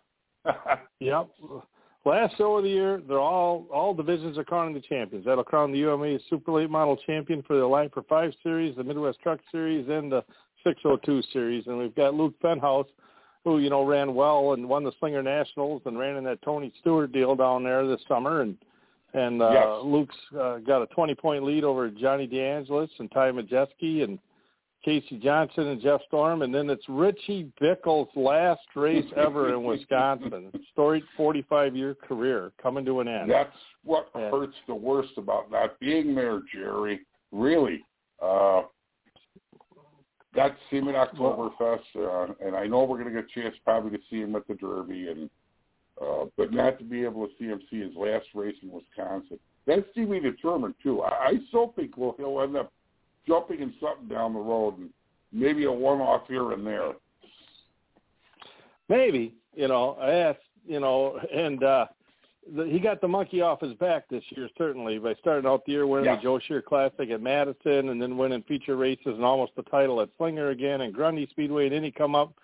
Yep. 1.00 1.28
Last 2.06 2.36
show 2.36 2.58
of 2.58 2.64
the 2.64 2.70
year, 2.70 3.02
they're 3.08 3.18
all 3.18 3.66
all 3.72 3.94
divisions 3.94 4.36
are 4.36 4.44
crowning 4.44 4.74
the 4.74 4.80
champions. 4.80 5.24
That'll 5.24 5.44
crown 5.44 5.72
the 5.72 5.78
UMA 5.78 6.18
Super 6.28 6.52
Late 6.52 6.68
Model 6.68 6.98
Champion 7.06 7.42
for 7.42 7.56
the 7.56 7.66
Live 7.66 7.92
for 7.92 8.02
Five 8.02 8.32
Series, 8.42 8.76
the 8.76 8.84
Midwest 8.84 9.20
Truck 9.20 9.40
Series, 9.50 9.88
and 9.88 10.12
the 10.12 10.22
602 10.64 11.22
Series. 11.32 11.66
And 11.66 11.78
we've 11.78 11.94
got 11.94 12.12
Luke 12.12 12.34
Fenhaus, 12.42 12.84
who 13.44 13.58
you 13.58 13.70
know 13.70 13.84
ran 13.86 14.14
well 14.14 14.52
and 14.52 14.68
won 14.68 14.84
the 14.84 14.92
Slinger 14.98 15.22
Nationals 15.22 15.80
and 15.86 15.98
ran 15.98 16.16
in 16.16 16.24
that 16.24 16.42
Tony 16.42 16.72
Stewart 16.80 17.10
deal 17.10 17.34
down 17.36 17.64
there 17.64 17.86
this 17.86 18.00
summer. 18.06 18.42
And 18.42 18.56
and 19.14 19.40
uh, 19.40 19.50
Yes. 19.52 19.66
Luke's 19.84 20.16
uh, 20.38 20.58
got 20.58 20.82
a 20.82 20.86
20 20.88 21.14
point 21.14 21.44
lead 21.44 21.64
over 21.64 21.88
Johnny 21.90 22.26
DeAngelis 22.28 22.90
and 22.98 23.10
Ty 23.12 23.30
Majeski 23.32 24.04
and 24.04 24.18
Casey 24.84 25.18
Johnson 25.18 25.68
and 25.68 25.80
Jeff 25.80 26.02
Storm, 26.08 26.42
and 26.42 26.54
then 26.54 26.68
it's 26.68 26.84
Richie 26.90 27.50
Bickle's 27.58 28.10
last 28.16 28.60
race 28.76 29.06
ever 29.16 29.54
in 29.54 29.64
Wisconsin. 29.64 30.52
Storied 30.72 31.04
45-year 31.18 31.94
career 32.06 32.52
coming 32.62 32.84
to 32.84 33.00
an 33.00 33.08
end. 33.08 33.30
That's 33.30 33.56
what 33.82 34.08
Yeah. 34.14 34.30
hurts 34.30 34.56
the 34.68 34.74
worst 34.74 35.12
about 35.16 35.50
not 35.50 35.80
being 35.80 36.14
there, 36.14 36.42
Jerry. 36.52 37.00
Really. 37.32 37.82
Uh, 38.22 38.62
that's 40.34 40.54
Seaman 40.70 40.94
Oktoberfest, 40.96 41.78
uh, 41.96 42.34
and 42.44 42.56
I 42.56 42.66
know 42.66 42.84
we're 42.84 43.00
going 43.00 43.14
to 43.14 43.22
get 43.22 43.30
a 43.30 43.40
chance 43.40 43.54
probably 43.64 43.96
to 43.96 44.02
see 44.10 44.20
him 44.20 44.34
at 44.34 44.46
the 44.48 44.54
Derby, 44.54 45.08
and 45.08 45.30
uh, 46.00 46.24
but 46.36 46.52
not 46.52 46.78
to 46.78 46.84
be 46.84 47.04
able 47.04 47.26
to 47.26 47.32
see 47.38 47.46
him 47.46 47.60
see 47.70 47.80
his 47.80 47.94
last 47.96 48.26
race 48.34 48.56
in 48.62 48.70
Wisconsin. 48.70 49.38
That's 49.66 49.82
to 49.94 50.06
be 50.06 50.20
determined 50.20 50.74
too. 50.82 51.02
I, 51.02 51.28
I 51.28 51.32
still 51.48 51.72
think 51.76 51.96
well, 51.96 52.14
he'll 52.18 52.40
end 52.40 52.56
up 52.56 52.72
jumping 53.26 53.60
in 53.60 53.72
something 53.80 54.08
down 54.08 54.34
the 54.34 54.40
road, 54.40 54.78
and 54.78 54.90
maybe 55.32 55.64
a 55.64 55.72
one-off 55.72 56.22
here 56.28 56.52
and 56.52 56.66
there. 56.66 56.92
Maybe, 58.88 59.34
you 59.54 59.68
know, 59.68 59.96
I 60.00 60.10
asked, 60.12 60.40
you 60.66 60.80
know, 60.80 61.18
and 61.32 61.62
uh 61.62 61.86
the, 62.54 62.66
he 62.66 62.78
got 62.78 63.00
the 63.00 63.08
monkey 63.08 63.40
off 63.40 63.62
his 63.62 63.72
back 63.74 64.06
this 64.10 64.22
year, 64.30 64.50
certainly, 64.58 64.98
by 64.98 65.14
starting 65.14 65.48
out 65.48 65.64
the 65.64 65.72
year 65.72 65.86
winning 65.86 66.06
Yeah. 66.06 66.16
the 66.16 66.22
Joe 66.22 66.38
Shear 66.46 66.60
Classic 66.60 67.08
at 67.10 67.22
Madison 67.22 67.88
and 67.88 68.00
then 68.00 68.18
winning 68.18 68.42
feature 68.42 68.76
races 68.76 69.06
and 69.06 69.24
almost 69.24 69.52
the 69.56 69.62
title 69.62 70.02
at 70.02 70.10
Slinger 70.18 70.50
again 70.50 70.82
and 70.82 70.92
Grundy 70.92 71.26
Speedway. 71.30 71.64
And 71.66 71.74
then 71.74 71.84
he 71.84 71.90
come 71.90 72.14
up 72.14 72.34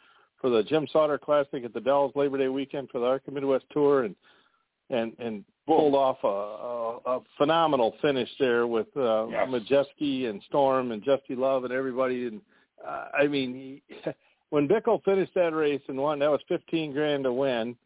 for 0.41 0.51
the 0.51 0.63
Jim 0.63 0.87
Sauter 0.93 1.19
Classic 1.19 1.65
at 1.65 1.75
the 1.75 1.81
Dells 1.81 2.13
Labor 2.15 2.39
Day 2.39 2.49
weekend 2.49 2.89
for 2.91 2.99
the 3.01 3.07
Arca 3.07 3.31
Midwest 3.31 3.65
Tour 3.73 4.05
and 4.05 4.15
and 4.91 5.13
and 5.19 5.45
pulled 5.67 5.95
off 5.95 6.19
a, 6.25 6.27
a, 6.27 7.19
a 7.19 7.21
phenomenal 7.39 7.95
finish 8.03 8.29
there 8.41 8.67
with 8.67 8.89
uh, 8.97 9.29
Yes. 9.29 9.49
Majeski 9.49 10.29
and 10.29 10.43
Storm 10.49 10.91
and 10.93 11.03
Jesse 11.05 11.37
Love 11.37 11.65
and 11.65 11.73
everybody. 11.73 12.27
And 12.27 12.41
uh, 12.87 13.05
I 13.17 13.29
mean, 13.29 13.55
he, 13.55 14.13
when 14.51 14.67
Bickle 14.67 15.03
finished 15.05 15.33
that 15.35 15.55
race 15.55 15.83
and 15.89 15.99
won, 15.99 16.19
that 16.21 16.31
was 16.31 16.41
fifteen 16.49 16.93
grand 16.93 17.25
to 17.25 17.33
win, 17.33 17.77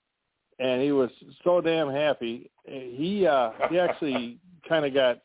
and 0.58 0.80
he 0.82 0.92
was 0.92 1.10
so 1.42 1.60
damn 1.60 1.90
happy. 1.90 2.50
He 2.64 3.26
uh, 3.26 3.50
he 3.68 3.78
actually 3.78 4.38
kind 4.68 4.86
of 4.86 4.94
got 4.94 5.20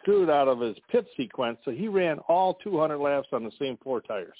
screwed 0.00 0.30
out 0.30 0.48
of 0.48 0.60
his 0.60 0.76
pit 0.90 1.06
sequence, 1.16 1.58
so 1.64 1.70
he 1.70 1.86
ran 1.88 2.18
all 2.28 2.54
200 2.64 2.98
laps 2.98 3.28
on 3.32 3.44
the 3.44 3.52
same 3.60 3.78
four 3.82 4.00
tires. 4.00 4.36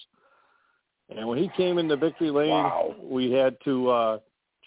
And 1.14 1.27
when 1.27 1.38
he 1.38 1.51
came 1.57 1.79
into 1.79 1.97
victory 1.97 2.31
lane, 2.31 2.51
Wow. 2.51 2.94
we 3.03 3.33
had 3.33 3.57
to 3.64 3.90
uh, 3.90 4.18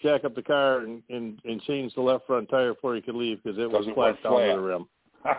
jack 0.02 0.24
up 0.24 0.34
the 0.34 0.42
car 0.42 0.78
and, 0.80 1.02
and, 1.08 1.38
and 1.44 1.62
change 1.62 1.94
the 1.94 2.00
left 2.00 2.26
front 2.26 2.48
tire 2.48 2.74
before 2.74 2.94
he 2.96 3.00
could 3.00 3.14
leave 3.14 3.42
because 3.42 3.58
it 3.58 3.70
was 3.70 3.86
flat 3.94 4.20
down 4.22 4.32
flat. 4.32 4.54
the 4.56 4.60
rim. 4.60 4.88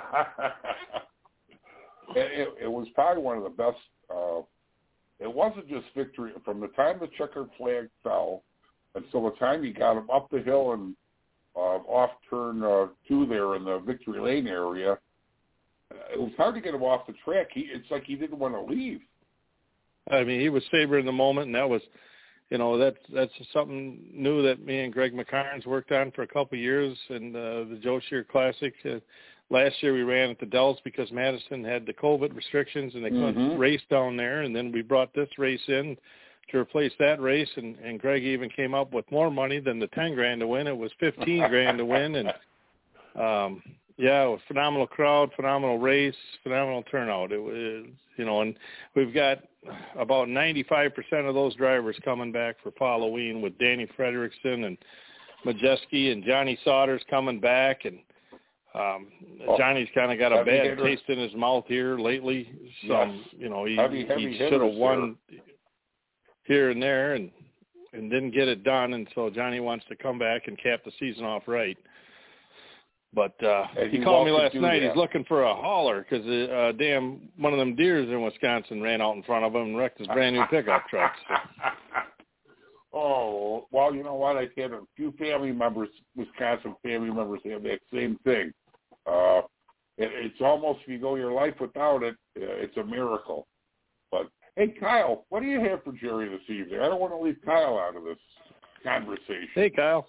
it, 2.15 2.47
it, 2.47 2.63
it 2.63 2.67
was 2.71 2.87
probably 2.95 3.21
one 3.23 3.37
of 3.37 3.43
the 3.43 3.49
best. 3.49 3.77
Uh, 4.09 4.41
it 5.19 5.31
wasn't 5.33 5.67
just 5.69 5.85
victory 5.95 6.31
from 6.43 6.59
the 6.59 6.67
time 6.69 6.99
the 6.99 7.07
checkered 7.17 7.49
flag 7.57 7.89
fell 8.03 8.43
until 8.95 9.23
the 9.25 9.31
time 9.37 9.63
he 9.63 9.71
got 9.71 9.97
him 9.97 10.09
up 10.09 10.29
the 10.29 10.39
hill 10.39 10.73
and 10.73 10.95
uh, 11.55 11.59
off 11.87 12.11
turn 12.29 12.63
uh, 12.63 12.87
two 13.07 13.25
there 13.25 13.55
in 13.55 13.63
the 13.63 13.79
victory 13.79 14.19
lane 14.19 14.47
area. 14.47 14.93
Uh, 15.91 15.95
It 16.13 16.19
was 16.19 16.31
hard 16.37 16.55
to 16.55 16.61
get 16.61 16.73
him 16.73 16.83
off 16.83 17.07
the 17.07 17.13
track. 17.25 17.47
He, 17.53 17.61
it's 17.61 17.89
like 17.91 18.03
he 18.05 18.15
didn't 18.15 18.39
want 18.39 18.53
to 18.53 18.61
leave. 18.61 19.01
I 20.09 20.23
mean, 20.23 20.39
he 20.39 20.49
was 20.49 20.63
savoring 20.71 21.05
the 21.05 21.11
moment, 21.11 21.47
and 21.47 21.55
that 21.55 21.69
was, 21.69 21.81
you 22.49 22.57
know, 22.57 22.77
that's 22.77 22.97
that's 23.13 23.31
something 23.53 23.99
new 24.13 24.41
that 24.43 24.65
me 24.65 24.81
and 24.81 24.93
Greg 24.93 25.13
McKarns 25.13 25.65
worked 25.65 25.91
on 25.91 26.11
for 26.11 26.23
a 26.23 26.27
couple 26.27 26.57
of 26.57 26.63
years, 26.63 26.97
and 27.09 27.35
uh, 27.35 27.63
the 27.69 27.79
Joe 27.81 27.99
Shear 28.09 28.23
Classic. 28.23 28.73
Uh, 28.85 28.99
last 29.49 29.75
year 29.81 29.93
we 29.93 30.03
ran 30.03 30.29
at 30.29 30.39
the 30.39 30.45
Dells 30.45 30.79
because 30.83 31.11
Madison 31.11 31.63
had 31.63 31.85
the 31.85 31.93
COVID 31.93 32.35
restrictions 32.35 32.95
and 32.95 33.05
they 33.05 33.09
couldn't 33.09 33.35
Mhm. 33.35 33.57
race 33.57 33.81
down 33.89 34.17
there, 34.17 34.41
and 34.41 34.55
then 34.55 34.71
we 34.71 34.81
brought 34.81 35.13
this 35.13 35.29
race 35.37 35.67
in 35.69 35.97
to 36.49 36.57
replace 36.57 36.93
that 36.99 37.21
race, 37.21 37.49
and 37.55 37.77
and 37.79 37.99
Greg 37.99 38.23
even 38.23 38.49
came 38.49 38.73
up 38.73 38.91
with 38.93 39.09
more 39.11 39.31
money 39.31 39.59
than 39.59 39.79
the 39.79 39.87
ten 39.87 40.13
grand 40.15 40.41
to 40.41 40.47
win. 40.47 40.67
It 40.67 40.77
was 40.77 40.91
fifteen 40.99 41.47
grand 41.47 41.77
to 41.77 41.85
win, 41.85 42.15
and 42.15 42.33
um 43.15 43.63
yeah, 43.95 44.25
it 44.25 44.29
was 44.29 44.41
phenomenal 44.47 44.87
crowd, 44.87 45.31
phenomenal 45.35 45.77
race, 45.77 46.15
phenomenal 46.41 46.81
turnout. 46.83 47.31
It 47.31 47.37
was, 47.41 47.85
you 48.17 48.25
know, 48.25 48.41
and 48.41 48.57
we've 48.95 49.13
got 49.13 49.43
about 49.97 50.27
95% 50.27 50.91
of 51.27 51.35
those 51.35 51.55
drivers 51.55 51.95
coming 52.03 52.31
back 52.31 52.55
for 52.61 52.71
Halloween 52.77 53.41
with 53.41 53.57
Danny 53.57 53.87
Frederickson 53.97 54.65
and 54.65 54.77
Majeski 55.45 56.11
and 56.11 56.23
Johnny 56.23 56.57
Sauters 56.65 57.01
coming 57.09 57.39
back 57.39 57.85
and 57.85 57.99
um 58.75 59.07
Oh, 59.47 59.57
Johnny's 59.57 59.89
kind 59.93 60.11
of 60.11 60.17
got 60.17 60.31
a 60.31 60.43
bad 60.43 60.65
hitter. 60.65 60.83
taste 60.83 61.03
in 61.07 61.19
his 61.19 61.33
mouth 61.35 61.65
here 61.67 61.97
lately. 61.99 62.49
Some, 62.87 63.17
Yes. 63.17 63.27
you 63.37 63.49
know, 63.49 63.65
he 63.65 63.75
Heavy, 63.75 64.05
heavy 64.05 64.31
he 64.31 64.37
should 64.37 64.61
have 64.61 64.71
won 64.73 65.17
here 66.45 66.69
and 66.71 66.81
there 66.81 67.13
and 67.13 67.29
and 67.93 68.09
didn't 68.09 68.31
get 68.31 68.47
it 68.47 68.63
done 68.63 68.93
and 68.93 69.07
so 69.13 69.29
Johnny 69.29 69.59
wants 69.59 69.85
to 69.89 69.95
come 69.95 70.17
back 70.17 70.47
and 70.47 70.57
cap 70.57 70.79
the 70.83 70.91
season 70.99 71.23
off 71.25 71.43
right. 71.47 71.77
But 73.15 73.41
uh 73.43 73.65
he 73.89 73.99
called 73.99 74.25
me 74.25 74.31
last 74.31 74.55
night. 74.55 74.79
that. 74.79 74.89
He's 74.89 74.97
looking 74.97 75.23
for 75.25 75.43
a 75.43 75.53
hauler 75.53 76.05
because 76.07 76.25
uh, 76.25 76.53
uh, 76.53 76.71
damn 76.71 77.29
one 77.37 77.53
of 77.53 77.59
them 77.59 77.75
deers 77.75 78.09
in 78.09 78.21
Wisconsin 78.21 78.81
ran 78.81 79.01
out 79.01 79.15
in 79.15 79.23
front 79.23 79.45
of 79.45 79.53
him 79.53 79.61
and 79.61 79.77
wrecked 79.77 79.99
his 79.99 80.07
brand 80.07 80.35
new 80.35 80.43
pickup 80.49 80.87
truck. 80.89 81.13
So. 81.27 81.35
oh 82.93 83.67
well, 83.71 83.93
you 83.93 84.03
know 84.03 84.15
what? 84.15 84.37
I 84.37 84.47
had 84.57 84.71
a 84.71 84.81
few 84.95 85.11
family 85.13 85.51
members, 85.51 85.89
Wisconsin 86.15 86.75
family 86.81 87.11
members, 87.11 87.41
have 87.45 87.63
that 87.63 87.79
same 87.93 88.17
thing. 88.23 88.51
Uh, 89.05 89.41
it, 89.97 90.09
it's 90.13 90.41
almost 90.41 90.79
if 90.83 90.87
you 90.87 90.99
go 90.99 91.15
your 91.15 91.33
life 91.33 91.55
without 91.59 92.01
it, 92.01 92.15
uh, 92.37 92.57
it's 92.57 92.77
a 92.77 92.83
miracle. 92.83 93.47
But 94.11 94.27
hey, 94.55 94.73
Kyle, 94.79 95.25
what 95.29 95.41
do 95.41 95.47
you 95.47 95.59
have 95.59 95.83
for 95.83 95.91
Jerry 95.91 96.29
this 96.29 96.49
evening? 96.49 96.79
I 96.79 96.87
don't 96.87 96.99
want 96.99 97.13
to 97.13 97.19
leave 97.19 97.37
Kyle 97.45 97.77
out 97.77 97.95
of 97.95 98.03
this 98.03 98.17
conversation. 98.83 99.49
Hey, 99.53 99.69
Kyle. 99.69 100.07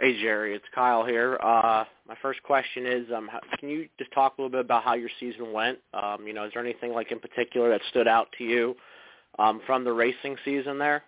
Hey 0.00 0.16
Jerry, 0.20 0.54
it's 0.54 0.64
Kyle 0.72 1.04
here. 1.04 1.36
Uh, 1.42 1.82
my 2.06 2.14
first 2.22 2.40
question 2.44 2.86
is, 2.86 3.06
um, 3.12 3.26
how, 3.26 3.40
can 3.58 3.68
you 3.68 3.88
just 3.98 4.12
talk 4.12 4.38
a 4.38 4.40
little 4.40 4.50
bit 4.50 4.60
about 4.60 4.84
how 4.84 4.94
your 4.94 5.08
season 5.18 5.52
went? 5.52 5.78
Um, 5.92 6.24
you 6.24 6.32
know, 6.32 6.44
is 6.44 6.52
there 6.54 6.62
anything 6.62 6.92
like 6.92 7.10
in 7.10 7.18
particular 7.18 7.68
that 7.70 7.80
stood 7.90 8.06
out 8.06 8.28
to 8.38 8.44
you 8.44 8.76
um, 9.40 9.60
from 9.66 9.82
the 9.82 9.92
racing 9.92 10.36
season 10.44 10.78
there? 10.78 11.02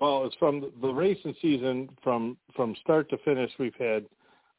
Well, 0.00 0.24
it's 0.24 0.34
from 0.40 0.72
the- 0.80 0.92
racing 0.92 1.36
season 1.40 1.88
from 2.02 2.36
from 2.56 2.74
start 2.80 3.08
to 3.10 3.18
finish. 3.18 3.52
We've 3.60 3.76
had 3.78 4.04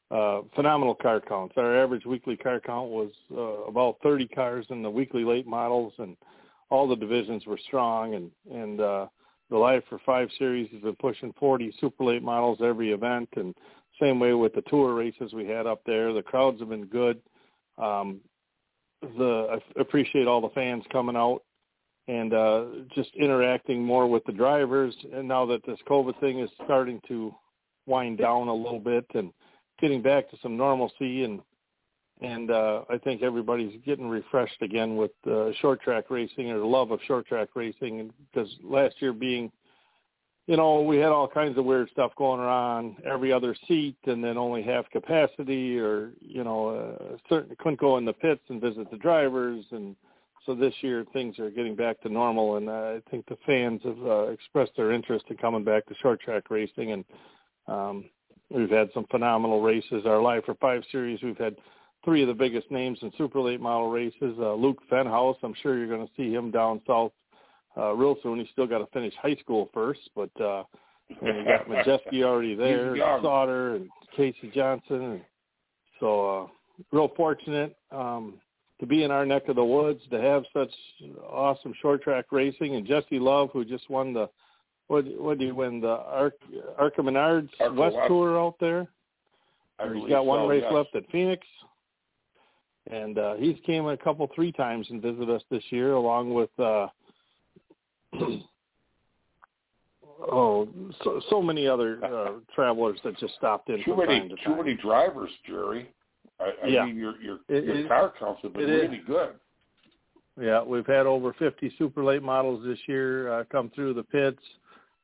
uh, 0.09 0.43
phenomenal 0.55 0.95
car 0.95 1.19
counts. 1.19 1.55
Our 1.57 1.75
average 1.77 2.05
weekly 2.05 2.37
car 2.37 2.61
count 2.61 2.89
was 2.89 3.11
uh, 3.33 3.65
about 3.67 3.97
30 4.01 4.29
cars 4.29 4.65
in 4.69 4.81
the 4.81 4.89
weekly 4.89 5.25
late 5.25 5.45
models, 5.45 5.91
and 5.97 6.15
all 6.69 6.87
the 6.87 6.95
divisions 6.95 7.45
were 7.45 7.59
strong. 7.67 8.13
And 8.15 8.31
and 8.49 8.79
uh, 8.79 9.07
the 9.49 9.57
Live 9.57 9.83
for 9.89 9.99
Five 10.05 10.29
series 10.37 10.69
has 10.71 10.81
been 10.81 10.95
pushing 10.95 11.33
40 11.39 11.73
super 11.79 12.05
late 12.05 12.23
models 12.23 12.59
every 12.63 12.91
event, 12.91 13.29
and 13.35 13.53
same 14.01 14.19
way 14.19 14.33
with 14.33 14.53
the 14.53 14.63
tour 14.63 14.93
races 14.93 15.33
we 15.33 15.45
had 15.45 15.67
up 15.67 15.81
there. 15.85 16.13
The 16.13 16.23
crowds 16.23 16.59
have 16.59 16.69
been 16.69 16.85
good. 16.85 17.21
Um, 17.77 18.21
the 19.01 19.59
I 19.77 19.81
appreciate 19.81 20.27
all 20.27 20.41
the 20.41 20.49
fans 20.49 20.83
coming 20.91 21.15
out 21.15 21.41
and 22.07 22.33
uh, 22.33 22.65
just 22.95 23.09
interacting 23.15 23.83
more 23.83 24.07
with 24.07 24.23
the 24.25 24.31
drivers. 24.31 24.95
And 25.13 25.27
now 25.27 25.45
that 25.45 25.65
this 25.65 25.79
COVID 25.87 26.19
thing 26.19 26.39
is 26.39 26.49
starting 26.63 26.99
to 27.07 27.33
wind 27.85 28.17
down 28.17 28.47
a 28.47 28.53
little 28.53 28.79
bit 28.79 29.05
and 29.13 29.31
getting 29.79 30.01
back 30.01 30.29
to 30.29 30.37
some 30.41 30.57
normalcy, 30.57 31.23
and 31.23 31.41
and 32.23 32.49
uh, 32.49 32.83
I 32.89 32.97
think 32.97 33.21
everybody's 33.21 33.79
getting 33.85 34.07
refreshed 34.07 34.61
again 34.61 34.95
with 34.95 35.11
uh, 35.29 35.51
short 35.61 35.81
track 35.81 36.05
racing 36.09 36.49
or 36.49 36.57
the 36.57 36.65
love 36.65 36.91
of 36.91 36.99
short 37.05 37.27
track 37.27 37.49
racing. 37.53 38.11
Because 38.31 38.49
last 38.63 38.95
year 38.99 39.13
being, 39.13 39.51
you 40.47 40.57
know, 40.57 40.81
we 40.81 40.97
had 40.97 41.09
all 41.09 41.27
kinds 41.27 41.57
of 41.57 41.65
weird 41.65 41.89
stuff 41.91 42.11
going 42.17 42.39
on, 42.39 42.95
every 43.05 43.31
other 43.31 43.55
seat, 43.67 43.97
and 44.05 44.23
then 44.23 44.37
only 44.37 44.63
half 44.63 44.89
capacity, 44.89 45.77
or 45.77 46.11
you 46.21 46.43
know, 46.43 46.69
uh, 46.69 47.17
certain 47.29 47.55
couldn't 47.59 47.79
go 47.79 47.97
in 47.97 48.05
the 48.05 48.13
pits 48.13 48.41
and 48.47 48.61
visit 48.61 48.89
the 48.89 48.97
drivers 48.97 49.65
and 49.71 49.95
so 50.45 50.53
this 50.53 50.73
year 50.81 51.05
things 51.13 51.39
are 51.39 51.49
getting 51.49 51.75
back 51.75 52.01
to 52.01 52.09
normal, 52.09 52.57
and 52.57 52.69
uh, 52.69 52.71
I 52.71 53.01
think 53.09 53.25
the 53.27 53.37
fans 53.45 53.81
have 53.83 54.05
uh, 54.05 54.23
expressed 54.27 54.71
their 54.75 54.91
interest 54.91 55.25
in 55.29 55.37
coming 55.37 55.63
back 55.63 55.85
to 55.85 55.95
short 56.01 56.19
track 56.19 56.49
racing, 56.49 56.91
and 56.91 57.05
um, 57.67 58.05
we've 58.49 58.69
had 58.69 58.89
some 58.93 59.05
phenomenal 59.09 59.61
races. 59.61 60.03
Our 60.05 60.21
Live 60.21 60.43
for 60.43 60.55
Five 60.55 60.83
series, 60.91 61.21
we've 61.23 61.37
had 61.37 61.55
three 62.05 62.21
of 62.21 62.27
the 62.27 62.33
biggest 62.33 62.69
names 62.71 62.99
in 63.01 63.11
super 63.17 63.39
late 63.39 63.61
model 63.61 63.89
races. 63.89 64.35
Uh, 64.39 64.53
Luke 64.53 64.79
Fenhaus, 64.91 65.35
I'm 65.43 65.55
sure 65.61 65.77
you're 65.77 65.87
going 65.87 66.05
to 66.05 66.13
see 66.15 66.33
him 66.33 66.51
down 66.51 66.81
south 66.85 67.11
uh, 67.77 67.93
real 67.93 68.15
soon. 68.23 68.39
He's 68.39 68.49
still 68.51 68.67
got 68.67 68.79
to 68.79 68.87
finish 68.87 69.13
high 69.21 69.35
school 69.35 69.69
first, 69.73 70.01
but 70.15 70.31
uh, 70.41 70.63
and 71.21 71.37
you 71.37 71.45
got 71.45 71.67
Majeski 71.67 72.23
already 72.23 72.55
there. 72.55 72.95
Sauter 73.21 73.75
and 73.75 73.89
Casey 74.15 74.51
Johnson, 74.53 75.01
and 75.01 75.21
so 75.99 76.43
uh, 76.43 76.47
real 76.91 77.11
fortunate. 77.15 77.75
Um, 77.91 78.35
to 78.79 78.87
be 78.87 79.03
in 79.03 79.11
our 79.11 79.25
neck 79.25 79.47
of 79.47 79.55
the 79.55 79.63
woods, 79.63 80.01
to 80.11 80.19
have 80.19 80.43
such 80.51 80.71
awesome 81.29 81.73
short 81.81 82.03
track 82.03 82.25
racing, 82.31 82.75
and 82.75 82.85
Jesse 82.85 83.19
Love, 83.19 83.49
who 83.53 83.63
just 83.63 83.89
won 83.89 84.13
the 84.13 84.29
what 84.87 85.05
what 85.19 85.39
did 85.39 85.45
he 85.45 85.51
win 85.51 85.79
the 85.79 85.87
Arc 85.87 86.33
Arca 86.77 87.01
Menards 87.01 87.49
Arca 87.59 87.73
West 87.73 87.95
West. 87.95 88.07
Tour 88.07 88.39
out 88.39 88.55
there? 88.59 88.87
I 89.79 89.91
He's 89.93 90.09
got 90.09 90.25
one 90.25 90.41
so, 90.41 90.47
race 90.47 90.63
yes. 90.63 90.73
left 90.73 90.95
at 90.95 91.09
Phoenix. 91.11 91.45
And 92.89 93.17
uh, 93.17 93.35
he's 93.35 93.55
came 93.65 93.85
a 93.85 93.97
couple 93.97 94.29
three 94.35 94.51
times 94.51 94.87
and 94.89 95.01
visited 95.01 95.29
us 95.29 95.41
this 95.49 95.63
year, 95.69 95.93
along 95.93 96.33
with 96.33 96.49
uh, 96.59 96.87
oh 100.31 100.67
so 101.03 101.21
so 101.29 101.41
many 101.41 101.67
other 101.67 102.03
uh, 102.03 102.31
travelers 102.53 102.99
that 103.03 103.17
just 103.17 103.35
stopped 103.35 103.69
in 103.69 103.83
Too 103.83 103.95
many, 103.95 104.27
to 104.29 104.35
too 104.43 104.55
many 104.55 104.75
drivers, 104.75 105.31
Jerry. 105.45 105.89
I, 106.39 106.51
I 106.63 106.67
Yeah. 106.67 106.85
mean, 106.85 106.97
your 106.97 107.19
your, 107.21 107.39
It- 107.47 107.63
your 107.63 107.75
it- 107.77 107.87
car 107.87 108.13
counts 108.19 108.41
have 108.43 108.53
been 108.53 108.63
it 108.63 108.69
is. 108.69 108.81
really 108.89 109.01
good. 109.05 109.35
Yeah, 110.41 110.63
we've 110.63 110.87
had 110.87 111.05
over 111.05 111.31
50 111.33 111.75
super 111.77 112.03
late 112.03 112.23
models 112.23 112.65
this 112.65 112.79
year 112.87 113.31
uh, 113.31 113.43
come 113.51 113.69
through 113.75 113.93
the 113.93 114.03
pits. 114.03 114.41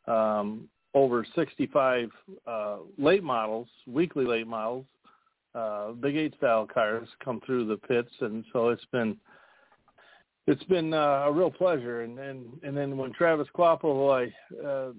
Um, 0.07 0.67
over 0.95 1.23
65 1.35 2.09
uh, 2.47 2.77
late 2.97 3.21
models, 3.23 3.67
weekly 3.85 4.25
late 4.25 4.47
models, 4.47 4.87
uh, 5.59 5.91
big 5.91 6.15
eight 6.15 6.35
style 6.37 6.65
cars 6.65 7.07
come 7.23 7.41
through 7.45 7.67
the 7.67 7.77
pits, 7.77 8.11
and 8.21 8.45
so 8.53 8.69
it's 8.69 8.85
been 8.91 9.17
it's 10.47 10.63
been 10.63 10.93
uh, 10.93 11.25
a 11.25 11.31
real 11.31 11.51
pleasure. 11.51 12.01
And 12.01 12.17
and 12.19 12.45
and 12.63 12.75
then 12.75 12.97
when 12.97 13.13
Travis 13.13 13.47
Kvapil, 13.55 13.81
who 13.81 14.09
I 14.09 14.67
uh, 14.67 14.91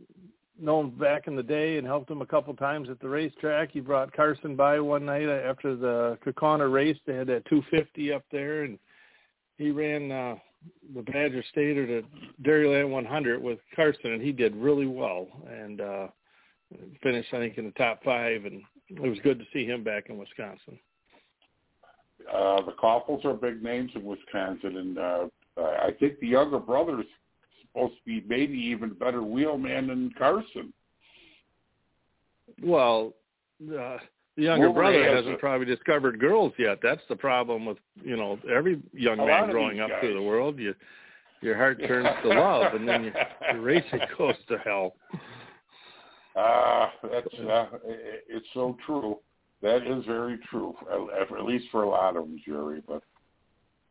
known 0.61 0.91
back 0.91 1.27
in 1.27 1.37
the 1.37 1.43
day 1.43 1.79
and 1.79 1.87
helped 1.87 2.11
him 2.11 2.23
a 2.23 2.27
couple 2.27 2.55
times 2.55 2.91
at 2.91 3.01
the 3.01 3.09
racetrack, 3.09 3.73
he 3.73 3.81
brought 3.81 4.13
Carson 4.13 4.55
by 4.57 4.79
one 4.81 5.07
night 5.07 5.29
after 5.29 5.77
the 5.77 6.19
Kaukauna 6.25 6.71
race. 6.71 6.99
They 7.07 7.15
had 7.15 7.29
that 7.29 7.47
250 7.47 8.13
up 8.13 8.25
there, 8.31 8.65
and 8.65 8.79
he 9.57 9.71
ran 9.71 10.13
uh, 10.13 10.35
the 10.95 11.03
Badger 11.03 11.43
Stater 11.51 11.87
to 11.87 12.07
Dairyland 12.43 12.91
100 12.91 13.43
with 13.43 13.59
Carson, 13.75 14.13
and 14.13 14.23
he 14.23 14.33
did 14.33 14.55
really 14.57 14.87
well 14.87 15.27
and 15.49 15.81
uh, 15.81 16.07
finished, 17.03 17.33
I 17.33 17.39
think, 17.39 17.59
in 17.59 17.65
the 17.65 17.73
top 17.73 18.03
five. 18.05 18.45
And 18.45 18.63
it 18.91 19.01
was 19.01 19.19
good 19.23 19.39
to 19.39 19.45
see 19.53 19.65
him 19.65 19.85
back 19.85 20.09
in 20.09 20.19
Wisconsin. 20.19 20.79
Uh, 22.31 22.61
the 22.63 22.73
Kvapils 22.73 23.25
are 23.25 23.35
big 23.35 23.63
names 23.63 23.91
in 23.95 24.05
Wisconsin, 24.05 24.77
and 24.77 24.99
uh, 24.99 25.27
I 25.57 25.91
think 25.99 26.21
the 26.21 26.27
younger 26.29 26.59
brother's 26.59 27.07
supposed 27.63 27.95
to 27.95 28.05
be 28.05 28.25
maybe 28.29 28.59
even 28.59 28.91
better 28.91 29.23
wheelman 29.23 29.89
than 29.89 30.13
Carson. 30.19 30.73
Well, 32.63 33.15
uh, 33.63 33.99
the 34.37 34.43
younger 34.43 34.71
brother 34.71 35.03
has 35.05 35.17
hasn't 35.19 35.35
a- 35.35 35.39
probably 35.39 35.67
discovered 35.67 36.19
girls 36.21 36.53
yet. 36.59 36.79
That's 36.83 37.03
the 37.09 37.17
problem 37.17 37.65
with 37.65 37.79
you 38.03 38.17
know 38.17 38.39
every 38.55 38.81
young 38.93 39.19
man 39.19 39.51
growing 39.51 39.81
up 39.81 39.91
guys. 39.91 40.01
through 40.01 40.15
the 40.15 40.23
world. 40.23 40.59
You 40.59 40.75
your 41.41 41.57
heart 41.57 41.79
turns 41.87 42.09
to 42.23 42.29
love, 42.29 42.75
and 42.75 42.87
then 42.87 43.05
your, 43.05 43.15
your 43.53 43.61
racing 43.63 44.01
goes 44.19 44.35
to 44.49 44.59
hell. 44.59 44.95
Ah, 46.37 46.93
that's 47.03 47.35
uh, 47.35 47.67
it- 47.85 48.25
it's 48.29 48.47
so 48.55 48.77
true. 48.87 49.19
That 49.63 49.87
is 49.87 50.05
very 50.07 50.39
true, 50.51 50.75
at 50.91 51.39
at 51.39 51.45
least 51.45 51.67
for 51.71 51.83
a 51.83 51.89
lot 51.89 52.17
of 52.17 52.25
them, 52.25 52.41
Jerry. 52.47 52.83
But 52.87 53.03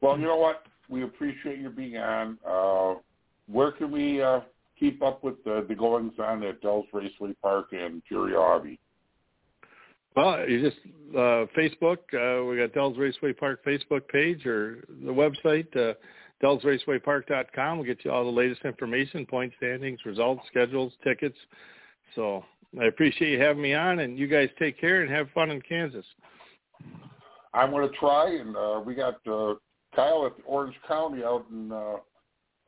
well, 0.01 0.17
you 0.17 0.25
know 0.25 0.37
what? 0.37 0.63
We 0.89 1.03
appreciate 1.03 1.59
you 1.59 1.69
being 1.69 1.97
on. 1.97 2.39
Uh, 2.47 2.95
where 3.47 3.71
can 3.71 3.91
we 3.91 4.21
uh, 4.21 4.41
keep 4.79 5.03
up 5.03 5.23
with 5.23 5.43
the, 5.43 5.65
the 5.67 5.75
goings 5.75 6.13
on 6.19 6.43
at 6.43 6.61
Dells 6.61 6.85
Raceway 6.93 7.33
Park 7.41 7.67
and 7.71 8.01
Jerry 8.09 8.33
Aubie? 8.33 8.79
Well, 10.15 10.49
you 10.49 10.61
just 10.61 10.77
uh, 11.13 11.45
Facebook. 11.55 11.97
Uh, 12.13 12.45
we 12.45 12.57
got 12.57 12.73
Dells 12.73 12.97
Raceway 12.97 13.33
Park 13.33 13.63
Facebook 13.63 14.07
page 14.07 14.45
or 14.45 14.83
the 15.05 15.11
website, 15.11 15.67
uh, 15.77 15.93
DellsRacewayPark.com. 16.43 17.77
We'll 17.77 17.85
get 17.85 18.03
you 18.03 18.11
all 18.11 18.25
the 18.25 18.31
latest 18.31 18.61
information, 18.65 19.25
point 19.25 19.53
standings, 19.57 19.99
results, 20.05 20.41
schedules, 20.49 20.93
tickets. 21.03 21.37
So 22.15 22.43
I 22.79 22.85
appreciate 22.85 23.31
you 23.31 23.39
having 23.39 23.61
me 23.61 23.73
on, 23.73 23.99
and 23.99 24.17
you 24.17 24.27
guys 24.27 24.49
take 24.57 24.79
care 24.79 25.01
and 25.01 25.11
have 25.11 25.29
fun 25.31 25.51
in 25.51 25.61
Kansas. 25.61 26.05
I'm 27.53 27.71
going 27.71 27.89
to 27.89 27.95
try, 27.97 28.35
and 28.35 28.55
uh, 28.55 28.81
we 28.85 28.95
got 28.95 29.15
uh, 29.27 29.55
Kyle 29.95 30.25
at 30.25 30.33
Orange 30.45 30.75
County 30.87 31.23
out 31.23 31.45
in 31.51 31.71
uh, 31.71 31.95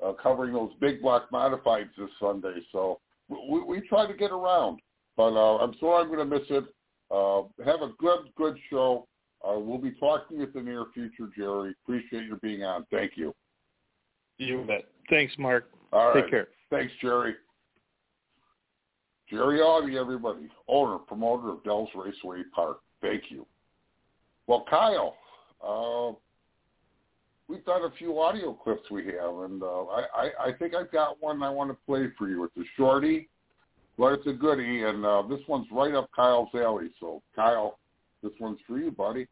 uh, 0.04 0.14
covering 0.14 0.54
those 0.54 0.72
big 0.80 1.02
block 1.02 1.30
modifieds 1.32 1.90
this 1.98 2.10
Sunday. 2.20 2.56
So 2.72 3.00
we, 3.30 3.62
we 3.62 3.82
try 3.88 4.08
to 4.08 4.14
get 4.14 4.32
around, 4.32 4.80
but 5.16 5.34
uh, 5.34 5.58
I'm 5.58 5.76
sorry 5.80 6.04
I'm 6.04 6.08
going 6.14 6.30
to 6.30 6.40
miss 6.40 6.48
it. 6.50 6.66
Uh, 7.12 7.44
have 7.66 7.82
a 7.82 7.92
good, 8.00 8.32
good 8.36 8.58
show. 8.70 9.08
Uh, 9.48 9.60
we'll 9.60 9.78
be 9.78 9.92
talking 9.92 10.40
in 10.42 10.50
the 10.54 10.62
near 10.62 10.86
future, 10.94 11.30
Jerry. 11.36 11.76
Appreciate 11.84 12.26
your 12.26 12.38
being 12.38 12.64
on. 12.64 12.86
Thank 12.92 13.14
you. 13.16 13.34
You 14.38 14.64
bet. 14.68 14.86
Thanks, 15.10 15.34
Mark. 15.38 15.70
All 15.92 16.14
right. 16.14 16.22
Take 16.22 16.32
care. 16.32 16.48
Thanks, 16.70 16.94
Jerry. 17.02 17.36
Jerry 19.32 19.60
Aubie, 19.60 19.98
everybody, 20.00 20.50
owner, 20.67 20.98
promoter 20.98 21.52
of 21.52 21.63
Dells 21.63 21.89
Raceway 21.96 22.44
Park. 22.54 22.80
Thank 23.02 23.24
you. 23.30 23.46
Well, 24.46 24.65
Kyle, 24.70 25.15
uh, 25.65 26.13
we've 27.48 27.63
got 27.65 27.78
a 27.78 27.91
few 27.98 28.20
audio 28.20 28.54
clips 28.54 28.91
we 28.91 29.06
have, 29.06 29.36
and 29.50 29.63
uh, 29.63 29.84
I, 29.86 30.04
I, 30.13 30.30
I 30.48 30.54
think 30.60 30.76
I've 30.76 30.91
got 30.91 31.15
one 31.22 31.41
I 31.41 31.50
want 31.50 31.72
to 31.72 31.78
play 31.86 32.08
for 32.17 32.28
you. 32.28 32.44
It's 32.44 32.58
a 32.58 32.70
shorty, 32.76 33.30
but 33.98 34.13
it's 34.13 34.28
a 34.28 34.34
goodie, 34.34 34.84
and 34.84 35.06
uh, 35.06 35.24
this 35.30 35.39
one's 35.48 35.67
right 35.72 35.94
up 35.94 36.10
Kyle's 36.13 36.50
alley. 36.54 36.89
So, 37.00 37.24
Kyle, 37.34 37.80
this 38.22 38.34
one's 38.38 38.60
for 38.67 38.78
you, 38.78 38.91
buddy. 38.91 39.28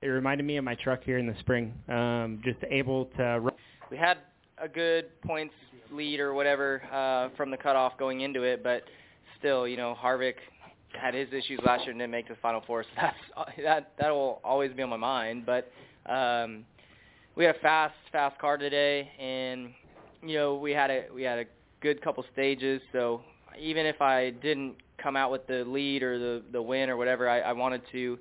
It 0.00 0.08
reminded 0.08 0.44
me 0.44 0.56
of 0.56 0.64
my 0.64 0.76
truck 0.76 1.04
here 1.04 1.18
in 1.18 1.26
the 1.26 1.36
spring. 1.40 1.74
Um, 1.88 2.40
just 2.42 2.58
able 2.70 3.06
to 3.16 3.22
run 3.40 3.54
we 3.90 3.98
had 3.98 4.18
a 4.58 4.68
good 4.68 5.06
points 5.22 5.54
lead 5.90 6.20
or 6.20 6.34
whatever 6.34 6.82
uh, 6.92 7.34
from 7.36 7.50
the 7.50 7.56
cutoff 7.56 7.96
going 7.98 8.20
into 8.20 8.42
it, 8.42 8.62
but 8.62 8.84
still, 9.38 9.66
you 9.66 9.76
know, 9.76 9.96
Harvick 10.00 10.34
had 11.00 11.14
his 11.14 11.28
issues 11.28 11.60
last 11.64 11.82
year 11.82 11.90
and 11.90 11.98
didn't 11.98 12.12
make 12.12 12.28
the 12.28 12.36
final 12.36 12.62
four, 12.66 12.84
so 12.84 12.88
that's 12.96 13.16
that 13.62 13.92
that 13.98 14.10
will 14.10 14.40
always 14.44 14.72
be 14.72 14.82
on 14.82 14.90
my 14.90 14.96
mind. 14.96 15.44
But 15.44 15.70
um, 16.10 16.64
we 17.36 17.44
had 17.44 17.56
a 17.56 17.58
fast 17.60 17.94
fast 18.12 18.38
car 18.38 18.56
today, 18.56 19.10
and 19.18 19.70
you 20.22 20.36
know 20.36 20.56
we 20.56 20.72
had 20.72 20.90
a 20.90 21.04
we 21.14 21.22
had 21.22 21.38
a 21.38 21.44
good 21.80 22.00
couple 22.02 22.24
stages. 22.32 22.80
So 22.92 23.22
even 23.58 23.86
if 23.86 24.00
I 24.00 24.30
didn't 24.30 24.76
come 24.98 25.16
out 25.16 25.30
with 25.30 25.46
the 25.46 25.64
lead 25.64 26.02
or 26.02 26.18
the 26.18 26.42
the 26.52 26.62
win 26.62 26.88
or 26.88 26.96
whatever, 26.96 27.28
I, 27.28 27.40
I 27.40 27.52
wanted 27.52 27.82
to 27.92 28.18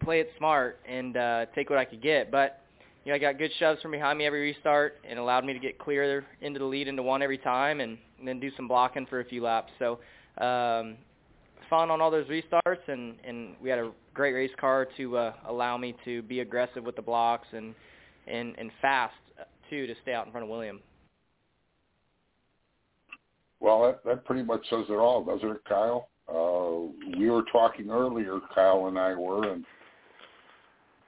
play 0.00 0.20
it 0.20 0.30
smart 0.38 0.80
and 0.88 1.16
uh, 1.16 1.46
take 1.54 1.70
what 1.70 1.78
I 1.78 1.84
could 1.84 2.00
get, 2.00 2.30
but 2.30 2.62
you 3.08 3.14
know, 3.14 3.16
I 3.16 3.20
got 3.20 3.38
good 3.38 3.52
shoves 3.58 3.80
from 3.80 3.92
behind 3.92 4.18
me 4.18 4.26
every 4.26 4.42
restart 4.42 4.98
and 5.08 5.18
allowed 5.18 5.42
me 5.42 5.54
to 5.54 5.58
get 5.58 5.78
clear 5.78 6.26
into 6.42 6.58
the 6.58 6.64
lead 6.66 6.88
into 6.88 7.02
one 7.02 7.22
every 7.22 7.38
time 7.38 7.80
and, 7.80 7.96
and 8.18 8.28
then 8.28 8.38
do 8.38 8.50
some 8.54 8.68
blocking 8.68 9.06
for 9.06 9.20
a 9.20 9.24
few 9.24 9.42
laps. 9.42 9.72
So 9.78 9.92
um, 10.36 10.98
fun 11.70 11.90
on 11.90 12.02
all 12.02 12.10
those 12.10 12.26
restarts 12.26 12.86
and, 12.86 13.14
and 13.24 13.54
we 13.62 13.70
had 13.70 13.78
a 13.78 13.92
great 14.12 14.34
race 14.34 14.50
car 14.60 14.86
to 14.98 15.16
uh, 15.16 15.32
allow 15.46 15.78
me 15.78 15.96
to 16.04 16.20
be 16.20 16.40
aggressive 16.40 16.84
with 16.84 16.96
the 16.96 17.02
blocks 17.02 17.48
and, 17.52 17.74
and, 18.26 18.54
and 18.58 18.70
fast 18.82 19.14
uh, 19.40 19.44
too 19.70 19.86
to 19.86 19.94
stay 20.02 20.12
out 20.12 20.26
in 20.26 20.30
front 20.30 20.44
of 20.44 20.50
William. 20.50 20.78
Well, 23.58 23.84
that, 23.84 24.04
that 24.04 24.26
pretty 24.26 24.42
much 24.42 24.66
says 24.68 24.84
it 24.90 24.92
all, 24.92 25.24
doesn't 25.24 25.48
it, 25.48 25.64
Kyle? 25.66 26.10
Uh, 26.28 26.92
we 27.18 27.30
were 27.30 27.44
talking 27.50 27.88
earlier, 27.88 28.38
Kyle 28.54 28.88
and 28.88 28.98
I 28.98 29.14
were, 29.14 29.50
and 29.50 29.64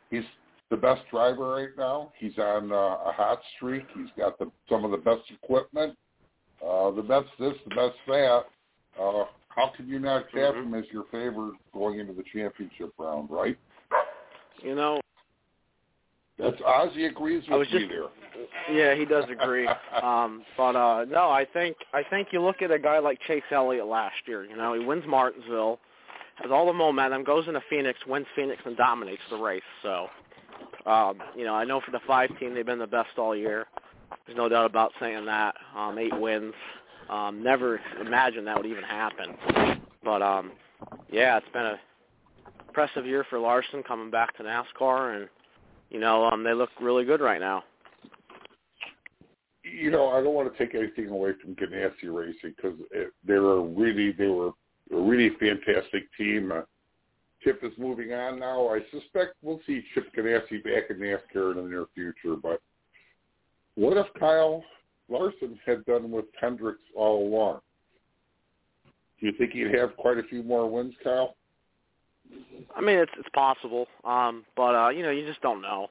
he's 0.09 0.25
the 0.71 0.77
best 0.77 1.03
driver 1.11 1.55
right 1.55 1.69
now. 1.77 2.13
He's 2.19 2.37
on 2.39 2.71
uh, 2.73 2.75
a 2.77 3.13
hot 3.13 3.41
streak. 3.57 3.85
He's 3.95 4.09
got 4.17 4.39
the, 4.39 4.51
some 4.69 4.85
of 4.85 4.91
the 4.93 4.97
best 4.99 5.23
equipment, 5.31 5.97
uh, 6.67 6.91
the 6.93 7.03
best 7.03 7.27
this, 7.39 7.55
the 7.69 7.75
best 7.75 7.97
that. 8.07 8.43
Uh, 9.01 9.25
how 9.49 9.71
can 9.77 9.89
you 9.89 9.99
not 9.99 10.25
have 10.33 10.55
him 10.55 10.75
as 10.75 10.85
your 10.93 11.05
favorite 11.11 11.55
going 11.73 11.99
into 11.99 12.13
the 12.13 12.25
championship 12.33 12.93
round, 12.99 13.29
right? 13.31 13.59
You 14.63 14.75
know, 14.75 15.01
That's 16.39 16.61
Ozzy 16.61 17.09
agrees 17.11 17.43
with 17.49 17.59
was 17.59 17.73
me 17.73 17.81
just- 17.81 17.91
there. 17.91 18.09
yeah, 18.73 18.95
he 18.95 19.05
does 19.05 19.25
agree. 19.31 19.69
um, 20.03 20.45
but 20.57 20.77
uh 20.77 21.05
no, 21.09 21.31
I 21.31 21.47
think 21.53 21.77
I 21.93 22.03
think 22.09 22.29
you 22.33 22.41
look 22.43 22.63
at 22.63 22.71
a 22.71 22.79
guy 22.79 22.99
like 23.01 23.19
Chase 23.27 23.43
Elliott 23.51 23.87
last 23.87 24.17
year. 24.27 24.45
You 24.45 24.57
know, 24.57 24.73
he 24.79 24.85
wins 24.85 25.05
Martinsville, 25.07 25.81
has 26.37 26.51
all 26.51 26.67
the 26.67 26.73
momentum, 26.73 27.25
goes 27.25 27.49
into 27.49 27.61
Phoenix, 27.69 27.99
wins 28.07 28.27
Phoenix, 28.37 28.61
and 28.65 28.77
dominates 28.77 29.23
the 29.31 29.37
race. 29.37 29.63
So, 29.83 30.09
um, 30.87 31.19
you 31.37 31.45
know, 31.45 31.55
I 31.55 31.65
know 31.65 31.81
for 31.81 31.91
the 31.91 32.01
five 32.07 32.31
team, 32.39 32.55
they've 32.55 32.65
been 32.67 32.79
the 32.79 32.87
best 32.87 33.19
all 33.19 33.37
year. 33.37 33.67
There's 34.27 34.37
no 34.37 34.49
doubt 34.49 34.67
about 34.67 34.93
saying 35.01 35.25
that. 35.27 35.55
Um, 35.77 35.99
eight 35.99 36.19
wins. 36.19 36.55
Um, 37.09 37.43
never 37.43 37.81
imagined 38.01 38.47
that 38.47 38.57
would 38.57 38.67
even 38.67 38.85
happen. 38.85 39.37
But 40.05 40.23
um, 40.23 40.53
yeah, 41.11 41.37
it's 41.37 41.49
been 41.53 41.67
a 41.67 41.81
impressive 42.69 43.05
year 43.05 43.25
for 43.29 43.39
Larson 43.39 43.83
coming 43.83 44.11
back 44.11 44.37
to 44.37 44.45
NASCAR, 44.45 45.17
and 45.17 45.29
you 45.91 45.99
know, 45.99 46.25
um, 46.27 46.45
they 46.45 46.55
look 46.55 46.71
really 46.81 47.05
good 47.05 47.21
right 47.21 47.41
now. 47.41 47.65
you 49.65 49.91
know, 49.91 50.09
I 50.09 50.23
don't 50.23 50.35
want 50.35 50.53
to 50.53 50.59
take 50.59 50.75
anything 50.75 51.09
away 51.09 51.33
from 51.41 51.55
Ganassi 51.55 52.05
Racing 52.05 52.55
because 52.57 52.79
they 53.27 53.39
were 53.39 53.63
really, 53.63 54.13
they 54.13 54.27
were 54.27 54.53
a 54.93 55.01
really 55.01 55.31
fantastic 55.39 56.05
team. 56.17 56.53
Uh, 56.53 56.63
Chip 57.43 57.61
is 57.63 57.73
moving 57.79 58.13
on 58.13 58.39
now. 58.39 58.69
I 58.69 58.81
suspect 58.91 59.35
we'll 59.43 59.61
see 59.67 59.83
Chip 59.95 60.15
Ganassi 60.15 60.63
back 60.63 60.91
in 60.91 60.99
NASCAR 60.99 61.53
in 61.53 61.65
the 61.65 61.69
near 61.69 61.87
future. 61.95 62.37
But 62.41 62.61
what 63.77 63.97
if 63.97 64.07
Kyle 64.19 64.63
Larson 65.09 65.59
had 65.65 65.85
done 65.87 66.11
with 66.11 66.27
Hendricks 66.41 66.83
all 66.95 67.27
along? 67.27 67.61
Do 69.21 69.27
you 69.27 69.33
think 69.39 69.53
he'd 69.53 69.75
have 69.75 69.97
quite 69.97 70.19
a 70.19 70.23
few 70.25 70.43
more 70.43 70.69
wins, 70.71 70.95
Kyle? 71.03 71.37
I 72.77 72.81
mean, 72.81 72.97
it's 72.97 73.13
it's 73.19 73.29
possible, 73.31 73.89
um, 74.05 74.45
but 74.57 74.75
uh, 74.75 74.89
you 74.91 75.03
know, 75.03 75.11
you 75.11 75.27
just 75.27 75.41
don't 75.41 75.61
know. 75.61 75.91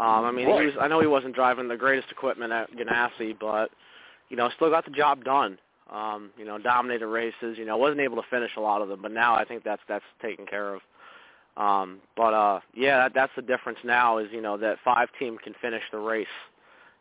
Um, 0.00 0.24
I 0.24 0.30
mean, 0.30 0.48
Right. 0.48 0.60
he 0.60 0.66
was. 0.66 0.74
I 0.80 0.88
know 0.88 1.00
he 1.00 1.06
wasn't 1.06 1.34
driving 1.34 1.68
the 1.68 1.76
greatest 1.76 2.10
equipment 2.10 2.52
at 2.52 2.70
Ganassi, 2.72 3.36
but 3.38 3.70
you 4.30 4.36
know, 4.36 4.48
still 4.56 4.70
got 4.70 4.84
the 4.86 4.90
job 4.90 5.24
done. 5.24 5.58
Um, 5.94 6.30
you 6.36 6.44
know, 6.44 6.58
dominated 6.58 7.06
races. 7.06 7.56
You 7.56 7.64
know, 7.64 7.76
wasn't 7.76 8.00
able 8.00 8.16
to 8.16 8.28
finish 8.28 8.50
a 8.56 8.60
lot 8.60 8.82
of 8.82 8.88
them, 8.88 9.00
but 9.00 9.12
now 9.12 9.34
I 9.36 9.44
think 9.44 9.62
that's 9.62 9.82
that's 9.88 10.04
taken 10.20 10.44
care 10.46 10.74
of. 10.74 10.80
Um, 11.56 12.00
but 12.16 12.34
uh, 12.34 12.60
yeah, 12.74 12.96
that, 12.98 13.12
that's 13.14 13.32
the 13.36 13.42
difference 13.42 13.78
now 13.84 14.18
is 14.18 14.28
you 14.32 14.40
know 14.40 14.56
that 14.56 14.78
five 14.84 15.08
team 15.18 15.38
can 15.38 15.54
finish 15.62 15.82
the 15.92 15.98
race. 15.98 16.26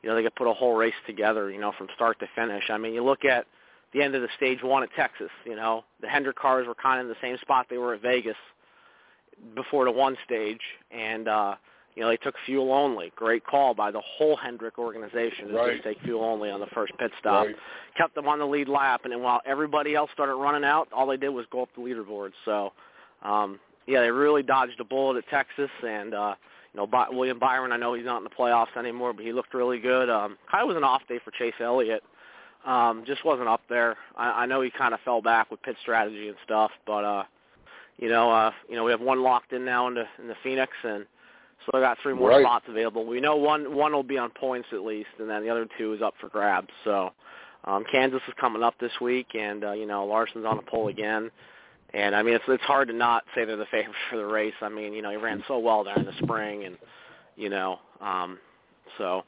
You 0.03 0.09
know, 0.09 0.15
they 0.15 0.23
could 0.23 0.35
put 0.35 0.47
a 0.47 0.53
whole 0.53 0.75
race 0.75 0.93
together. 1.07 1.49
You 1.49 1.59
know, 1.59 1.73
from 1.77 1.87
start 1.95 2.19
to 2.19 2.27
finish. 2.35 2.65
I 2.69 2.77
mean, 2.77 2.93
you 2.93 3.03
look 3.03 3.25
at 3.25 3.47
the 3.93 4.01
end 4.03 4.13
of 4.15 4.21
the 4.21 4.27
stage 4.37 4.61
one 4.61 4.83
at 4.83 4.89
Texas. 4.95 5.31
You 5.45 5.55
know, 5.55 5.83
the 6.01 6.07
Hendrick 6.07 6.37
cars 6.37 6.67
were 6.67 6.75
kind 6.75 6.99
of 6.99 7.07
in 7.07 7.09
the 7.09 7.17
same 7.21 7.37
spot 7.41 7.67
they 7.69 7.77
were 7.77 7.95
at 7.95 8.01
Vegas 8.01 8.37
before 9.55 9.85
the 9.85 9.91
one 9.91 10.17
stage, 10.25 10.61
and 10.91 11.27
uh, 11.27 11.55
you 11.95 12.01
know 12.03 12.09
they 12.09 12.17
took 12.17 12.35
fuel 12.45 12.73
only. 12.73 13.11
Great 13.15 13.45
call 13.45 13.73
by 13.73 13.91
the 13.91 14.01
whole 14.01 14.35
Hendrick 14.35 14.77
organization 14.79 15.49
to 15.49 15.53
Right. 15.53 15.71
just 15.73 15.83
take 15.83 15.99
fuel 16.01 16.23
only 16.23 16.49
on 16.49 16.59
the 16.59 16.67
first 16.67 16.93
pit 16.97 17.11
stop. 17.19 17.45
Right. 17.47 17.55
Kept 17.97 18.15
them 18.15 18.27
on 18.27 18.39
the 18.39 18.47
lead 18.47 18.67
lap, 18.67 19.01
and 19.03 19.11
then 19.13 19.21
while 19.21 19.41
everybody 19.45 19.95
else 19.95 20.09
started 20.13 20.35
running 20.35 20.63
out, 20.63 20.87
all 20.91 21.05
they 21.07 21.17
did 21.17 21.29
was 21.29 21.45
go 21.51 21.61
up 21.61 21.69
the 21.75 21.81
leaderboard. 21.81 22.31
So, 22.45 22.73
um, 23.21 23.59
yeah, 23.85 24.01
they 24.01 24.11
really 24.11 24.43
dodged 24.43 24.79
a 24.79 24.83
bullet 24.83 25.17
at 25.17 25.27
Texas, 25.29 25.69
and 25.85 26.13
uh, 26.13 26.35
you 26.73 26.79
know 26.79 26.87
By- 26.87 27.09
William 27.09 27.37
Byron. 27.39 27.71
I 27.71 27.77
know 27.77 27.93
he's 27.93 28.05
not 28.05 28.17
in 28.17 28.23
the 28.23 28.29
playoffs 28.29 28.75
anymore, 28.77 29.13
but 29.13 29.23
he 29.23 29.31
looked 29.33 29.53
really 29.53 29.79
good. 29.79 30.09
Um, 30.09 30.37
kind 30.49 30.63
of 30.63 30.67
was 30.67 30.77
an 30.77 30.83
off 30.83 31.01
day 31.07 31.19
for 31.23 31.31
Chase 31.31 31.53
Elliott. 31.59 32.03
Um, 32.65 33.03
just 33.05 33.25
wasn't 33.25 33.49
up 33.49 33.61
there. 33.69 33.97
I, 34.15 34.43
I 34.43 34.45
know 34.45 34.61
he 34.61 34.71
kind 34.71 34.93
of 34.93 35.01
fell 35.01 35.21
back 35.21 35.51
with 35.51 35.61
pit 35.63 35.75
strategy 35.81 36.29
and 36.29 36.37
stuff, 36.45 36.71
but 36.87 37.03
uh, 37.03 37.23
you 37.97 38.07
know, 38.09 38.31
uh, 38.31 38.51
you 38.69 38.75
know, 38.75 38.83
we 38.85 38.91
have 38.91 39.01
one 39.01 39.21
locked 39.21 39.51
in 39.53 39.65
now 39.65 39.87
in 39.87 39.93
the 39.95 40.05
in 40.19 40.27
the 40.29 40.35
Phoenix, 40.43 40.71
and 40.83 41.05
so 41.65 41.77
I 41.77 41.81
got 41.81 41.97
three 42.01 42.13
more 42.13 42.29
Right. 42.29 42.43
spots 42.43 42.65
available. 42.67 43.05
We 43.05 43.19
know 43.19 43.35
one 43.35 43.73
one 43.75 43.93
will 43.93 44.03
be 44.03 44.17
on 44.17 44.29
points 44.31 44.67
at 44.73 44.81
least, 44.83 45.09
and 45.19 45.29
then 45.29 45.43
the 45.43 45.49
other 45.49 45.67
two 45.77 45.93
is 45.93 46.01
up 46.01 46.13
for 46.19 46.29
grabs. 46.29 46.69
So 46.83 47.11
um, 47.65 47.85
Kansas 47.91 48.21
is 48.27 48.33
coming 48.39 48.63
up 48.63 48.75
this 48.79 48.91
week, 49.01 49.27
and 49.35 49.63
uh, 49.63 49.71
you 49.71 49.85
know 49.85 50.05
Larson's 50.05 50.45
on 50.45 50.57
the 50.57 50.63
pole 50.63 50.87
again. 50.89 51.31
And 51.93 52.15
I 52.15 52.23
mean, 52.23 52.33
it's 52.33 52.43
it's 52.47 52.63
hard 52.63 52.87
to 52.89 52.93
not 52.93 53.23
say 53.35 53.45
they're 53.45 53.55
the 53.55 53.65
favorite 53.67 53.95
for 54.09 54.17
the 54.17 54.25
race. 54.25 54.53
I 54.61 54.69
mean, 54.69 54.93
you 54.93 55.01
know, 55.01 55.11
he 55.11 55.17
ran 55.17 55.43
so 55.47 55.59
well 55.59 55.83
there 55.83 55.97
in 55.97 56.05
the 56.05 56.13
spring, 56.23 56.65
and 56.65 56.77
you 57.35 57.49
know, 57.49 57.79
um, 58.01 58.39
so 58.97 59.23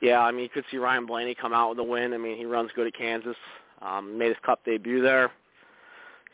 yeah, 0.00 0.20
I 0.20 0.32
mean, 0.32 0.42
you 0.42 0.48
could 0.48 0.64
see 0.70 0.78
Ryan 0.78 1.06
Blaney 1.06 1.34
come 1.34 1.52
out 1.52 1.70
with 1.70 1.78
a 1.78 1.84
win. 1.84 2.12
I 2.12 2.18
mean, 2.18 2.36
he 2.36 2.44
runs 2.44 2.70
good 2.74 2.86
at 2.86 2.94
Kansas. 2.94 3.36
Um, 3.80 4.16
made 4.18 4.28
his 4.28 4.36
Cup 4.44 4.64
debut 4.64 5.02
there, 5.02 5.32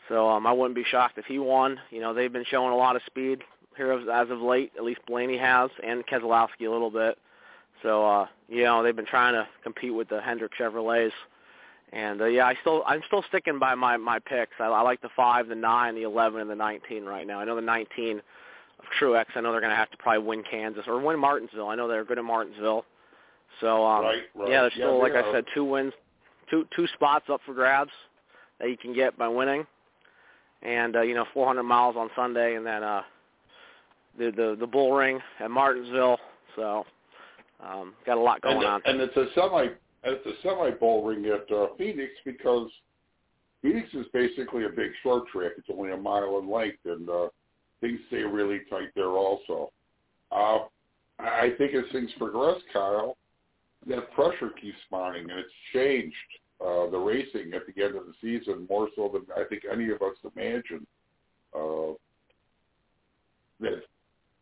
so 0.07 0.29
um, 0.29 0.45
I 0.45 0.51
wouldn't 0.51 0.75
be 0.75 0.83
shocked 0.83 1.17
if 1.17 1.25
he 1.25 1.39
won. 1.39 1.79
You 1.89 1.99
know, 1.99 2.13
they've 2.13 2.31
been 2.31 2.45
showing 2.49 2.71
a 2.71 2.75
lot 2.77 2.95
of 2.95 3.01
speed 3.07 3.41
here 3.79 3.91
as, 3.93 4.07
as 4.11 4.29
of 4.29 4.39
late. 4.41 4.71
At 4.77 4.83
least 4.83 4.99
Blaney 5.07 5.37
has, 5.37 5.69
and 5.85 6.05
Keselowski 6.05 6.67
a 6.67 6.69
little 6.69 6.91
bit. 6.91 7.17
So 7.81 8.05
uh, 8.05 8.27
you 8.47 8.63
know, 8.63 8.83
they've 8.83 8.95
been 8.95 9.05
trying 9.05 9.33
to 9.33 9.47
compete 9.63 9.93
with 9.93 10.09
the 10.09 10.21
Hendrick 10.21 10.51
Chevrolets. 10.59 11.11
And 11.91 12.21
uh, 12.21 12.25
yeah, 12.25 12.45
I 12.45 12.55
still 12.61 12.83
I'm 12.85 13.01
still 13.07 13.23
sticking 13.29 13.57
by 13.57 13.73
my 13.75 13.97
my 13.97 14.19
picks. 14.19 14.51
I, 14.59 14.65
I 14.65 14.81
like 14.81 15.01
the 15.01 15.09
five, 15.15 15.47
the 15.47 15.55
nine, 15.55 15.95
the 15.95 16.03
eleven, 16.03 16.41
and 16.41 16.49
the 16.49 16.55
nineteen 16.55 17.03
right 17.05 17.25
now. 17.25 17.39
I 17.39 17.45
know 17.45 17.55
the 17.55 17.61
nineteen 17.61 18.17
of 18.79 18.85
Truex. 19.01 19.25
I 19.35 19.41
know 19.41 19.51
they're 19.51 19.61
going 19.61 19.71
to 19.71 19.75
have 19.77 19.89
to 19.91 19.97
probably 19.97 20.27
win 20.27 20.43
Kansas 20.43 20.83
or 20.87 20.99
win 20.99 21.17
Martinsville. 21.19 21.67
I 21.69 21.75
know 21.75 21.87
they're 21.87 22.05
good 22.05 22.19
at 22.19 22.25
Martinsville. 22.25 22.85
So 23.61 23.85
um, 23.85 24.03
Right, 24.03 24.21
right. 24.35 24.51
yeah, 24.51 24.61
there's 24.61 24.73
still 24.73 24.97
they 25.01 25.11
like 25.11 25.13
I 25.13 25.27
are. 25.27 25.33
said, 25.33 25.45
two 25.55 25.63
wins, 25.65 25.93
two 26.51 26.67
two 26.75 26.85
spots 26.93 27.25
up 27.31 27.41
for 27.45 27.53
grabs 27.55 27.91
that 28.59 28.69
you 28.69 28.77
can 28.77 28.93
get 28.93 29.17
by 29.17 29.27
winning, 29.27 29.65
and 30.61 30.95
uh, 30.95 31.01
you 31.01 31.15
know 31.15 31.25
400 31.33 31.63
miles 31.63 31.95
on 31.97 32.09
Sunday, 32.15 32.55
and 32.55 32.65
then 32.65 32.83
uh, 32.83 33.01
the 34.17 34.31
the 34.31 34.57
the 34.59 34.67
bull 34.67 34.93
ring 34.93 35.19
at 35.39 35.51
Martinsville. 35.51 36.17
So 36.55 36.85
um, 37.63 37.93
got 38.05 38.17
a 38.17 38.21
lot 38.21 38.41
going 38.41 38.57
and, 38.57 38.65
on. 38.65 38.81
and 38.85 39.01
it's 39.01 39.15
a 39.15 39.25
semi 39.35 39.67
it's 40.03 40.25
a 40.25 40.41
semi 40.41 40.71
bowl 40.71 41.03
ring 41.05 41.25
at 41.25 41.53
uh, 41.53 41.67
Phoenix 41.77 42.11
because 42.25 42.69
Phoenix 43.61 43.89
is 43.93 44.05
basically 44.13 44.65
a 44.65 44.69
big 44.69 44.91
short 45.03 45.27
track. 45.27 45.51
It's 45.57 45.67
only 45.71 45.91
a 45.91 45.97
mile 45.97 46.39
in 46.39 46.49
length, 46.49 46.79
and 46.85 47.09
uh, 47.09 47.27
things 47.81 47.99
stay 48.07 48.23
really 48.23 48.61
tight 48.69 48.89
there 48.95 49.09
also. 49.09 49.71
Uh, 50.31 50.59
I 51.19 51.39
I 51.41 51.49
think 51.57 51.73
as 51.73 51.83
things 51.91 52.11
progress, 52.17 52.61
Kyle, 52.71 53.17
that 53.87 54.11
pressure 54.11 54.51
keeps 54.61 54.77
mounting, 54.91 55.29
and 55.29 55.39
it's 55.39 55.49
changed 55.73 56.15
uh, 56.61 56.89
the 56.89 56.97
racing 56.97 57.53
at 57.53 57.63
the 57.67 57.83
end 57.83 57.95
of 57.95 58.03
the 58.05 58.13
season 58.21 58.65
more 58.69 58.89
so 58.95 59.09
than 59.11 59.25
I 59.35 59.47
think 59.47 59.63
any 59.71 59.89
of 59.89 60.01
us 60.01 60.15
imagined. 60.35 60.87
Uh, 61.53 61.93
that 63.59 63.81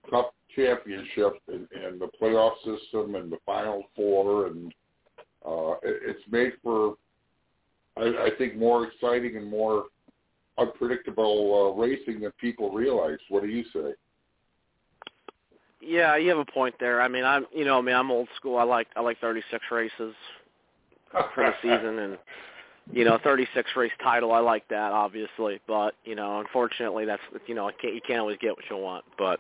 Cup 0.10 0.34
championship 0.56 1.38
and, 1.48 1.68
and 1.72 2.00
the 2.00 2.10
playoff 2.22 2.56
system 2.58 3.16
and 3.16 3.32
the 3.32 3.38
Final 3.46 3.84
Four, 3.96 4.48
and 4.48 4.74
uh, 5.46 5.74
it, 5.84 6.02
it's 6.06 6.32
made 6.32 6.54
for, 6.64 6.96
I, 7.96 8.04
I 8.04 8.30
think, 8.38 8.56
more 8.56 8.88
exciting 8.88 9.38
and 9.38 9.50
more 9.50 9.86
unpredictable 10.58 11.74
uh, 11.78 11.80
racing 11.80 12.22
than 12.22 12.32
people 12.40 12.72
realize. 12.72 13.20
What 13.30 13.44
do 13.44 13.50
you 13.50 13.64
say? 13.74 13.94
Yeah, 15.80 16.18
you 16.18 16.30
have 16.30 16.40
a 16.40 16.46
point 16.46 16.76
there. 16.80 17.02
I 17.02 17.08
mean, 17.08 17.24
I'm 17.24 17.46
you 17.54 17.64
know, 17.64 17.78
I 17.78 17.82
mean, 17.82 17.96
I'm 17.96 18.10
old 18.10 18.28
school. 18.36 18.58
I 18.58 18.64
like 18.64 18.88
I 18.96 19.02
like 19.02 19.20
36 19.20 19.64
races 19.72 20.16
for 21.12 21.44
the 21.44 21.54
season, 21.62 22.00
and 22.00 22.18
you 22.92 23.06
know, 23.06 23.20
36 23.24 23.70
race 23.76 23.92
title. 24.02 24.32
I 24.32 24.40
like 24.40 24.68
that, 24.70 24.92
obviously, 24.92 25.60
but 25.68 25.94
you 26.04 26.16
know, 26.16 26.40
unfortunately, 26.40 27.06
that's 27.06 27.22
you 27.46 27.56
know, 27.56 27.68
I 27.68 27.72
can't, 27.74 27.94
you 27.94 28.02
can't 28.06 28.20
always 28.20 28.38
get 28.40 28.56
what 28.56 28.66
you 28.70 28.78
want. 28.78 29.06
But 29.18 29.40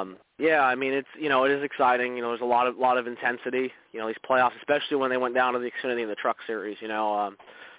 Um, 0.00 0.16
yeah, 0.38 0.60
I 0.62 0.74
mean, 0.74 0.92
it's 0.92 1.08
you 1.18 1.28
know, 1.28 1.44
it 1.44 1.50
is 1.50 1.62
exciting. 1.62 2.16
You 2.16 2.22
know, 2.22 2.28
there's 2.28 2.40
a 2.40 2.44
lot 2.44 2.66
of 2.66 2.76
lot 2.76 2.98
of 2.98 3.06
intensity. 3.06 3.72
You 3.92 4.00
know, 4.00 4.06
these 4.06 4.16
playoffs, 4.28 4.56
especially 4.58 4.96
when 4.98 5.10
they 5.10 5.16
went 5.16 5.34
down 5.34 5.54
to 5.54 5.58
the 5.58 5.70
Xfinity 5.70 6.02
and 6.02 6.10
the 6.10 6.16
Truck 6.16 6.36
Series. 6.46 6.76
You 6.80 6.88
know, 6.88 7.16
um, 7.18 7.36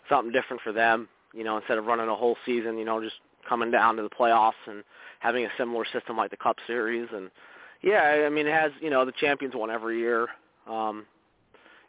something 0.10 0.32
different 0.32 0.62
for 0.64 0.74
them. 0.74 1.08
You 1.34 1.44
know, 1.44 1.58
instead 1.58 1.78
of 1.78 1.86
running 1.86 2.10
a 2.10 2.16
whole 2.16 2.36
season, 2.46 2.78
you 2.78 2.86
know, 2.86 3.02
just 3.02 3.16
coming 3.48 3.72
down 3.72 3.96
to 3.98 4.04
the 4.04 4.10
playoffs 4.10 4.52
and 4.66 4.84
having 5.20 5.46
a 5.46 5.50
similar 5.58 5.86
system 5.94 6.18
like 6.18 6.32
the 6.32 6.38
Cup 6.38 6.58
Series. 6.66 7.08
And 7.14 7.30
yeah, 7.84 8.26
I 8.26 8.30
mean, 8.30 8.48
it 8.48 8.54
has 8.54 8.72
you 8.82 8.90
know 8.90 9.06
the 9.06 9.14
champions 9.20 9.54
won 9.56 9.70
every 9.70 10.00
year 10.00 10.28
um, 10.68 11.06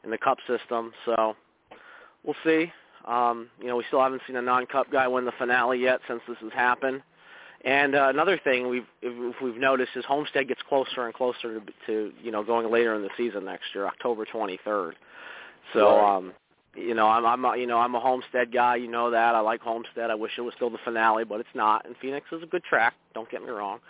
in 0.05 0.11
the 0.11 0.19
Cup 0.19 0.39
system, 0.47 0.93
so 1.05 1.35
we'll 2.25 2.37
see. 2.45 2.71
Um, 3.07 3.49
you 3.59 3.69
know, 3.69 3.77
we 3.77 3.85
still 3.89 4.03
haven't 4.03 4.21
seen 4.27 4.37
a 4.37 4.43
non-Cup 4.43 4.93
guy 4.93 5.09
win 5.09 5.25
the 5.25 5.33
finale 5.39 5.79
yet 5.79 6.01
since 6.07 6.21
this 6.29 6.37
has 6.43 6.53
happened. 6.53 7.01
And 7.65 7.95
uh, 7.97 8.09
another 8.09 8.39
thing 8.43 8.69
we've 8.69 8.87
if, 9.03 9.35
we've 9.43 9.57
noticed 9.57 9.91
is 9.97 10.05
Homestead 10.05 10.49
gets 10.49 10.61
closer 10.69 11.07
and 11.07 11.15
closer 11.15 11.61
to, 11.61 11.63
to 11.87 12.13
you 12.23 12.31
know 12.31 12.45
going 12.45 12.71
later 12.71 12.95
in 12.95 13.03
the 13.03 13.11
season 13.17 13.45
next 13.45 13.65
year, 13.75 13.87
October 13.87 14.25
23rd. 14.27 14.93
So 15.73 15.97
Right. 15.97 16.17
um, 16.17 16.33
you 16.77 16.95
know 16.95 17.09
I'm 17.09 17.27
I'm 17.27 17.45
a, 17.45 17.57
you 17.57 17.67
know 17.67 17.79
I'm 17.79 17.95
a 17.97 18.01
Homestead 18.01 18.53
guy. 18.53 18.77
You 18.77 18.89
know 18.89 19.11
that 19.11 19.35
I 19.35 19.41
like 19.41 19.61
Homestead. 19.61 20.11
I 20.11 20.15
wish 20.15 20.33
it 20.39 20.43
was 20.43 20.55
still 20.55 20.71
the 20.71 20.79
finale, 20.85 21.25
but 21.25 21.41
it's 21.41 21.49
not. 21.55 21.85
And 21.85 21.97
Phoenix 22.01 22.27
is 22.31 22.43
a 22.43 22.47
good 22.47 22.63
track. 22.63 22.95
Don't 23.15 23.31
get 23.31 23.43
me 23.43 23.51
wrong. 23.51 23.81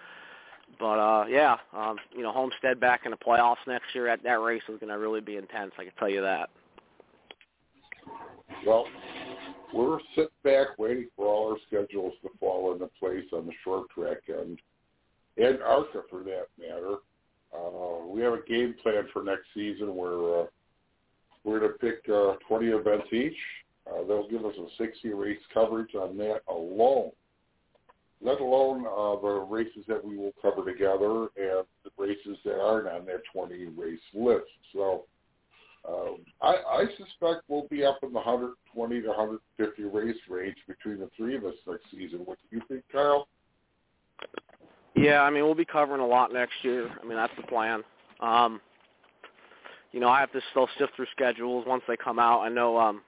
But 0.81 0.99
uh, 0.99 1.27
yeah, 1.29 1.57
um, 1.77 1.97
you 2.17 2.23
know 2.23 2.33
Homestead 2.33 2.81
back 2.81 3.03
in 3.05 3.11
the 3.11 3.17
playoffs 3.19 3.57
next 3.67 3.95
year. 3.95 4.09
At 4.09 4.23
that 4.23 4.41
race 4.41 4.63
is 4.69 4.79
going 4.81 4.93
to 4.93 4.99
really 4.99 5.21
be 5.21 5.37
intense. 5.37 5.73
I 5.79 5.85
can 5.85 5.93
tell 5.99 6.09
you 6.09 6.23
that. 6.23 6.49
Well, 8.67 8.87
we're 9.73 9.99
sitting 10.15 10.31
back 10.45 10.79
waiting 10.79 11.09
for 11.17 11.27
all 11.27 11.53
our 11.53 11.59
schedules 11.67 12.15
to 12.23 12.31
fall 12.41 12.73
into 12.73 12.89
place 12.99 13.25
on 13.33 13.47
the 13.47 13.53
short 13.65 13.89
track 13.91 14.19
end, 14.29 14.59
and 15.37 15.63
ARCA 15.63 16.03
for 16.11 16.23
that 16.25 16.47
matter. 16.59 16.97
Uh, 17.55 18.07
we 18.07 18.21
have 18.21 18.35
a 18.35 18.43
game 18.49 18.75
plan 18.83 19.05
for 19.13 19.23
next 19.23 19.47
season 19.55 19.95
where 19.95 20.43
uh, 20.43 20.47
we're 21.45 21.61
going 21.61 21.73
to 21.73 21.79
pick 21.79 22.09
uh, 22.13 22.35
20 22.47 22.67
events 22.67 23.07
each. 23.13 23.37
Uh, 23.87 24.05
they'll 24.07 24.29
give 24.29 24.45
us 24.45 24.55
a 24.59 24.67
60 24.83 25.09
race 25.15 25.39
coverage 25.53 25.95
on 25.95 26.17
that 26.19 26.41
alone, 26.49 27.11
let 28.21 28.41
alone 28.41 28.85
uh, 28.87 29.21
the 29.21 29.47
races 29.49 29.85
that 29.89 30.05
we 30.05 30.17
will 30.17 30.35
cover 30.43 30.71
together 30.71 31.29
and 31.37 31.65
the 31.85 31.91
races 31.97 32.37
that 32.45 32.61
aren't 32.61 32.89
on 32.89 33.07
that 33.07 33.23
20 33.33 33.67
race 33.77 33.99
list. 34.13 34.45
So 34.75 35.05
um, 35.87 36.19
I, 36.43 36.55
I 36.71 36.85
suspect 36.97 37.43
we'll 37.49 37.69
be 37.69 37.85
up 37.85 37.99
in 38.03 38.11
the 38.11 38.17
120 38.17 39.01
to 39.03 39.09
150 39.09 39.83
race 39.85 40.17
range 40.29 40.57
between 40.67 40.99
the 40.99 41.11
three 41.17 41.37
of 41.37 41.45
us 41.45 41.55
next 41.67 41.91
season. 41.91 42.21
What 42.25 42.39
do 42.51 42.57
you 42.57 42.63
think, 42.69 42.85
Kyle? 42.93 43.29
Yeah, 44.95 45.23
I 45.23 45.31
mean 45.31 45.45
we'll 45.45 45.55
be 45.55 45.65
covering 45.65 46.01
a 46.01 46.07
lot 46.07 46.33
next 46.33 46.55
year. 46.63 46.91
I 47.01 47.07
mean 47.07 47.17
that's 47.17 47.33
the 47.37 47.47
plan. 47.47 47.83
Um, 48.21 48.61
you 49.93 50.01
know 50.01 50.09
I 50.09 50.21
have 50.21 50.33
to 50.33 50.41
still 50.51 50.69
sift 50.79 50.97
through 50.97 51.07
schedules 51.13 51.65
once 51.67 51.83
they 51.87 51.97
come 51.97 52.19
out. 52.19 52.41
I 52.41 52.49
know 52.49 52.79
um, 52.79 53.03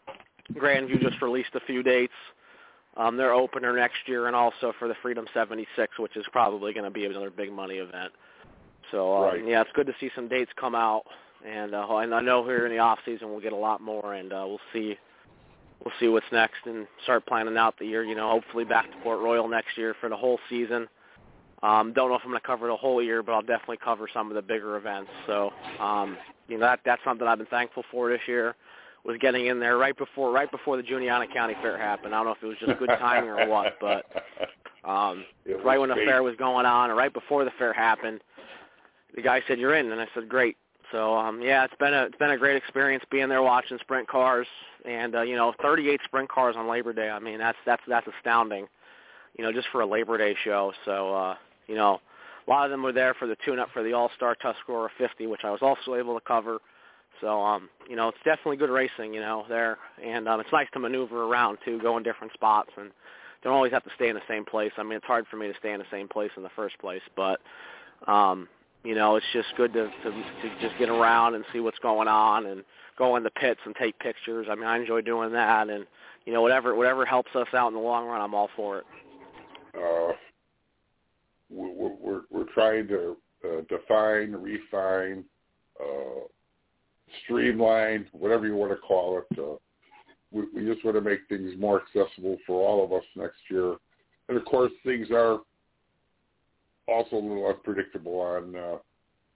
Grandview 0.54 1.00
just 1.00 1.20
released 1.22 1.54
a 1.54 1.60
few 1.60 1.82
dates. 1.82 2.12
Um, 2.96 3.16
their 3.16 3.32
opener 3.32 3.74
next 3.74 3.98
year, 4.06 4.26
and 4.26 4.34
also 4.34 4.72
for 4.78 4.88
the 4.88 4.96
Freedom 5.00 5.24
76, 5.32 5.96
which 6.00 6.16
is 6.16 6.26
probably 6.32 6.72
going 6.72 6.84
to 6.84 6.90
be 6.90 7.06
another 7.06 7.30
big 7.30 7.52
money 7.52 7.76
event. 7.76 8.12
So 8.90 9.14
uh, 9.16 9.20
Right. 9.26 9.46
yeah, 9.46 9.60
it's 9.60 9.70
good 9.74 9.86
to 9.86 9.94
see 10.00 10.10
some 10.14 10.26
dates 10.28 10.50
come 10.58 10.74
out, 10.74 11.04
and 11.46 11.74
uh, 11.74 11.86
and 11.96 12.14
I 12.14 12.20
know 12.20 12.44
here 12.44 12.66
in 12.66 12.72
the 12.72 12.78
off 12.78 12.98
season 13.04 13.30
we'll 13.30 13.40
get 13.40 13.52
a 13.52 13.56
lot 13.56 13.80
more, 13.80 14.14
and 14.14 14.32
uh, 14.32 14.44
we'll 14.46 14.60
see 14.72 14.96
we'll 15.84 15.94
see 15.98 16.08
what's 16.08 16.26
next 16.32 16.66
and 16.66 16.86
start 17.04 17.26
planning 17.26 17.56
out 17.56 17.78
the 17.78 17.86
year. 17.86 18.04
You 18.04 18.14
know, 18.14 18.30
hopefully 18.30 18.64
back 18.64 18.90
to 18.90 18.96
Port 18.98 19.20
Royal 19.20 19.48
next 19.48 19.76
year 19.76 19.94
for 20.00 20.08
the 20.08 20.16
whole 20.16 20.38
season. 20.48 20.88
Um, 21.62 21.92
don't 21.92 22.08
know 22.08 22.14
if 22.14 22.22
I'm 22.24 22.30
going 22.30 22.40
to 22.40 22.46
cover 22.46 22.68
the 22.68 22.76
whole 22.76 23.02
year, 23.02 23.22
but 23.22 23.32
I'll 23.32 23.42
definitely 23.42 23.78
cover 23.84 24.08
some 24.12 24.28
of 24.28 24.34
the 24.34 24.40
bigger 24.40 24.76
events. 24.78 25.10
So, 25.26 25.50
um, 25.78 26.16
you 26.48 26.56
know, 26.56 26.64
that 26.66 26.80
that's 26.86 27.02
something 27.04 27.26
I've 27.26 27.36
been 27.36 27.46
thankful 27.48 27.84
for 27.90 28.10
this 28.10 28.20
year 28.26 28.56
was 29.04 29.16
getting 29.18 29.46
in 29.46 29.58
there 29.60 29.78
right 29.78 29.96
before 29.96 30.30
right 30.30 30.50
before 30.50 30.76
the 30.76 30.82
Juniata 30.82 31.26
County 31.32 31.54
Fair 31.62 31.78
happened. 31.78 32.14
I 32.14 32.18
don't 32.18 32.26
know 32.26 32.32
if 32.32 32.42
it 32.42 32.46
was 32.46 32.56
just 32.58 32.78
good 32.78 32.90
timing 32.98 33.30
or 33.30 33.48
what, 33.48 33.78
but 33.80 34.04
um, 34.84 35.24
right 35.64 35.78
when 35.78 35.88
the 35.88 35.94
great. 35.94 36.06
fair 36.06 36.22
was 36.22 36.36
going 36.36 36.66
on, 36.66 36.90
or 36.90 36.94
right 36.94 37.12
before 37.12 37.44
the 37.44 37.50
fair 37.58 37.72
happened, 37.72 38.20
the 39.14 39.22
guy 39.22 39.42
said 39.48 39.58
you're 39.58 39.74
in, 39.74 39.90
and 39.90 40.00
I 40.00 40.06
said 40.14 40.28
great. 40.28 40.56
So 40.92 41.16
um, 41.16 41.40
yeah, 41.42 41.64
it's 41.64 41.74
been 41.78 41.94
a 41.94 42.04
it's 42.04 42.16
been 42.16 42.30
a 42.30 42.38
great 42.38 42.56
experience 42.56 43.04
being 43.10 43.28
there 43.28 43.42
watching 43.42 43.78
sprint 43.80 44.08
cars, 44.08 44.46
and 44.84 45.14
uh, 45.14 45.22
you 45.22 45.36
know 45.36 45.54
38 45.62 46.00
sprint 46.04 46.28
cars 46.28 46.56
on 46.56 46.68
Labor 46.68 46.92
Day. 46.92 47.10
I 47.10 47.18
mean 47.18 47.38
that's 47.38 47.58
that's 47.64 47.82
that's 47.86 48.06
astounding, 48.18 48.66
you 49.36 49.44
know, 49.44 49.52
just 49.52 49.68
for 49.70 49.80
a 49.82 49.86
Labor 49.86 50.18
Day 50.18 50.34
show. 50.42 50.72
So 50.84 51.14
uh, 51.14 51.34
you 51.66 51.76
know, 51.76 52.00
a 52.46 52.50
lot 52.50 52.64
of 52.64 52.70
them 52.70 52.82
were 52.82 52.92
there 52.92 53.14
for 53.14 53.26
the 53.26 53.36
tune-up 53.44 53.68
for 53.72 53.82
the 53.82 53.92
All-Star 53.92 54.34
Tuscarora 54.34 54.90
50, 54.98 55.28
which 55.28 55.42
I 55.44 55.50
was 55.50 55.60
also 55.62 55.94
able 55.94 56.18
to 56.18 56.24
cover. 56.26 56.58
So, 57.20 57.40
um, 57.40 57.68
you 57.88 57.96
know, 57.96 58.08
it's 58.08 58.18
definitely 58.24 58.56
good 58.56 58.70
racing, 58.70 59.14
you 59.14 59.20
know, 59.20 59.44
there. 59.48 59.78
And 60.04 60.26
um, 60.28 60.40
it's 60.40 60.50
nice 60.52 60.66
to 60.72 60.80
maneuver 60.80 61.24
around, 61.24 61.58
too, 61.64 61.78
go 61.80 61.96
in 61.96 62.02
different 62.02 62.32
spots. 62.32 62.70
And 62.76 62.90
don't 63.44 63.52
always 63.52 63.72
have 63.72 63.84
to 63.84 63.90
stay 63.94 64.08
in 64.08 64.14
the 64.14 64.22
same 64.28 64.44
place. 64.44 64.72
I 64.78 64.82
mean, 64.82 64.94
it's 64.94 65.06
hard 65.06 65.26
for 65.30 65.36
me 65.36 65.46
to 65.46 65.54
stay 65.58 65.72
in 65.72 65.78
the 65.78 65.86
same 65.90 66.08
place 66.08 66.30
in 66.36 66.42
the 66.42 66.50
first 66.56 66.78
place. 66.78 67.02
But, 67.14 67.40
um, 68.08 68.48
you 68.84 68.94
know, 68.94 69.16
it's 69.16 69.26
just 69.32 69.48
good 69.56 69.72
to, 69.74 69.90
to, 70.02 70.10
to 70.10 70.60
just 70.60 70.78
get 70.78 70.88
around 70.88 71.34
and 71.34 71.44
see 71.52 71.60
what's 71.60 71.78
going 71.78 72.08
on 72.08 72.46
and 72.46 72.64
go 72.98 73.16
in 73.16 73.22
the 73.22 73.30
pits 73.30 73.60
and 73.64 73.74
take 73.76 73.98
pictures. 73.98 74.46
I 74.50 74.54
mean, 74.54 74.64
I 74.64 74.78
enjoy 74.78 75.02
doing 75.02 75.32
that. 75.32 75.68
And, 75.68 75.86
you 76.24 76.32
know, 76.32 76.42
whatever 76.42 76.74
whatever 76.74 77.04
helps 77.04 77.34
us 77.34 77.48
out 77.54 77.68
in 77.68 77.74
the 77.74 77.80
long 77.80 78.06
run, 78.06 78.20
I'm 78.20 78.34
all 78.34 78.48
for 78.56 78.78
it. 78.78 78.84
Uh, 79.74 80.12
we're, 81.50 81.94
we're, 82.00 82.20
we're 82.30 82.52
trying 82.54 82.88
to 82.88 83.16
uh, 83.44 83.60
define, 83.68 84.32
refine, 84.32 85.24
uh, 85.80 86.20
streamline, 87.24 88.06
whatever 88.12 88.46
you 88.46 88.54
want 88.54 88.72
to 88.72 88.78
call 88.78 89.18
it. 89.18 89.38
Uh, 89.38 89.56
we, 90.30 90.44
we 90.54 90.72
just 90.72 90.84
want 90.84 90.96
to 90.96 91.00
make 91.00 91.20
things 91.28 91.52
more 91.58 91.82
accessible 91.82 92.36
for 92.46 92.66
all 92.66 92.84
of 92.84 92.92
us 92.92 93.04
next 93.16 93.38
year. 93.50 93.76
And 94.28 94.38
of 94.38 94.44
course, 94.44 94.72
things 94.84 95.08
are 95.12 95.40
also 96.88 97.16
a 97.16 97.18
little 97.18 97.46
unpredictable 97.46 98.20
on 98.20 98.56
uh, 98.56 98.78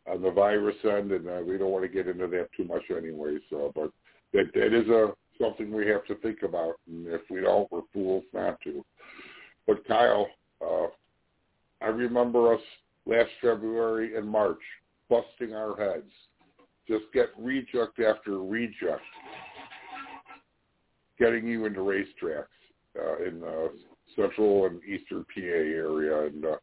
on 0.06 0.22
the 0.22 0.30
virus 0.30 0.76
end, 0.84 1.12
and 1.12 1.28
uh, 1.28 1.40
we 1.46 1.56
don't 1.56 1.70
want 1.70 1.84
to 1.84 1.88
get 1.88 2.08
into 2.08 2.26
that 2.26 2.48
too 2.56 2.64
much 2.64 2.82
anyway. 2.90 3.38
So, 3.50 3.72
but 3.74 3.90
that 4.32 4.52
that 4.54 4.74
is 4.74 4.88
a 4.88 5.12
something 5.40 5.72
we 5.72 5.86
have 5.88 6.04
to 6.06 6.14
think 6.16 6.42
about, 6.42 6.74
and 6.86 7.06
if 7.08 7.22
we 7.30 7.40
don't, 7.40 7.70
we're 7.72 7.80
fools 7.92 8.24
not 8.32 8.60
to. 8.62 8.84
But 9.66 9.86
Kyle, 9.86 10.28
uh, 10.64 10.86
I 11.82 11.88
remember 11.88 12.54
us 12.54 12.60
last 13.06 13.30
February 13.40 14.16
and 14.16 14.28
March 14.28 14.60
busting 15.08 15.54
our 15.54 15.76
heads, 15.76 16.10
just 16.88 17.04
get 17.12 17.28
reject 17.38 18.00
after 18.00 18.38
reject, 18.40 19.02
getting 21.18 21.46
you 21.46 21.66
into 21.66 21.80
racetracks 21.80 22.46
uh, 22.98 23.24
in 23.24 23.42
uh, 23.42 23.68
central 24.16 24.66
and 24.66 24.82
eastern 24.84 25.24
PA 25.34 25.40
area, 25.40 26.26
and 26.26 26.44
uh, 26.44 26.56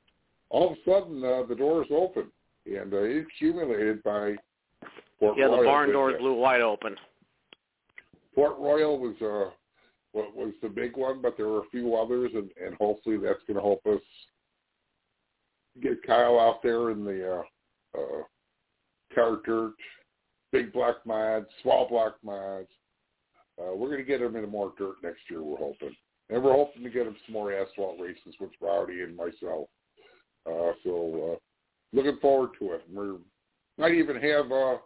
all 0.51 0.71
of 0.71 0.77
a 0.77 0.89
sudden 0.89 1.23
uh, 1.23 1.43
the 1.47 1.55
doors 1.55 1.87
open, 1.91 2.25
and 2.65 2.93
uh, 2.93 2.97
it 3.03 3.25
accumulated 3.25 4.03
by 4.03 4.35
Port 5.19 5.37
Yeah, 5.37 5.45
the 5.47 5.53
Royal. 5.53 5.63
barn 5.63 5.87
did 5.87 5.93
doors 5.93 6.13
that. 6.13 6.19
blew 6.19 6.33
wide 6.35 6.61
open. 6.61 6.95
Port 8.35 8.57
Royal 8.59 8.99
was 8.99 9.15
uh 9.21 9.51
what 10.13 10.35
was 10.35 10.53
the 10.61 10.67
big 10.67 10.97
one, 10.97 11.21
but 11.21 11.37
there 11.37 11.47
were 11.47 11.59
a 11.61 11.69
few 11.71 11.95
others, 11.95 12.31
and, 12.33 12.51
and 12.63 12.75
hopefully 12.75 13.15
that's 13.15 13.39
going 13.47 13.55
to 13.55 13.61
help 13.61 13.79
us 13.85 14.01
get 15.81 16.05
Kyle 16.05 16.37
out 16.37 16.61
there 16.61 16.91
in 16.91 17.05
the 17.05 17.37
uh, 17.37 17.97
uh, 17.97 18.23
car 19.15 19.37
dirt, 19.45 19.71
big 20.51 20.73
block 20.73 20.97
mods, 21.05 21.45
small 21.61 21.87
block 21.87 22.17
mods. 22.25 22.67
Uh, 23.57 23.73
we're 23.73 23.87
going 23.87 23.99
to 23.99 24.03
get 24.03 24.21
him 24.21 24.35
into 24.35 24.49
more 24.49 24.73
dirt 24.77 24.95
next 25.01 25.21
year. 25.29 25.41
We're 25.43 25.55
hoping, 25.55 25.95
and 26.29 26.43
we're 26.43 26.51
hoping 26.51 26.83
to 26.83 26.89
get 26.89 27.07
him 27.07 27.15
some 27.25 27.31
more 27.33 27.53
asphalt 27.53 27.97
races 27.97 28.35
with 28.41 28.51
Rowdy 28.59 29.03
and 29.03 29.15
myself. 29.15 29.69
Uh, 30.45 30.71
so 30.83 31.33
uh, 31.33 31.95
looking 31.95 32.19
forward 32.19 32.51
to 32.59 32.73
it. 32.73 32.85
We 32.93 33.17
might 33.77 33.93
even 33.93 34.15
have 34.17 34.51
uh, 34.51 34.77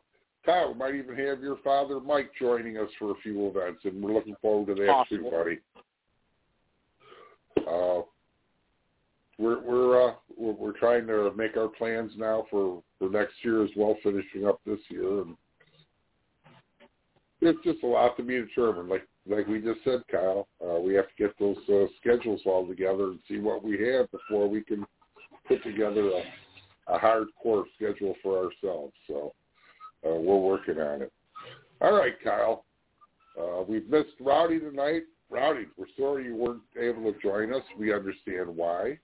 Kyle 0.45 0.73
we 0.73 0.79
might 0.79 0.95
even 0.95 1.15
have 1.15 1.41
your 1.41 1.57
father 1.63 1.99
Mike 1.99 2.31
joining 2.39 2.77
us 2.77 2.89
for 2.99 3.11
a 3.11 3.15
few 3.23 3.47
events, 3.47 3.81
and 3.83 4.01
we're 4.01 4.13
looking 4.13 4.35
forward 4.41 4.75
to 4.75 4.81
that 4.83 4.91
Possible. 4.91 5.29
too, 5.29 5.35
buddy. 5.35 5.59
Uh, 7.67 8.01
we're 9.37 9.61
we're, 9.61 10.09
uh, 10.09 10.13
we're 10.37 10.53
we're 10.53 10.77
trying 10.77 11.07
to 11.07 11.31
make 11.35 11.57
our 11.57 11.67
plans 11.67 12.11
now 12.17 12.45
for 12.49 12.83
for 12.99 13.09
next 13.09 13.33
year 13.43 13.63
as 13.63 13.71
well, 13.75 13.97
finishing 14.03 14.45
up 14.45 14.61
this 14.65 14.79
year, 14.89 15.21
and 15.21 15.35
it's 17.41 17.63
just 17.63 17.83
a 17.83 17.87
lot 17.87 18.15
to 18.17 18.23
be 18.23 18.35
determined. 18.35 18.89
Like 18.89 19.07
like 19.27 19.47
we 19.47 19.59
just 19.59 19.83
said, 19.83 20.03
Kyle, 20.11 20.47
uh, 20.63 20.79
we 20.79 20.93
have 20.93 21.07
to 21.07 21.15
get 21.17 21.37
those 21.39 21.57
uh, 21.69 21.87
schedules 21.99 22.41
all 22.45 22.67
together 22.67 23.05
and 23.05 23.19
see 23.27 23.39
what 23.39 23.63
we 23.63 23.81
have 23.87 24.11
before 24.11 24.47
we 24.47 24.61
can 24.61 24.85
put 25.47 25.63
together 25.63 26.09
a, 26.09 26.93
a 26.93 26.99
hardcore 26.99 27.63
schedule 27.75 28.15
for 28.21 28.37
ourselves. 28.37 28.93
So 29.07 29.33
uh, 30.05 30.15
we're 30.15 30.37
working 30.37 30.79
on 30.79 31.03
it. 31.03 31.13
All 31.81 31.93
right, 31.93 32.13
Kyle. 32.23 32.65
Uh, 33.39 33.63
we've 33.67 33.89
missed 33.89 34.13
Rowdy 34.19 34.59
tonight. 34.59 35.03
Rowdy, 35.29 35.65
we're 35.77 35.87
sorry 35.97 36.25
you 36.25 36.35
weren't 36.35 36.61
able 36.79 37.11
to 37.11 37.19
join 37.19 37.53
us. 37.53 37.63
We 37.77 37.93
understand 37.93 38.47
why. 38.47 38.99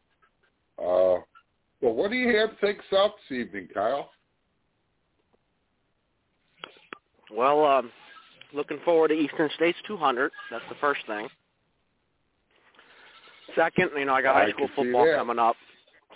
Uh, 0.78 1.18
but 1.82 1.96
what 1.96 2.12
do 2.12 2.18
you 2.18 2.38
have 2.38 2.52
to 2.52 2.66
take 2.66 2.80
us 2.80 3.12
this 3.30 3.39
evening, 3.39 3.68
Kyle? 3.74 4.12
Well, 7.36 7.66
um, 7.66 7.92
looking 8.54 8.80
forward 8.86 9.10
to 9.10 9.14
Eastern 9.16 9.50
States 9.56 9.78
200. 9.88 10.32
That's 10.52 10.64
the 10.70 10.76
first 10.80 11.02
thing. 11.08 11.28
Second, 13.56 13.89
you 13.98 14.06
know, 14.06 14.14
I 14.14 14.22
got 14.22 14.36
I 14.36 14.46
high 14.46 14.52
school 14.52 14.70
football 14.76 15.14
coming 15.16 15.39
up, 15.39 15.56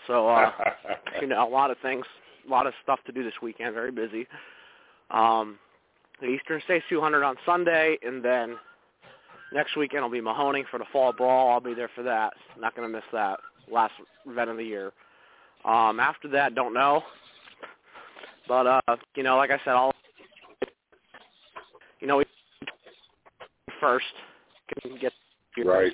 so 0.07 0.27
uh, 0.27 0.51
you 1.21 1.27
know, 1.27 1.47
a 1.47 1.49
lot 1.49 1.71
of 1.71 1.77
things, 1.81 2.05
a 2.47 2.49
lot 2.49 2.67
of 2.67 2.73
stuff 2.83 2.99
to 3.05 3.11
do 3.11 3.23
this 3.23 3.33
weekend. 3.41 3.73
Very 3.73 3.91
busy. 3.91 4.27
Um, 5.11 5.57
the 6.21 6.27
Eastern 6.27 6.61
States 6.65 6.85
200 6.89 7.23
on 7.23 7.35
Sunday, 7.45 7.97
and 8.05 8.23
then 8.23 8.55
next 9.53 9.75
weekend 9.75 10.03
will 10.03 10.09
be 10.09 10.21
Mahoning 10.21 10.63
for 10.71 10.77
the 10.77 10.85
fall 10.91 11.11
brawl. 11.13 11.51
I'll 11.51 11.59
be 11.59 11.73
there 11.73 11.89
for 11.95 12.03
that. 12.03 12.33
Not 12.59 12.75
going 12.75 12.87
to 12.89 12.93
miss 12.93 13.05
that 13.11 13.39
last 13.71 13.93
event 14.25 14.49
of 14.49 14.57
the 14.57 14.63
year. 14.63 14.91
Um, 15.65 15.99
after 15.99 16.27
that, 16.29 16.55
don't 16.55 16.73
know. 16.73 17.03
But 18.47 18.67
uh, 18.67 18.95
you 19.15 19.23
know, 19.23 19.37
like 19.37 19.49
I 19.49 19.57
said, 19.65 19.71
I'll 19.71 19.91
you 21.99 22.07
know, 22.07 22.17
we 22.17 22.25
first 23.79 24.05
can 24.81 24.97
get 24.99 25.11
right. 25.65 25.91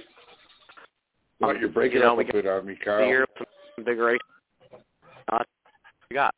Uh, 1.41 1.53
you're 1.53 1.69
breaking 1.69 1.99
You 1.99 2.03
know, 2.03 2.19
up 2.19 2.29
a 2.29 2.33
bit 2.33 2.45
on 2.45 2.65
me, 2.65 2.77
Kyle. 2.83 3.25
Year 3.77 3.85
some 3.85 3.85
big 3.85 3.99
race. 3.99 4.19
Uh, 5.31 5.39
we 6.09 6.13
got 6.15 6.33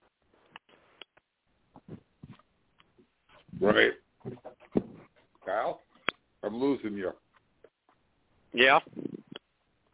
Right. 3.62 3.92
Kyle, 5.46 5.82
I'm 6.44 6.60
losing 6.60 6.96
you. 6.98 7.12
yeah. 8.54 8.80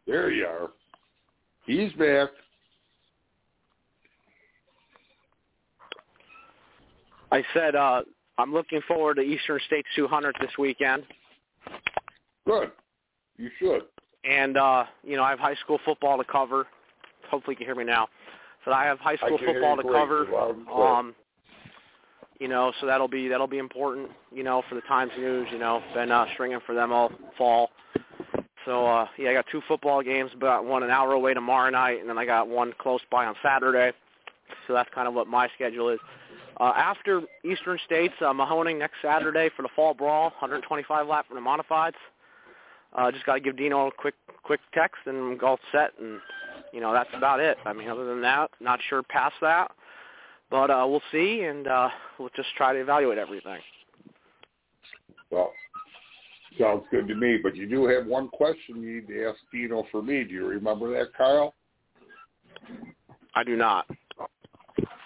There 0.06 0.30
you 0.32 0.44
are. 0.46 0.70
He's 1.66 1.92
back. 1.92 2.30
I 7.30 7.44
said 7.54 7.76
uh, 7.76 8.02
I'm 8.38 8.52
looking 8.52 8.80
forward 8.88 9.16
to 9.16 9.20
Eastern 9.22 9.60
States 9.66 9.86
200 9.94 10.34
this 10.40 10.50
weekend, 10.58 11.04
Good. 12.44 12.72
You 13.36 13.50
should. 13.60 13.82
and 14.24 14.56
uh, 14.56 14.84
you 15.04 15.16
know 15.16 15.22
I 15.22 15.30
have 15.30 15.38
high 15.38 15.54
school 15.56 15.78
football 15.84 16.18
to 16.18 16.24
cover. 16.24 16.66
Hopefully, 17.30 17.54
you 17.54 17.58
can 17.58 17.66
hear 17.66 17.74
me 17.74 17.84
now. 17.84 18.08
So 18.64 18.72
I 18.72 18.84
have 18.84 18.98
high 18.98 19.16
school 19.16 19.38
football 19.38 19.76
to 19.76 19.82
great, 19.82 19.94
cover. 19.94 20.36
Um, 20.70 21.14
you 22.38 22.48
know, 22.48 22.72
so 22.80 22.86
that'll 22.86 23.08
be 23.08 23.28
that'll 23.28 23.46
be 23.46 23.58
important. 23.58 24.10
You 24.34 24.42
know, 24.42 24.62
for 24.68 24.74
the 24.74 24.80
Times 24.82 25.12
News. 25.18 25.48
You 25.52 25.58
know, 25.58 25.82
been 25.94 26.10
uh, 26.10 26.26
stringing 26.34 26.60
for 26.66 26.74
them 26.74 26.92
all 26.92 27.10
fall. 27.38 27.70
So 28.64 28.86
uh, 28.86 29.06
yeah, 29.18 29.30
I 29.30 29.34
got 29.34 29.46
two 29.50 29.62
football 29.66 30.02
games, 30.02 30.30
but 30.38 30.64
one 30.64 30.82
an 30.82 30.90
hour 30.90 31.12
away 31.12 31.34
tomorrow 31.34 31.70
night, 31.70 32.00
and 32.00 32.08
then 32.08 32.18
I 32.18 32.26
got 32.26 32.48
one 32.48 32.72
close 32.78 33.00
by 33.10 33.26
on 33.26 33.34
Saturday. 33.42 33.96
So 34.66 34.74
that's 34.74 34.90
kind 34.94 35.08
of 35.08 35.14
what 35.14 35.26
my 35.26 35.48
schedule 35.54 35.88
is. 35.88 35.98
Uh, 36.58 36.72
after 36.76 37.22
Eastern 37.42 37.78
States, 37.86 38.12
uh, 38.20 38.32
Mahoning 38.32 38.78
next 38.78 38.96
Saturday 39.00 39.48
for 39.56 39.62
the 39.62 39.70
fall 39.74 39.94
brawl, 39.94 40.24
125 40.24 41.06
lap 41.06 41.24
for 41.26 41.34
the 41.34 41.40
modifieds. 41.40 41.94
Uh, 42.92 43.10
just 43.10 43.24
got 43.24 43.34
to 43.34 43.40
give 43.40 43.56
Dino 43.56 43.86
a 43.86 43.90
quick 43.90 44.14
quick 44.42 44.60
text 44.74 44.98
and 45.06 45.38
go 45.38 45.56
set, 45.72 45.92
and 46.00 46.20
you 46.72 46.80
know 46.80 46.92
that's 46.92 47.10
about 47.14 47.40
it. 47.40 47.58
I 47.64 47.72
mean, 47.72 47.88
other 47.88 48.06
than 48.06 48.22
that, 48.22 48.50
not 48.60 48.80
sure 48.88 49.02
past 49.02 49.34
that, 49.40 49.70
but 50.50 50.70
uh, 50.70 50.84
we'll 50.88 51.02
see, 51.12 51.42
and 51.42 51.66
uh, 51.66 51.88
we'll 52.18 52.30
just 52.36 52.48
try 52.56 52.72
to 52.72 52.80
evaluate 52.80 53.18
everything. 53.18 53.60
Well, 55.30 55.52
sounds 56.58 56.84
good 56.90 57.06
to 57.08 57.14
me. 57.14 57.38
But 57.42 57.56
you 57.56 57.68
do 57.68 57.86
have 57.86 58.06
one 58.06 58.28
question 58.28 58.82
you 58.82 58.96
need 58.96 59.08
to 59.08 59.28
ask 59.28 59.38
Dino 59.52 59.86
for 59.90 60.02
me. 60.02 60.24
Do 60.24 60.34
you 60.34 60.46
remember 60.46 60.90
that, 60.98 61.14
Kyle? 61.16 61.54
I 63.34 63.44
do 63.44 63.56
not. 63.56 63.86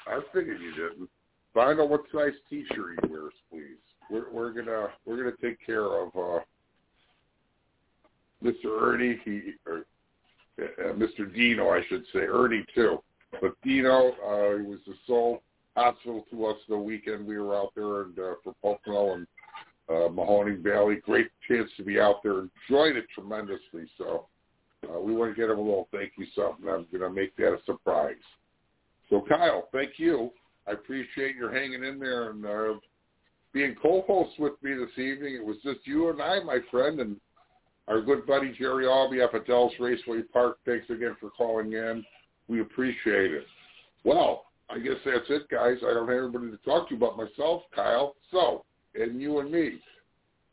I 0.06 0.20
figured 0.32 0.60
you 0.60 0.72
didn't. 0.72 1.08
Find 1.52 1.80
out 1.80 1.88
what 1.88 2.02
size 2.12 2.32
T-shirt 2.50 2.98
he 3.02 3.08
wears, 3.08 3.32
please. 3.50 3.78
We're 4.10 4.30
we're 4.30 4.52
gonna 4.52 4.88
we're 5.06 5.16
gonna 5.16 5.36
take 5.42 5.64
care 5.64 5.84
of 5.84 6.08
uh, 6.14 6.40
Mr. 8.42 8.80
Ernie. 8.80 9.18
He 9.24 9.52
or 9.66 9.86
uh, 10.60 10.92
Mr. 10.92 11.32
Dino, 11.32 11.70
I 11.70 11.82
should 11.88 12.04
say, 12.12 12.20
Ernie 12.20 12.64
too. 12.74 13.02
But 13.40 13.54
Dino, 13.62 14.10
uh, 14.10 14.58
he 14.58 14.64
was 14.64 14.78
the 14.86 14.94
sole 15.06 15.42
hospital 15.76 16.24
to 16.30 16.46
us 16.46 16.56
the 16.68 16.78
weekend 16.78 17.26
we 17.26 17.38
were 17.38 17.56
out 17.56 17.72
there 17.74 18.02
and 18.02 18.18
uh, 18.18 18.34
for 18.44 18.54
Pocono 18.62 19.14
and 19.14 19.26
uh, 19.88 20.08
Mahoning 20.08 20.62
Valley. 20.62 20.96
Great 21.04 21.28
chance 21.48 21.68
to 21.76 21.82
be 21.82 21.98
out 21.98 22.22
there. 22.22 22.40
Enjoyed 22.68 22.96
it 22.96 23.06
tremendously. 23.14 23.86
So 23.98 24.28
uh, 24.84 25.00
we 25.00 25.14
want 25.14 25.34
to 25.34 25.40
get 25.40 25.50
him 25.50 25.58
a 25.58 25.62
little 25.62 25.88
thank 25.92 26.12
you 26.16 26.26
something. 26.34 26.68
I'm 26.68 26.86
going 26.92 27.00
to 27.02 27.10
make 27.10 27.36
that 27.36 27.54
a 27.54 27.58
surprise. 27.66 28.14
So 29.10 29.24
Kyle, 29.28 29.68
thank 29.72 29.92
you. 29.98 30.30
I 30.66 30.72
appreciate 30.72 31.36
your 31.36 31.52
hanging 31.52 31.84
in 31.84 31.98
there 31.98 32.30
and 32.30 32.44
uh, 32.46 32.74
being 33.52 33.74
co-host 33.80 34.38
with 34.38 34.54
me 34.62 34.74
this 34.74 34.98
evening. 34.98 35.34
It 35.34 35.44
was 35.44 35.56
just 35.62 35.80
you 35.84 36.10
and 36.10 36.22
I, 36.22 36.40
my 36.40 36.58
friend, 36.70 37.00
and 37.00 37.16
our 37.88 38.00
good 38.00 38.26
buddy 38.26 38.54
Jerry 38.58 38.86
Aubie 38.86 39.22
up 39.22 39.34
at 39.34 39.46
Dallas 39.46 39.72
Raceway 39.78 40.22
Park. 40.32 40.58
Thanks 40.64 40.88
again 40.90 41.16
for 41.20 41.30
calling 41.30 41.72
in. 41.72 42.04
We 42.48 42.60
appreciate 42.60 43.32
it. 43.32 43.44
Well, 44.04 44.44
I 44.70 44.78
guess 44.78 44.96
that's 45.04 45.28
it, 45.28 45.48
guys. 45.50 45.76
I 45.82 45.92
don't 45.92 46.08
have 46.08 46.18
anybody 46.18 46.50
to 46.50 46.56
talk 46.58 46.88
to 46.88 46.96
but 46.96 47.16
myself, 47.16 47.62
Kyle, 47.74 48.14
so, 48.30 48.64
and 48.94 49.20
you 49.20 49.38
and 49.40 49.50
me. 49.50 49.80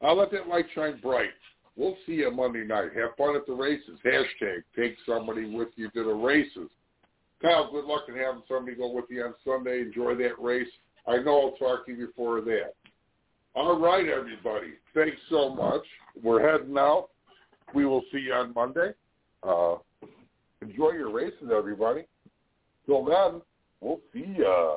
I'll 0.01 0.17
let 0.17 0.31
that 0.31 0.47
light 0.47 0.65
shine 0.73 0.99
bright. 1.01 1.29
We'll 1.75 1.95
see 2.05 2.13
you 2.13 2.31
Monday 2.31 2.65
night. 2.65 2.89
Have 2.95 3.15
fun 3.17 3.35
at 3.35 3.45
the 3.47 3.53
races. 3.53 3.99
Hashtag 4.05 4.63
take 4.75 4.95
somebody 5.05 5.55
with 5.55 5.69
you 5.75 5.89
to 5.91 6.03
the 6.03 6.13
races. 6.13 6.69
Kyle, 7.41 7.71
good 7.71 7.85
luck 7.85 8.03
in 8.07 8.15
having 8.15 8.43
somebody 8.47 8.75
go 8.75 8.91
with 8.91 9.05
you 9.09 9.23
on 9.23 9.33
Sunday. 9.45 9.81
Enjoy 9.81 10.15
that 10.15 10.39
race. 10.39 10.67
I 11.07 11.17
know 11.17 11.41
I'll 11.41 11.57
talk 11.57 11.85
to 11.85 11.93
you 11.93 12.07
before 12.07 12.41
that. 12.41 12.73
All 13.55 13.79
right, 13.79 14.07
everybody. 14.07 14.73
Thanks 14.93 15.17
so 15.29 15.55
much. 15.55 15.81
We're 16.21 16.41
heading 16.41 16.77
out. 16.77 17.09
We 17.73 17.85
will 17.85 18.03
see 18.11 18.19
you 18.19 18.33
on 18.33 18.53
Monday. 18.53 18.93
Uh, 19.43 19.75
enjoy 20.61 20.91
your 20.91 21.11
races, 21.11 21.49
everybody. 21.55 22.05
Till 22.85 23.05
then, 23.05 23.41
we'll 23.79 24.01
see 24.13 24.35
ya. 24.37 24.75